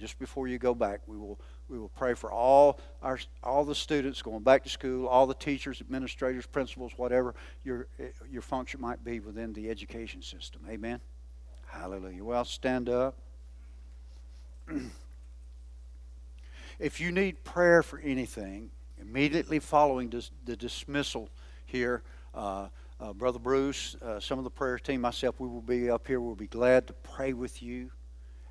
just 0.02 0.18
before 0.18 0.48
you 0.48 0.58
go 0.58 0.74
back, 0.74 0.98
we 1.06 1.16
will 1.16 1.38
we 1.68 1.78
will 1.78 1.90
pray 1.90 2.14
for 2.14 2.32
all 2.32 2.80
our 3.02 3.20
all 3.44 3.64
the 3.64 3.74
students 3.74 4.20
going 4.20 4.42
back 4.42 4.64
to 4.64 4.68
school, 4.68 5.06
all 5.06 5.28
the 5.28 5.34
teachers, 5.34 5.80
administrators, 5.80 6.44
principals, 6.44 6.90
whatever 6.96 7.36
your 7.62 7.86
your 8.28 8.42
function 8.42 8.80
might 8.80 9.04
be 9.04 9.20
within 9.20 9.52
the 9.52 9.70
education 9.70 10.20
system. 10.20 10.60
Amen. 10.68 11.00
Hallelujah. 11.66 12.24
Well, 12.24 12.44
stand 12.44 12.88
up. 12.88 13.16
if 16.80 17.00
you 17.00 17.12
need 17.12 17.44
prayer 17.44 17.84
for 17.84 18.00
anything, 18.00 18.72
immediately 19.00 19.60
following 19.60 20.10
this, 20.10 20.32
the 20.44 20.56
dismissal 20.56 21.28
here, 21.64 22.02
uh, 22.34 22.66
uh, 22.98 23.12
Brother 23.12 23.38
Bruce, 23.38 23.94
uh, 24.02 24.18
some 24.18 24.38
of 24.38 24.44
the 24.44 24.50
prayer 24.50 24.80
team, 24.80 25.02
myself, 25.02 25.38
we 25.38 25.46
will 25.46 25.62
be 25.62 25.88
up 25.88 26.08
here. 26.08 26.20
We'll 26.20 26.34
be 26.34 26.48
glad 26.48 26.88
to 26.88 26.92
pray 26.92 27.34
with 27.34 27.62
you. 27.62 27.92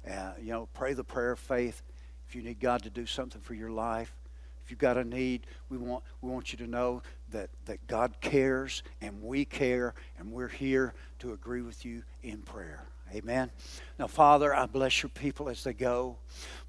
Uh, 0.10 0.34
you 0.42 0.52
know, 0.52 0.68
pray 0.74 0.94
the 0.94 1.04
prayer 1.04 1.32
of 1.32 1.40
faith. 1.40 1.82
If 2.28 2.36
you 2.36 2.42
need 2.42 2.60
God 2.60 2.84
to 2.84 2.90
do 2.90 3.06
something 3.06 3.42
for 3.42 3.54
your 3.54 3.72
life, 3.72 4.16
if 4.64 4.72
you've 4.72 4.80
got 4.80 4.98
a 4.98 5.04
need, 5.04 5.48
we 5.70 5.78
want, 5.78 6.04
we 6.22 6.30
want 6.30 6.52
you 6.52 6.58
to 6.60 6.68
know 6.68 7.02
that, 7.32 7.50
that 7.66 7.86
God 7.88 8.16
cares 8.22 8.84
and 9.02 9.22
we 9.22 9.46
care, 9.46 9.94
and 10.18 10.32
we're 10.32 10.48
here 10.48 10.94
to 11.20 11.34
agree 11.34 11.62
with 11.62 11.84
you 11.84 12.04
in 12.24 12.42
prayer. 12.42 12.84
Amen. 13.14 13.52
Now, 14.00 14.08
Father, 14.08 14.56
I 14.56 14.66
bless 14.68 15.04
your 15.04 15.10
people 15.10 15.50
as 15.50 15.64
they 15.64 15.74
go. 15.74 16.18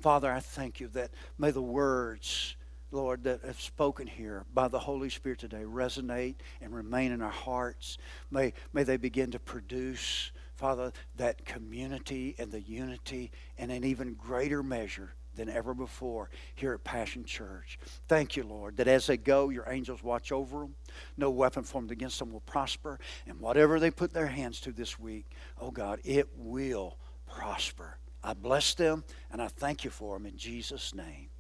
Father, 0.01 0.33
I 0.33 0.41
thank 0.41 0.81
you 0.81 0.89
that 0.89 1.11
may 1.39 1.53
the 1.53 1.63
words 1.63 2.57
Lord, 2.93 3.25
that 3.25 3.41
have 3.45 3.61
spoken 3.61 4.07
here 4.07 4.45
by 4.53 4.69
the 4.69 4.79
Holy 4.79 5.09
Spirit 5.09 5.39
today 5.39 5.63
resonate 5.65 6.35
and 6.61 6.75
remain 6.75 7.11
in 7.11 7.23
our 7.23 7.31
hearts. 7.31 7.97
May, 8.31 8.53
may 8.75 8.83
they 8.83 8.99
begin 8.99 9.31
to 9.31 9.39
produce, 9.39 10.31
Father, 10.63 10.93
that 11.17 11.45
community 11.45 12.37
and 12.39 12.53
the 12.53 12.61
unity 12.61 13.33
in 13.59 13.73
an 13.73 13.83
even 13.83 14.15
greater 14.15 14.63
measure 14.63 15.13
than 15.35 15.49
ever 15.49 15.75
before 15.75 16.31
here 16.55 16.73
at 16.73 16.85
Passion 16.85 17.25
Church. 17.25 17.81
Thank 18.07 18.37
you, 18.37 18.45
Lord, 18.45 18.77
that 18.77 18.87
as 18.87 19.09
they 19.09 19.17
go, 19.17 19.49
your 19.49 19.69
angels 19.69 20.05
watch 20.05 20.31
over 20.31 20.61
them. 20.61 20.77
No 21.17 21.31
weapon 21.31 21.65
formed 21.65 21.91
against 21.91 22.21
them 22.21 22.31
will 22.31 22.43
prosper. 22.43 23.01
And 23.27 23.41
whatever 23.41 23.81
they 23.81 23.91
put 23.91 24.13
their 24.13 24.29
hands 24.29 24.61
to 24.61 24.71
this 24.71 25.01
week, 25.01 25.27
oh 25.61 25.73
God, 25.73 25.99
it 26.05 26.29
will 26.37 26.97
prosper. 27.27 27.99
I 28.23 28.35
bless 28.35 28.75
them 28.75 29.03
and 29.33 29.43
I 29.43 29.49
thank 29.49 29.83
you 29.83 29.91
for 29.91 30.17
them 30.17 30.27
in 30.27 30.37
Jesus' 30.37 30.95
name. 30.95 31.31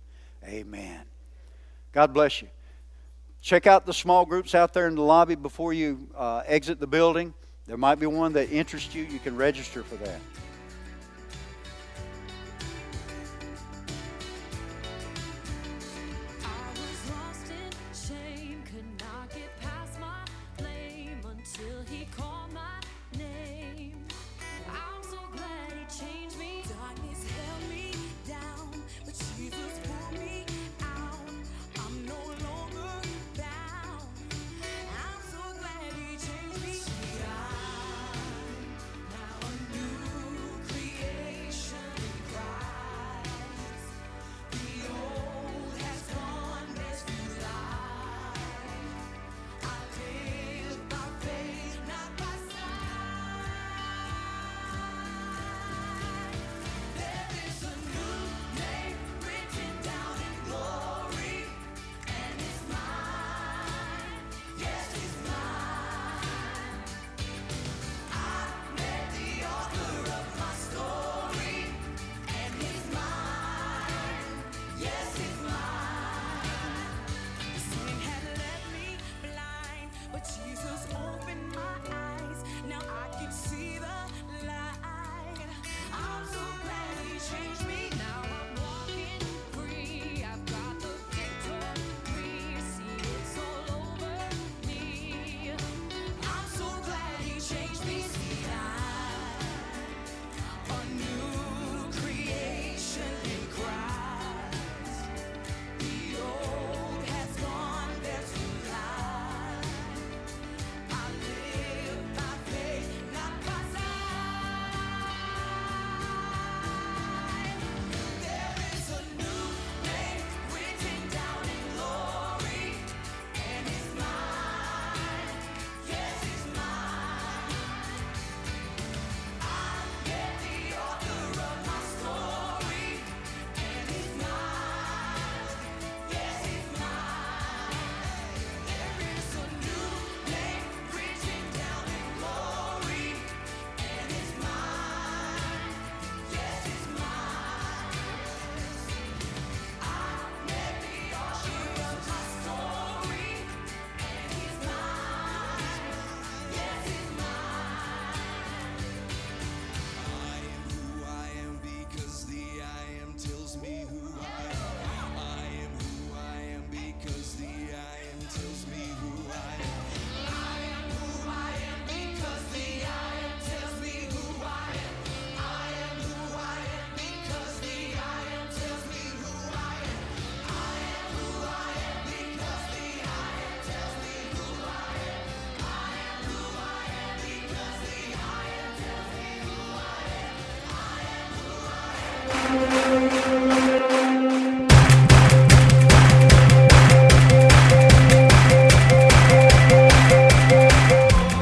Amen. 0.44 1.02
God 1.92 2.12
bless 2.12 2.42
you. 2.42 2.48
Check 3.40 3.68
out 3.68 3.86
the 3.86 3.94
small 3.94 4.26
groups 4.26 4.52
out 4.56 4.74
there 4.74 4.88
in 4.88 4.96
the 4.96 5.02
lobby 5.02 5.36
before 5.36 5.72
you 5.72 6.08
uh, 6.16 6.42
exit 6.44 6.80
the 6.80 6.88
building. 6.88 7.34
There 7.66 7.76
might 7.76 7.96
be 7.96 8.06
one 8.06 8.32
that 8.32 8.50
interests 8.50 8.94
you. 8.94 9.04
You 9.04 9.18
can 9.18 9.36
register 9.36 9.82
for 9.82 9.96
that. 9.96 10.20